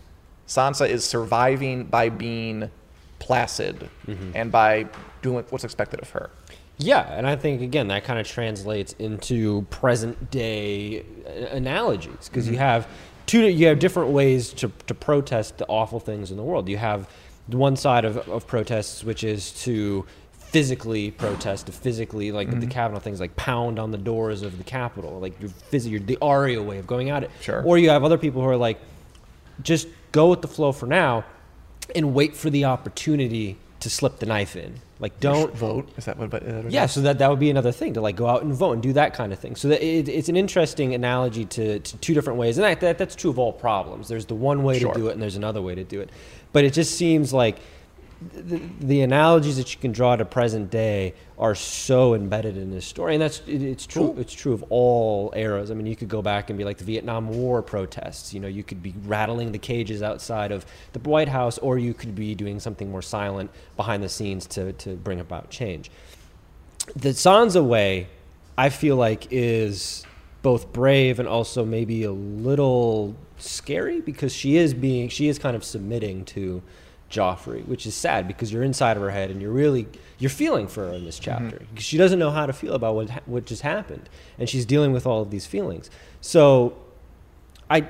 Sansa 0.48 0.88
is 0.88 1.04
surviving 1.04 1.86
by 1.86 2.10
being 2.10 2.72
placid 3.20 3.90
mm-hmm. 4.08 4.32
and 4.36 4.52
by 4.52 4.88
doing 5.22 5.44
what's 5.50 5.64
expected 5.64 6.02
of 6.02 6.10
her. 6.12 6.30
Yeah, 6.78 7.02
and 7.12 7.26
I 7.26 7.36
think 7.36 7.62
again 7.62 7.88
that 7.88 8.04
kind 8.04 8.20
of 8.20 8.28
translates 8.28 8.94
into 9.00 9.62
present 9.70 10.30
day 10.30 11.06
uh, 11.26 11.56
analogies 11.56 12.30
because 12.30 12.48
you 12.48 12.54
mm-hmm. 12.54 12.62
have 12.62 12.88
two 13.26 13.48
you 13.48 13.68
have 13.68 13.80
different 13.80 14.12
ways 14.12 14.52
to, 14.54 14.72
to 14.88 14.94
protest 14.94 15.58
the 15.58 15.66
awful 15.68 16.00
things 16.00 16.32
in 16.32 16.38
the 16.38 16.44
world. 16.44 16.68
You 16.68 16.78
have 16.78 17.10
the 17.48 17.58
one 17.58 17.76
side 17.76 18.04
of, 18.04 18.18
of 18.30 18.46
protests 18.48 19.04
which 19.04 19.24
is 19.24 19.52
to 19.64 20.06
physically 20.56 21.12
protest, 21.12 21.66
to 21.66 21.72
physically 21.72 22.32
like 22.32 22.50
the 22.50 22.56
mm-hmm. 22.56 22.70
Kavanaugh 22.70 23.00
things 23.00 23.20
like 23.20 23.36
pound 23.36 23.78
on 23.80 23.92
the 23.92 23.98
doors 23.98 24.42
of 24.42 24.58
the 24.58 24.64
Capitol, 24.64 25.20
like 25.20 25.40
your 25.40 25.50
physically 25.50 26.00
the 26.00 26.18
Arya 26.22 26.62
way 26.62 26.78
of 26.78 26.88
going 26.88 27.10
at 27.10 27.24
it. 27.24 27.32
Sure. 27.42 27.62
Or 27.64 27.78
you 27.78 27.90
have 27.90 28.04
other 28.04 28.18
people 28.18 28.42
who 28.42 28.48
are 28.48 28.58
like, 28.58 28.80
just 29.62 29.88
go 30.12 30.30
with 30.30 30.42
the 30.42 30.48
flow 30.48 30.72
for 30.72 30.86
now 30.86 31.26
and 31.96 32.14
wait 32.14 32.36
for 32.36 32.50
the 32.50 32.66
opportunity 32.66 33.58
to 33.82 33.90
slip 33.90 34.20
the 34.20 34.26
knife 34.26 34.56
in. 34.56 34.76
Like, 35.00 35.20
don't 35.20 35.54
vote. 35.54 35.90
Is 35.98 36.06
that 36.06 36.18
what? 36.18 36.30
But 36.30 36.72
yeah, 36.72 36.86
so 36.86 37.02
that 37.02 37.20
that 37.20 37.30
would 37.30 37.40
be 37.40 37.50
another 37.50 37.74
thing 37.74 37.94
to 37.96 38.02
like 38.02 38.16
go 38.16 38.28
out 38.28 38.44
and 38.44 38.54
vote 38.54 38.72
and 38.72 38.82
do 38.82 38.94
that 38.94 39.14
kind 39.14 39.34
of 39.34 39.40
thing. 39.40 39.56
So 39.58 39.68
that 39.68 39.86
it, 39.86 40.08
it's 40.08 40.30
an 40.30 40.38
interesting 40.38 40.96
analogy 40.96 41.44
to, 41.46 41.80
to 41.80 41.98
two 41.98 42.14
different 42.14 42.40
ways, 42.40 42.58
and 42.58 42.64
that, 42.66 42.80
that 42.80 42.98
that's 42.98 43.16
true 43.16 43.30
of 43.30 43.38
all 43.38 43.52
problems. 43.52 44.08
There's 44.08 44.26
the 44.26 44.36
one 44.36 44.64
way 44.64 44.80
Sure. 44.80 44.94
to 44.94 45.00
do 45.00 45.08
it, 45.10 45.12
and 45.14 45.22
there's 45.22 45.36
another 45.36 45.62
way 45.62 45.76
to 45.76 45.84
do 45.84 46.00
it. 46.00 46.10
But 46.54 46.64
it 46.64 46.72
just 46.74 46.96
seems 46.98 47.34
like 47.34 47.58
the, 48.34 48.62
the 48.80 49.02
analogies 49.02 49.58
that 49.58 49.74
you 49.74 49.80
can 49.80 49.92
draw 49.92 50.16
to 50.16 50.26
present 50.26 50.70
day 50.70 51.14
are 51.38 51.56
so 51.56 52.14
embedded 52.14 52.58
in 52.58 52.72
this 52.72 52.86
story, 52.86 53.16
and 53.16 53.22
that's 53.22 53.40
it, 53.48 53.62
it's 53.62 53.86
true. 53.86 54.16
It's 54.18 54.34
true 54.34 54.54
of 54.54 54.64
all 54.70 55.34
eras. 55.36 55.72
I 55.72 55.74
mean, 55.74 55.86
you 55.86 55.96
could 55.96 56.10
go 56.10 56.22
back 56.22 56.50
and 56.50 56.58
be 56.58 56.64
like 56.64 56.78
the 56.78 56.86
Vietnam 56.86 57.30
War 57.30 57.62
protests. 57.62 58.34
You 58.34 58.40
know, 58.40 58.48
you 58.48 58.64
could 58.64 58.82
be 58.82 58.94
rattling 59.06 59.52
the 59.52 59.58
cages 59.58 60.02
outside 60.02 60.52
of 60.52 60.66
the 60.94 61.00
White 61.00 61.30
House, 61.30 61.58
or 61.58 61.78
you 61.78 61.94
could 61.94 62.16
be 62.16 62.36
doing 62.36 62.60
something 62.60 62.90
more 62.90 63.02
silent 63.02 63.52
behind 63.76 64.02
the 64.04 64.10
scenes 64.10 64.46
to 64.48 64.74
to 64.74 64.96
bring 64.96 65.20
about 65.20 65.50
change 65.50 65.92
the 66.94 67.10
Sansa 67.10 67.64
way, 67.64 68.08
I 68.58 68.70
feel 68.70 68.96
like 68.96 69.28
is 69.32 70.06
both 70.42 70.72
brave 70.72 71.20
and 71.20 71.28
also 71.28 71.66
maybe 71.66 72.04
a 72.04 72.12
little 72.12 73.16
scary 73.38 74.00
because 74.00 74.34
she 74.34 74.58
is 74.58 74.74
being 74.74 75.10
she 75.10 75.28
is 75.28 75.40
kind 75.40 75.56
of 75.56 75.64
submitting 75.64 76.24
to 76.24 76.62
Joffrey, 77.16 77.66
which 77.66 77.86
is 77.86 77.96
sad 77.96 78.28
because 78.28 78.52
you're 78.52 78.64
inside 78.64 78.98
of 78.98 79.04
her 79.04 79.12
head 79.12 79.32
and 79.32 79.42
you're 79.42 79.52
really 79.52 79.88
you're 80.20 80.30
feeling 80.30 80.68
for 80.68 80.88
her 80.88 80.94
in 80.94 81.06
this 81.06 81.20
chapter 81.20 81.58
mm-hmm. 81.58 81.66
because 81.70 81.86
she 81.86 81.98
doesn't 81.98 82.20
know 82.20 82.32
how 82.32 82.46
to 82.46 82.54
feel 82.54 82.74
about 82.74 82.96
what 82.96 83.10
what 83.26 83.46
just 83.46 83.62
happened 83.62 84.10
and 84.38 84.50
she's 84.50 84.66
dealing 84.66 84.92
with 84.92 85.06
all 85.06 85.22
of 85.22 85.32
these 85.32 85.46
feelings. 85.46 85.90
So 86.22 86.78
I, 87.70 87.88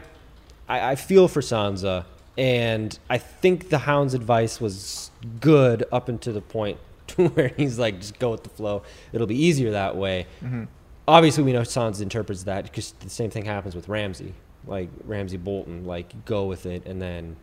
I 0.68 0.92
I 0.92 0.96
feel 0.96 1.28
for 1.28 1.42
Sansa, 1.42 2.06
and 2.38 2.98
I 3.10 3.18
think 3.18 3.70
the 3.70 3.80
Hound's 3.80 4.14
advice 4.14 4.62
was 4.62 5.12
good 5.40 5.84
up 5.92 6.10
until 6.10 6.34
the 6.34 6.42
point 6.42 6.78
to 7.08 7.28
where 7.30 7.50
he's 7.50 7.80
like, 7.80 8.00
just 8.00 8.20
go 8.20 8.32
with 8.32 8.44
the 8.44 8.50
flow. 8.50 8.84
It'll 9.14 9.28
be 9.28 9.42
easier 9.42 9.72
that 9.72 9.96
way. 9.96 10.28
Mm-hmm. 10.44 10.66
Obviously, 11.08 11.44
we 11.44 11.54
know 11.54 11.62
Sansa 11.62 12.02
interprets 12.02 12.44
that 12.44 12.64
because 12.64 12.94
the 13.00 13.10
same 13.10 13.30
thing 13.30 13.46
happens 13.46 13.76
with 13.76 13.88
Ramsay, 13.88 14.34
like 14.66 14.90
Ramsay 15.04 15.38
Bolton, 15.38 15.86
like 15.86 16.26
go 16.26 16.46
with 16.46 16.66
it 16.66 16.86
and 16.86 17.02
then 17.02 17.36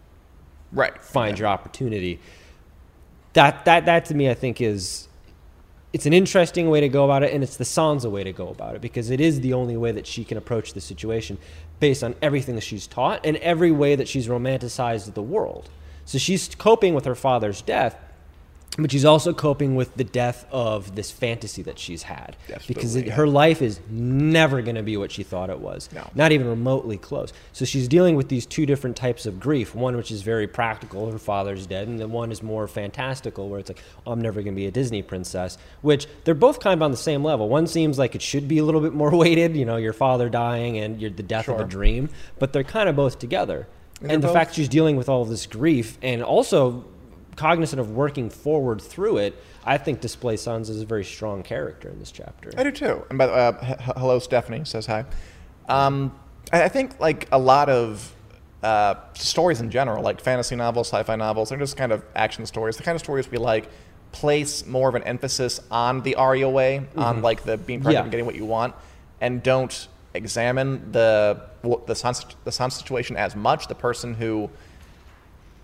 right. 0.72 1.00
find 1.02 1.38
your 1.38 1.48
opportunity. 1.48 2.20
That 3.34 3.64
that 3.64 3.86
that 3.86 4.04
to 4.06 4.14
me, 4.14 4.28
I 4.28 4.34
think 4.34 4.60
is 4.60 5.08
it's 5.92 6.06
an 6.06 6.12
interesting 6.12 6.70
way 6.70 6.80
to 6.80 6.88
go 6.88 7.04
about 7.04 7.22
it, 7.22 7.34
and 7.34 7.42
it's 7.42 7.56
the 7.56 7.64
Sansa 7.64 8.10
way 8.10 8.24
to 8.24 8.32
go 8.32 8.48
about 8.48 8.74
it 8.74 8.80
because 8.80 9.10
it 9.10 9.20
is 9.20 9.40
the 9.40 9.52
only 9.52 9.76
way 9.76 9.92
that 9.92 10.06
she 10.06 10.24
can 10.24 10.38
approach 10.38 10.72
the 10.72 10.80
situation 10.80 11.38
based 11.80 12.02
on 12.02 12.14
everything 12.22 12.54
that 12.54 12.62
she's 12.62 12.86
taught 12.86 13.20
and 13.24 13.36
every 13.38 13.70
way 13.70 13.94
that 13.94 14.08
she's 14.08 14.28
romanticized 14.28 15.12
the 15.14 15.22
world. 15.22 15.68
So 16.04 16.18
she's 16.18 16.54
coping 16.54 16.94
with 16.94 17.04
her 17.04 17.14
father's 17.14 17.60
death, 17.60 17.96
but 18.78 18.90
she's 18.90 19.04
also 19.04 19.34
coping 19.34 19.76
with 19.76 19.94
the 19.96 20.04
death 20.04 20.46
of 20.50 20.94
this 20.94 21.10
fantasy 21.10 21.62
that 21.62 21.78
she's 21.78 22.04
had. 22.04 22.36
Because 22.66 22.96
it, 22.96 23.06
yeah. 23.06 23.14
her 23.14 23.26
life 23.26 23.60
is 23.60 23.80
never 23.90 24.62
going 24.62 24.76
to 24.76 24.82
be 24.82 24.96
what 24.96 25.12
she 25.12 25.22
thought 25.22 25.50
it 25.50 25.60
was. 25.60 25.90
No. 25.92 26.08
not 26.14 26.32
even 26.32 26.48
remotely 26.48 26.96
close. 26.96 27.34
So 27.52 27.66
she's 27.66 27.86
dealing 27.86 28.16
with 28.16 28.28
these 28.28 28.46
two 28.46 28.64
different 28.64 28.96
types 28.96 29.26
of 29.26 29.38
grief. 29.38 29.74
One 29.74 29.96
which 29.96 30.10
is 30.10 30.22
very 30.22 30.46
practical 30.46 31.10
her 31.10 31.18
father's 31.18 31.66
dead 31.66 31.88
and 31.88 31.98
the 31.98 32.08
one 32.08 32.32
is 32.32 32.42
more 32.42 32.66
fantastical 32.66 33.48
where 33.48 33.60
it's 33.60 33.68
like 33.68 33.82
oh, 34.06 34.12
i'm 34.12 34.20
never 34.20 34.42
going 34.42 34.54
to 34.54 34.56
be 34.56 34.66
a 34.66 34.70
disney 34.70 35.02
princess 35.02 35.58
which 35.82 36.06
they're 36.24 36.34
both 36.34 36.60
kind 36.60 36.78
of 36.78 36.82
on 36.82 36.90
the 36.90 36.96
same 36.96 37.22
level. 37.22 37.48
One 37.48 37.66
seems 37.66 37.98
like 37.98 38.14
it 38.14 38.22
should 38.22 38.48
be 38.48 38.58
a 38.58 38.64
little 38.64 38.80
bit 38.80 38.94
more 38.94 39.10
weighted 39.16 39.56
you 39.56 39.64
know 39.64 39.76
your 39.76 39.92
father 39.92 40.28
dying 40.28 40.78
and 40.78 41.00
your, 41.00 41.10
the 41.10 41.22
death 41.22 41.48
of 41.48 41.60
a 41.60 41.64
dream 41.64 42.08
but 42.38 42.52
they're 42.52 42.64
kind 42.64 42.88
of 42.88 42.96
both 42.96 43.18
together. 43.18 43.68
And 44.00 44.10
and, 44.10 44.22
the 44.22 44.28
both- 44.28 44.34
fact 44.34 44.54
she's 44.54 44.68
dealing 44.68 44.96
with 44.96 45.08
all 45.08 45.22
of 45.22 45.28
this 45.28 45.46
grief 45.46 45.98
and 46.02 46.22
also 46.22 46.84
cognizant 47.36 47.80
of 47.80 47.90
working 47.92 48.28
forward 48.30 48.80
through 48.80 49.18
it, 49.18 49.34
I 49.64 49.78
think 49.78 50.00
Display 50.00 50.36
Sons 50.36 50.68
is 50.70 50.82
a 50.82 50.86
very 50.86 51.04
strong 51.04 51.42
character 51.42 51.88
in 51.88 51.98
this 51.98 52.10
chapter. 52.10 52.50
I 52.56 52.62
do 52.64 52.70
too. 52.72 53.04
And 53.10 53.18
by 53.18 53.26
the 53.26 53.32
way, 53.32 53.38
uh, 53.38 53.52
h- 53.62 53.78
hello, 53.96 54.18
Stephanie 54.18 54.64
says 54.64 54.86
hi. 54.86 55.04
Um, 55.68 56.12
I, 56.52 56.64
I 56.64 56.68
think 56.68 56.98
like 57.00 57.28
a 57.32 57.38
lot 57.38 57.68
of 57.68 58.14
uh, 58.62 58.94
stories 59.14 59.60
in 59.60 59.70
general, 59.70 60.02
like 60.02 60.20
fantasy 60.20 60.56
novels, 60.56 60.88
sci-fi 60.88 61.16
novels, 61.16 61.48
they're 61.48 61.58
just 61.58 61.76
kind 61.76 61.92
of 61.92 62.04
action 62.14 62.44
stories. 62.46 62.76
The 62.76 62.82
kind 62.82 62.94
of 62.96 63.00
stories 63.00 63.30
we 63.30 63.38
like 63.38 63.68
place 64.12 64.66
more 64.66 64.88
of 64.88 64.94
an 64.94 65.02
emphasis 65.04 65.58
on 65.70 66.02
the 66.02 66.16
Arya 66.16 66.48
way, 66.48 66.86
on 66.96 67.22
like 67.22 67.44
the 67.44 67.56
being 67.56 67.80
pregnant 67.80 67.94
Yeah. 67.94 68.02
and 68.02 68.10
getting 68.10 68.26
what 68.26 68.34
you 68.34 68.44
want, 68.44 68.74
and 69.20 69.42
don't 69.42 69.88
examine 70.14 70.92
the 70.92 71.40
the 71.62 71.94
Sansa, 71.94 72.34
the 72.44 72.50
situation 72.50 73.16
as 73.16 73.34
much. 73.34 73.68
The 73.68 73.74
person 73.74 74.14
who 74.14 74.50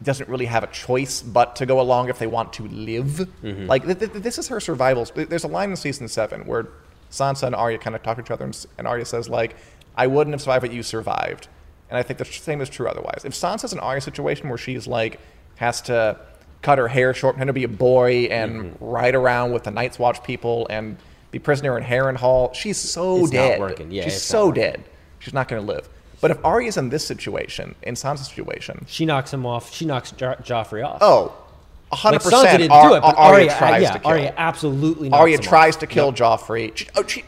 doesn't 0.02 0.28
really 0.28 0.46
have 0.46 0.62
a 0.62 0.68
choice 0.68 1.22
but 1.22 1.56
to 1.56 1.66
go 1.66 1.80
along 1.80 2.08
if 2.08 2.18
they 2.18 2.26
want 2.26 2.52
to 2.54 2.68
live. 2.68 3.28
Mm-hmm. 3.42 3.66
Like 3.66 3.84
th- 3.84 3.98
th- 3.98 4.12
this 4.12 4.38
is 4.38 4.48
her 4.48 4.60
survival. 4.60 5.04
There's 5.14 5.44
a 5.44 5.48
line 5.48 5.70
in 5.70 5.76
season 5.76 6.08
seven 6.08 6.46
where 6.46 6.68
Sansa 7.10 7.44
and 7.44 7.54
Arya 7.54 7.78
kind 7.78 7.96
of 7.96 8.02
talk 8.02 8.16
to 8.16 8.22
each 8.22 8.30
other, 8.30 8.44
and, 8.44 8.66
and 8.76 8.86
Arya 8.86 9.04
says 9.06 9.28
like, 9.28 9.56
"I 9.96 10.06
wouldn't 10.06 10.34
have 10.34 10.40
survived, 10.40 10.62
but 10.62 10.72
you 10.72 10.82
survived." 10.82 11.48
And 11.90 11.96
I 11.96 12.02
think 12.02 12.18
the 12.18 12.24
same 12.24 12.60
is 12.60 12.68
true 12.68 12.86
otherwise. 12.86 13.22
If 13.24 13.32
Sansa's 13.32 13.72
an 13.72 13.78
Arya 13.80 14.02
situation 14.02 14.48
where 14.48 14.58
she's 14.58 14.86
like 14.86 15.20
has 15.56 15.80
to 15.82 16.18
cut 16.62 16.78
her 16.78 16.88
hair 16.88 17.14
short, 17.14 17.34
pretend 17.34 17.48
to 17.48 17.52
be 17.52 17.64
a 17.64 17.68
boy, 17.68 18.28
and 18.30 18.74
mm-hmm. 18.74 18.84
ride 18.84 19.14
around 19.14 19.52
with 19.52 19.64
the 19.64 19.70
Night's 19.70 19.98
Watch 19.98 20.22
people 20.22 20.66
and 20.70 20.96
be 21.30 21.38
prisoner 21.38 21.76
in 21.76 21.84
Harrenhal, 21.84 22.54
she's 22.54 22.78
so 22.78 23.24
It's 23.24 23.32
not 23.32 23.40
dead. 23.40 23.60
working. 23.60 23.90
Yeah, 23.90 24.04
she's 24.04 24.22
so 24.22 24.52
dead. 24.52 24.84
She's 25.18 25.34
not 25.34 25.48
going 25.48 25.60
to 25.60 25.66
live. 25.66 25.88
But 26.20 26.30
if 26.32 26.44
Arya's 26.44 26.76
in 26.76 26.88
this 26.88 27.06
situation, 27.06 27.74
in 27.82 27.94
Sansa's 27.94 28.28
situation, 28.28 28.84
She 28.88 29.06
knocks 29.06 29.32
him 29.32 29.46
off. 29.46 29.72
She 29.72 29.84
knocks 29.84 30.10
jo- 30.12 30.34
Joffrey 30.42 30.84
off. 30.84 30.98
Oh, 31.00 31.32
like 31.92 32.00
100% 32.00 32.20
Sansa 32.20 32.58
didn't 32.58 32.70
Ar- 32.72 32.88
do 32.88 32.94
it, 32.96 33.00
but 33.00 33.16
Arya, 33.16 33.32
Arya, 33.32 33.50
uh, 33.52 33.58
tries 33.58 33.82
yeah, 33.82 33.92
to 33.92 33.98
kill. 34.00 34.10
Arya 34.10 34.34
absolutely. 34.36 35.08
Knocks 35.08 35.20
Arya 35.20 35.38
tries 35.38 35.74
off. 35.76 35.80
to 35.80 35.86
kill 35.86 36.06
Yep. 36.06 36.14
Joffrey. 36.16 36.76
She, 36.76 36.86
oh, 36.96 37.06
she, 37.06 37.24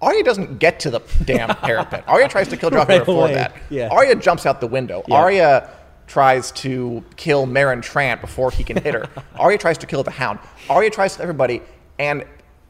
Arya 0.00 0.24
doesn't 0.24 0.58
get 0.58 0.80
to 0.80 0.90
the 0.90 1.00
damn 1.24 1.48
parapet. 1.56 2.04
Arya 2.08 2.28
tries 2.28 2.48
to 2.48 2.56
kill 2.56 2.70
Joffrey 2.70 2.88
Right 2.88 2.98
before 2.98 3.24
away, 3.26 3.34
that. 3.34 3.54
yeah. 3.70 3.88
Arya 3.88 4.16
jumps 4.16 4.44
out 4.46 4.60
the 4.60 4.66
window. 4.66 5.04
Yeah. 5.06 5.14
Arya 5.14 5.70
tries 6.08 6.50
to 6.52 7.02
kill 7.16 7.46
Meryn 7.46 7.80
Trant 7.80 8.20
before 8.20 8.50
he 8.50 8.64
can 8.64 8.76
hit 8.82 8.92
her. 8.94 9.08
Arya 9.38 9.56
tries 9.58 9.78
to 9.78 9.86
kill 9.86 10.02
the 10.02 10.10
Hound. 10.10 10.40
Arya 10.68 10.90
tries 10.90 11.16
to 11.16 11.22
everybody. 11.22 11.62
And 11.98 12.24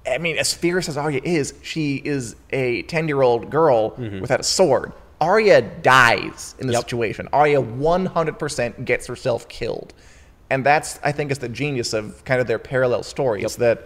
I 0.07 0.19
mean, 0.19 0.37
as 0.37 0.53
fierce 0.53 0.89
as 0.89 0.97
Arya 0.97 1.21
is, 1.25 1.55
she 1.63 1.97
is 1.97 2.37
a 2.51 2.83
ten-year-old 2.83 3.51
girl 3.51 3.93
mm-hmm. 3.93 4.21
without 4.21 4.41
a 4.41 4.45
sword. 4.45 4.93
Arya 5.23 5.63
dies 5.63 6.57
in 6.59 6.67
the 6.67 6.73
Yep. 6.73 6.83
situation. 6.83 7.29
Arya 7.33 7.61
100% 7.63 8.85
gets 8.85 9.07
herself 9.07 9.49
killed. 9.49 9.95
And 10.51 10.67
that's, 10.67 10.99
I 11.05 11.13
think, 11.13 11.31
is 11.31 11.39
the 11.39 11.49
genius 11.49 11.93
of 11.93 12.25
kind 12.25 12.41
of 12.41 12.49
their 12.49 12.59
parallel 12.59 13.05
stories 13.05 13.57
that 13.57 13.85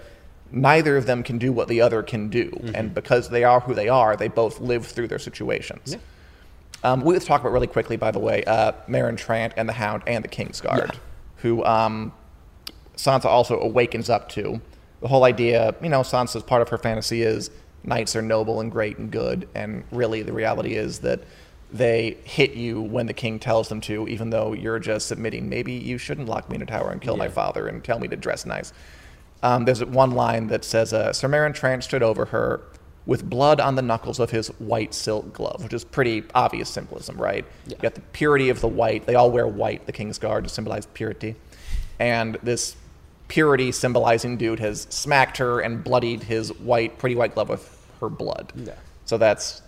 neither 0.51 0.97
of 0.97 1.05
them 1.07 1.23
can 1.23 1.37
do 1.37 1.53
what 1.53 1.69
the 1.69 1.81
other 1.83 2.03
can 2.03 2.29
do. 2.31 2.47
Mm-hmm. 2.51 2.75
And 2.75 2.95
because 2.95 3.29
they 3.29 3.45
are 3.45 3.61
who 3.61 3.75
they 3.75 3.89
are, 3.89 4.17
they 4.17 4.29
both 4.29 4.61
live 4.61 4.87
through 4.87 5.09
their 5.09 5.19
situations. 5.19 5.97
Um, 6.83 7.03
we 7.03 7.13
let's 7.13 7.27
talk 7.27 7.41
about 7.43 7.53
really 7.53 7.67
quickly, 7.67 7.97
by 7.97 8.11
the 8.11 8.19
way, 8.19 8.43
uh, 8.45 8.73
Meryn 8.89 9.17
Trant 9.19 9.53
and 9.59 9.69
the 9.69 9.73
Hound 9.75 10.03
and 10.07 10.25
the 10.25 10.29
Kingsguard, 10.29 10.79
Yeah. 10.95 10.99
who 11.37 11.63
um, 11.65 12.13
Sansa 12.97 13.27
also 13.27 13.61
awakens 13.61 14.09
up 14.09 14.29
to. 14.31 14.61
The 15.01 15.09
whole 15.09 15.25
idea, 15.25 15.75
you 15.83 15.91
know, 15.91 16.01
Sansa's 16.01 16.43
part 16.43 16.63
of 16.63 16.71
her 16.71 16.79
fantasy 16.79 17.23
is 17.23 17.51
knights 17.87 18.17
are 18.17 18.23
noble 18.23 18.61
and 18.61 18.71
great 18.71 18.99
and 18.99 19.11
good, 19.11 19.49
and 19.55 19.85
really 19.91 20.23
the 20.23 20.33
reality 20.33 20.75
is 20.75 21.01
that 21.01 21.21
they 21.73 22.17
hit 22.25 22.55
you 22.55 22.81
when 22.81 23.07
the 23.07 23.13
king 23.13 23.39
tells 23.39 23.69
them 23.69 23.81
to, 23.83 24.07
even 24.09 24.31
though 24.31 24.53
you're 24.53 24.79
just 24.79 25.07
submitting. 25.07 25.49
Maybe 25.49 25.73
you 25.73 25.99
shouldn't 25.99 26.29
lock 26.29 26.49
me 26.49 26.57
in 26.57 26.63
a 26.63 26.67
tower 26.67 26.91
and 26.91 27.01
kill 27.01 27.17
my 27.17 27.29
father 27.29 27.67
and 27.67 27.83
tell 27.83 27.99
me 27.99 28.09
to 28.09 28.17
dress 28.17 28.47
nice. 28.47 28.73
Um, 29.43 29.65
there's 29.65 29.85
one 29.85 30.13
line 30.13 30.47
that 30.49 30.65
says, 30.65 30.93
uh, 30.93 31.13
Sir 31.13 31.29
Meryn 31.29 31.55
Trant 31.55 31.83
stood 31.83 32.03
over 32.03 32.27
her 32.27 32.61
with 33.05 33.29
blood 33.29 33.61
on 33.61 33.77
the 33.77 33.83
knuckles 33.83 34.19
of 34.19 34.31
his 34.31 34.49
white 34.59 34.93
silk 34.93 35.33
glove, 35.33 35.63
which 35.63 35.73
is 35.73 35.85
pretty 35.85 36.25
obvious 36.35 36.69
symbolism, 36.69 37.17
right? 37.17 37.45
You 37.69 37.77
got 37.77 37.95
the 37.95 38.01
purity 38.01 38.49
of 38.49 38.61
the 38.61 38.69
white. 38.69 39.07
They 39.07 39.15
all 39.15 39.31
wear 39.31 39.47
white, 39.47 39.87
the 39.87 39.93
King's 39.93 40.19
Guard, 40.19 40.45
to 40.45 40.51
symbolize 40.51 40.87
purity. 40.87 41.37
And 41.99 42.37
this 42.43 42.77
purity 43.29 43.73
symbolizing 43.73 44.37
dude 44.37 44.61
has 44.61 44.87
smacked 44.91 45.39
her 45.39 45.61
and 45.61 45.83
bloodied 45.83 46.25
his 46.25 46.53
white, 46.59 46.99
pretty 46.99 47.15
white 47.15 47.35
glove 47.35 47.49
with 47.49 47.76
her 48.01 48.09
blood. 48.09 48.53
Yeah. 48.57 48.75
So 49.05 49.19
that's. 49.19 49.63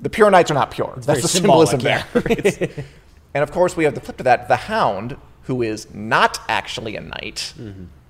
The 0.00 0.10
pure 0.10 0.30
knights 0.30 0.50
are 0.50 0.54
not 0.54 0.72
pure. 0.72 0.94
that's 0.96 1.22
the 1.22 1.28
symbolism 1.28 1.80
symbolic, 1.80 2.42
there. 2.58 2.84
And 3.34 3.42
of 3.42 3.50
course, 3.50 3.76
we 3.76 3.84
have 3.84 3.94
the 3.94 4.00
flip 4.00 4.18
to 4.18 4.24
that. 4.24 4.48
The 4.48 4.56
Hound, 4.56 5.16
who 5.44 5.62
is 5.62 5.92
not 5.94 6.40
actually 6.48 6.96
a 6.96 7.00
knight, 7.00 7.54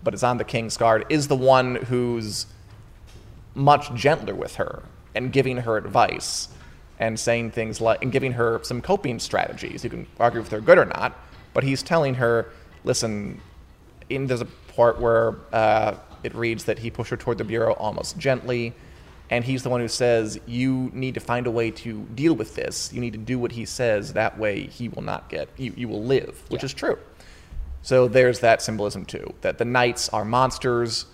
but 0.03 0.14
is 0.14 0.22
on 0.22 0.39
the 0.39 0.45
King's 0.45 0.76
Guard, 0.76 1.05
is 1.09 1.28
the 1.28 1.37
one 1.37 1.76
who's 1.76 2.47
much 3.55 3.95
gentler 3.95 4.35
with 4.35 4.57
her 4.57 4.83
and 5.14 5.33
giving 5.33 5.59
her 5.59 5.76
advice 5.76 6.49
and 6.99 7.18
saying 7.20 7.51
things 7.51 7.80
like, 7.80 8.03
and 8.03 8.11
giving 8.11 8.33
her 8.33 8.61
some 8.62 8.80
coping 8.80 9.18
strategies. 9.18 9.85
You 9.85 9.91
can 9.91 10.07
argue 10.18 10.41
if 10.41 10.49
they're 10.51 10.61
good 10.61 10.78
or 10.78 10.87
not, 10.87 11.16
but 11.55 11.62
he's 11.62 11.83
telling 11.83 12.14
her, 12.14 12.51
listen, 12.85 13.41
in, 14.09 14.26
there's 14.26 14.41
a 14.41 14.47
part 14.74 15.01
where 15.01 15.37
uh, 15.53 15.95
it 16.23 16.35
reads 16.35 16.64
that 16.64 16.79
he 16.81 16.91
pushed 16.91 17.11
her 17.11 17.16
toward 17.16 17.39
the 17.39 17.45
bureau 17.45 17.73
almost 17.75 18.18
gently. 18.18 18.75
And 19.31 19.45
he's 19.45 19.62
the 19.62 19.70
one 19.70 19.81
who 19.81 19.89
says, 19.89 20.39
You 20.47 20.91
need 20.93 21.14
to 21.14 21.20
find 21.20 21.47
a 21.47 21.51
way 21.51 21.70
to 21.70 22.03
deal 22.14 22.35
with 22.35 22.55
this. 22.55 22.93
You 22.93 23.01
need 23.01 23.14
to 23.14 23.18
do 23.18 23.39
what 23.39 23.53
he 23.53 23.64
says. 23.64 24.12
That 24.12 24.39
way, 24.39 24.66
he 24.66 24.89
will 24.89 25.03
not 25.03 25.29
get, 25.31 25.49
you, 25.57 25.73
you 25.77 25.89
will 25.89 26.03
live, 26.05 26.43
which 26.49 26.62
Yeah. 26.62 26.66
is 26.66 26.75
true. 26.75 26.99
So 27.81 28.09
there's 28.09 28.41
that 28.41 28.61
symbolism 28.62 29.05
too, 29.07 29.33
that 29.41 29.59
the 29.59 29.64
knights 29.64 30.09
are 30.11 30.25
monsters, 30.25 31.07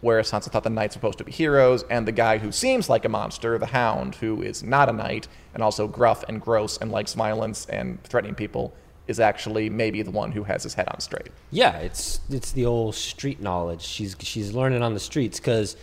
whereas 0.00 0.30
Sansa 0.30 0.50
thought 0.50 0.62
the 0.64 0.70
knights 0.70 0.94
were 0.94 1.00
supposed 1.00 1.18
to 1.18 1.24
be 1.24 1.32
heroes, 1.32 1.84
and 1.90 2.06
the 2.06 2.12
guy 2.12 2.38
who 2.38 2.52
seems 2.52 2.88
like 2.88 3.04
a 3.04 3.08
monster, 3.08 3.58
the 3.58 3.66
Hound, 3.66 4.14
who 4.16 4.40
is 4.42 4.62
not 4.62 4.88
a 4.88 4.92
knight 4.92 5.28
and 5.54 5.62
also 5.62 5.88
gruff 5.88 6.24
and 6.28 6.40
gross 6.40 6.76
and 6.78 6.90
likes 6.92 7.14
violence 7.14 7.66
and 7.66 8.02
threatening 8.04 8.34
people, 8.34 8.74
is 9.06 9.20
actually 9.20 9.68
maybe 9.68 10.02
the 10.02 10.10
one 10.10 10.32
who 10.32 10.44
has 10.44 10.62
his 10.62 10.74
head 10.74 10.88
on 10.88 11.00
straight. 11.00 11.30
Yeah, 11.50 11.76
it's 11.78 12.20
it's 12.30 12.52
the 12.52 12.66
old 12.66 12.94
street 12.94 13.40
knowledge. 13.40 13.82
She's 13.82 14.16
she's 14.20 14.52
learning 14.52 14.82
on 14.82 14.94
the 14.94 15.00
streets 15.00 15.38
because 15.38 15.76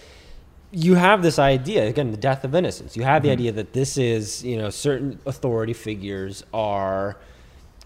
you 0.72 0.96
have 0.96 1.22
this 1.22 1.38
idea 1.38 1.88
again, 1.88 2.12
the 2.12 2.18
death 2.18 2.44
of 2.44 2.56
innocence. 2.56 2.96
You 2.96 3.04
have 3.04 3.22
the 3.22 3.30
mm-hmm. 3.30 3.40
idea 3.40 3.52
that 3.54 3.74
this 3.74 3.98
is 3.98 4.44
you 4.44 4.58
know 4.58 4.70
certain 4.70 5.20
authority 5.26 5.74
figures 5.74 6.44
are 6.54 7.18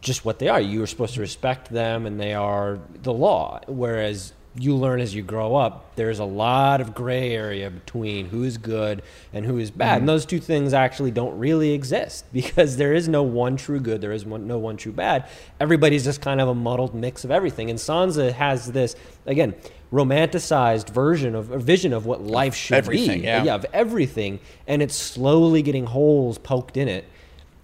just 0.02 0.24
what 0.24 0.40
they 0.40 0.48
are. 0.48 0.62
You 0.62 0.84
are 0.84 0.88
supposed 0.88 1.16
to 1.16 1.22
respect 1.22 1.70
them, 1.70 2.06
and 2.06 2.20
they 2.20 2.34
are 2.34 2.80
the 3.02 3.14
law. 3.14 3.60
Whereas 3.68 4.34
you 4.58 4.76
learn 4.76 5.02
as 5.02 5.14
you 5.14 5.22
grow 5.22 5.56
up, 5.56 5.96
there's 5.96 6.20
a 6.20 6.26
lot 6.26 6.80
of 6.80 6.94
gray 6.94 7.34
area 7.34 7.70
between 7.70 8.28
who 8.28 8.44
is 8.44 8.58
good 8.58 9.02
and 9.34 9.46
who 9.46 9.58
is 9.58 9.70
bad. 9.70 9.94
And 9.94 10.00
mm-hmm. 10.02 10.08
those 10.08 10.26
two 10.26 10.40
things 10.40 10.74
actually 10.74 11.12
don't 11.12 11.38
really 11.38 11.72
exist 11.72 12.26
because 12.34 12.78
there 12.78 12.94
is 12.94 13.08
no 13.08 13.24
one 13.24 13.58
true 13.58 13.80
good, 13.80 14.02
there 14.02 14.14
is 14.14 14.26
one, 14.26 14.48
no 14.48 14.58
one 14.58 14.78
true 14.78 14.94
bad. 14.94 15.28
Everybody's 15.60 16.06
just 16.06 16.22
kind 16.22 16.40
of 16.40 16.48
a 16.48 16.56
muddled 16.56 16.96
mix 16.96 17.26
of 17.26 17.32
everything. 17.32 17.70
And 17.70 17.78
Sansa 17.78 18.32
has 18.32 18.72
this, 18.72 18.96
again, 19.26 19.56
romanticized 19.92 20.90
version 20.90 21.36
of 21.36 21.52
a 21.52 21.60
vision 21.60 21.92
of 21.92 22.06
what 22.06 22.22
life 22.22 22.56
should 22.56 22.78
Everything, 22.78 23.22
be. 23.22 23.26
yeah. 23.26 23.56
of 23.56 23.66
everything. 23.74 24.40
And 24.68 24.82
it's 24.82 24.96
slowly 24.96 25.62
getting 25.62 25.86
holes 25.86 26.38
poked 26.38 26.78
in 26.78 26.88
it. 26.88 27.06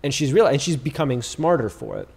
And 0.04 0.14
she's 0.14 0.34
real 0.34 0.48
and 0.48 0.62
she's 0.62 0.78
becoming 0.78 1.22
smarter 1.22 1.70
for 1.70 1.98
it 1.98 2.10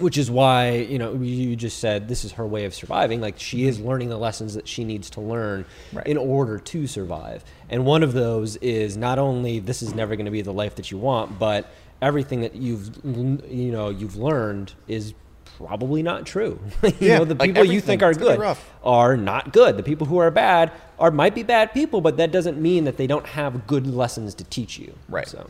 which 0.00 0.16
is 0.18 0.30
why 0.30 0.72
you 0.76 0.98
know 0.98 1.14
you 1.14 1.56
just 1.56 1.78
said 1.78 2.08
this 2.08 2.24
is 2.24 2.32
her 2.32 2.46
way 2.46 2.64
of 2.64 2.74
surviving. 2.74 3.20
Like 3.20 3.38
she 3.38 3.66
is 3.66 3.78
mm-hmm. 3.78 3.88
learning 3.88 4.08
the 4.08 4.18
lessons 4.18 4.54
that 4.54 4.66
she 4.68 4.84
needs 4.84 5.10
to 5.10 5.20
learn 5.20 5.64
Right. 5.92 6.06
in 6.06 6.16
order 6.16 6.58
to 6.58 6.86
survive. 6.86 7.44
And 7.70 7.84
one 7.84 8.02
of 8.02 8.12
those 8.12 8.56
is 8.56 8.96
not 8.96 9.18
only 9.18 9.58
this 9.58 9.82
is 9.82 9.94
never 9.94 10.16
going 10.16 10.26
to 10.26 10.30
be 10.32 10.42
the 10.42 10.52
life 10.52 10.74
that 10.76 10.90
you 10.90 10.98
want 10.98 11.38
but 11.38 11.70
everything 12.00 12.40
that 12.42 12.54
you've 12.54 12.90
you 13.04 13.72
know 13.72 13.88
you've 13.90 14.16
learned 14.16 14.72
is 14.86 15.14
probably 15.56 16.02
not 16.02 16.24
true. 16.26 16.60
You 16.82 16.92
Yeah, 17.00 17.18
know 17.18 17.24
the 17.24 17.34
like 17.34 17.50
people 17.50 17.64
you 17.64 17.80
think 17.80 18.02
are 18.02 18.10
It's 18.10 18.18
gonna 18.18 18.32
be 18.32 18.36
good 18.38 18.56
are 18.84 19.16
not 19.16 19.52
good. 19.52 19.76
The 19.76 19.82
people 19.82 20.06
who 20.06 20.18
are 20.18 20.30
bad 20.30 20.70
are 20.98 21.10
might 21.10 21.34
be 21.34 21.42
bad 21.42 21.72
people 21.74 22.00
but 22.00 22.16
that 22.18 22.30
doesn't 22.30 22.60
mean 22.60 22.84
that 22.84 22.96
they 22.96 23.06
don't 23.06 23.26
have 23.26 23.66
good 23.66 23.86
lessons 23.86 24.34
to 24.36 24.44
teach 24.44 24.78
you. 24.78 24.94
Right. 25.08 25.26
so 25.28 25.48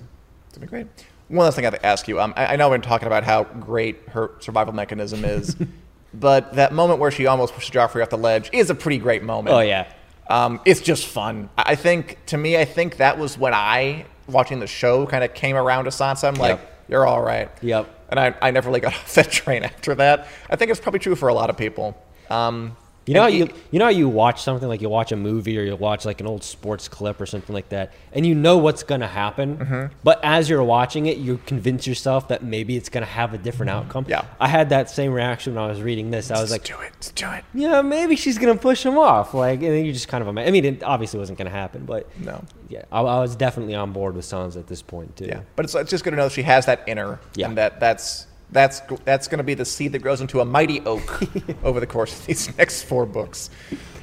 It's 0.49 0.57
gonna 0.59 0.67
be 0.67 0.71
great. 0.71 0.87
One 1.29 1.45
last 1.45 1.57
thing 1.57 1.65
I 1.67 1.71
have 1.71 1.79
to 1.81 1.87
ask 1.87 2.09
you. 2.09 2.21
Um, 2.21 2.33
I, 2.37 2.55
I 2.55 2.57
know 2.57 2.69
we've 2.71 2.81
been 2.81 2.89
talking 2.89 3.07
about 3.07 3.23
how 3.25 3.45
great 3.45 3.99
her 4.11 4.31
survival 4.41 4.73
mechanism 4.75 5.25
is, 5.25 5.57
but 6.15 6.55
that 6.55 6.73
moment 6.73 7.01
where 7.01 7.11
she 7.11 7.27
almost 7.27 7.53
pushes 7.55 7.71
Joffrey 7.71 8.03
off 8.03 8.09
the 8.11 8.17
ledge 8.19 8.49
is 8.53 8.71
a 8.71 8.75
pretty 8.75 8.99
great 8.99 9.23
moment. 9.23 9.55
oh 9.55 9.61
yeah 9.61 9.87
Um, 10.29 10.61
it's 10.65 10.81
just 10.81 11.07
fun. 11.07 11.51
I 11.59 11.73
I 11.73 11.75
think, 11.75 12.19
to 12.27 12.39
me, 12.39 12.57
I 12.57 12.65
think 12.65 12.97
that 12.97 13.19
was 13.19 13.37
when 13.39 13.53
I, 13.55 14.07
watching 14.27 14.59
the 14.61 14.67
show, 14.67 15.07
kind 15.07 15.23
of 15.23 15.35
came 15.35 15.57
around 15.57 15.85
to 15.85 15.91
Sansa. 15.91 16.29
I'm 16.29 16.35
like, 16.35 16.59
Yep. 16.59 16.85
you're 16.89 17.07
all 17.07 17.21
right. 17.23 17.51
Yep. 17.63 17.95
And 18.11 18.19
I, 18.19 18.35
I 18.41 18.51
never 18.51 18.69
really 18.71 18.81
got 18.81 18.95
off 18.95 19.15
that 19.15 19.31
train 19.31 19.65
after 19.65 19.95
that. 19.97 20.29
I 20.49 20.57
think 20.57 20.71
it's 20.71 20.81
probably 20.81 21.01
true 21.01 21.15
for 21.15 21.29
a 21.29 21.35
lot 21.35 21.51
of 21.51 21.59
people. 21.59 21.95
Um, 22.31 22.75
You 23.09 23.15
know 23.15 23.23
how 23.23 23.27
you 23.29 23.49
you 23.71 23.79
know 23.79 23.89
you 23.89 24.09
watch 24.09 24.43
something 24.43 24.69
like 24.69 24.81
you 24.81 24.89
watch 24.89 25.11
a 25.13 25.17
movie 25.17 25.59
or 25.59 25.63
you 25.63 25.75
watch 25.77 26.05
like 26.05 26.21
an 26.21 26.27
old 26.27 26.45
sports 26.45 26.89
clip 26.89 27.21
or 27.21 27.27
something 27.27 27.55
like 27.55 27.71
that, 27.71 27.93
and 28.13 28.25
you 28.27 28.35
know 28.35 28.59
what's 28.59 28.83
going 28.83 29.01
to 29.01 29.07
happen, 29.09 29.57
Mm-hmm. 29.59 29.95
but 30.05 30.21
as 30.23 30.49
you're 30.49 30.63
watching 30.63 31.07
it, 31.07 31.17
you 31.19 31.41
convince 31.47 31.87
yourself 31.87 32.29
that 32.29 32.43
maybe 32.45 32.77
it's 32.77 32.89
going 32.89 33.03
to 33.05 33.11
have 33.11 33.35
a 33.35 33.39
different 33.39 33.71
outcome. 33.71 34.05
Mm-hmm. 34.05 34.11
Yeah. 34.13 34.25
I 34.39 34.49
had 34.49 34.69
that 34.71 34.91
same 34.91 35.13
reaction 35.13 35.55
when 35.55 35.65
I 35.65 35.67
was 35.69 35.81
reading 35.83 36.11
this. 36.11 36.31
I 36.31 36.41
was 36.41 36.51
like, 36.51 36.65
do 36.65 36.79
it. 36.81 37.13
Do 37.17 37.29
it. 37.31 37.45
yeah, 37.55 37.83
maybe 37.83 38.15
she's 38.15 38.39
going 38.39 38.55
to 38.57 38.61
push 38.63 38.85
him 38.85 38.97
off. 38.97 39.35
Like, 39.35 39.61
and 39.63 39.73
then 39.73 39.85
you 39.85 39.93
just 39.93 40.09
kind 40.09 40.23
of, 40.23 40.29
I 40.39 40.51
mean, 40.51 40.65
it 40.65 40.83
obviously 40.83 41.19
wasn't 41.19 41.39
going 41.39 41.51
to 41.51 41.57
happen, 41.57 41.85
but 41.87 42.07
No. 42.21 42.45
yeah, 42.69 42.85
I, 42.93 43.01
I 43.01 43.21
was 43.21 43.35
definitely 43.35 43.75
on 43.75 43.93
board 43.93 44.15
with 44.15 44.25
Sansa 44.27 44.57
at 44.59 44.67
this 44.69 44.83
point 44.83 45.17
too. 45.17 45.27
Yeah, 45.27 45.41
but 45.57 45.65
it's, 45.65 45.75
it's 45.75 45.91
just 45.91 46.05
good 46.05 46.11
to 46.11 46.17
know 46.17 46.29
she 46.29 46.43
has 46.43 46.67
that 46.67 46.85
inner, 46.87 47.19
Yeah. 47.35 47.49
and 47.49 47.57
that 47.59 47.81
that's 47.81 48.27
that's 48.51 48.81
that's 49.05 49.29
going 49.29 49.39
to 49.39 49.45
be 49.45 49.55
the 49.55 49.65
seed 49.65 49.93
that 49.93 50.01
grows 50.01 50.21
into 50.21 50.41
a 50.41 50.45
mighty 50.45 50.81
oak 50.81 51.23
over 51.63 51.81
the 51.81 51.87
course 51.87 52.19
of 52.19 52.27
these 52.27 52.57
next 52.57 52.85
four 52.85 53.07
books. 53.07 53.51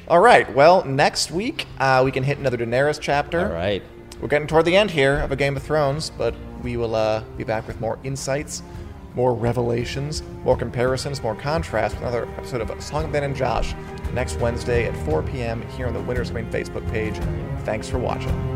All 0.08 0.20
right, 0.20 0.52
well, 0.54 0.84
next 0.84 1.32
week 1.32 1.66
uh, 1.78 2.02
we 2.04 2.12
can 2.12 2.22
hit 2.22 2.38
another 2.38 2.56
Daenerys 2.56 3.00
chapter. 3.00 3.46
All 3.46 3.52
right. 3.52 3.82
We're 4.20 4.28
getting 4.28 4.48
toward 4.48 4.64
the 4.64 4.76
end 4.76 4.90
here 4.90 5.18
of 5.18 5.30
a 5.30 5.36
Game 5.36 5.56
of 5.56 5.62
Thrones, 5.62 6.10
but 6.10 6.34
we 6.62 6.76
will 6.76 6.94
uh, 6.94 7.22
be 7.36 7.44
back 7.44 7.66
with 7.66 7.80
more 7.80 7.98
insights, 8.02 8.62
more 9.14 9.34
revelations, 9.34 10.22
more 10.42 10.56
comparisons, 10.56 11.22
more 11.22 11.34
contrast 11.34 11.96
with 11.96 12.02
another 12.02 12.26
episode 12.38 12.62
of 12.62 12.82
Song 12.82 13.04
of 13.04 13.12
Ben 13.12 13.24
and 13.24 13.36
Josh 13.36 13.74
next 14.14 14.36
Wednesday 14.36 14.86
at 14.86 14.96
4 15.04 15.22
p.m. 15.22 15.60
here 15.70 15.86
on 15.86 15.92
the 15.92 16.00
Winners 16.00 16.32
Main 16.32 16.50
Facebook 16.50 16.88
page. 16.90 17.16
Thanks 17.64 17.90
for 17.90 17.98
watching. 17.98 18.55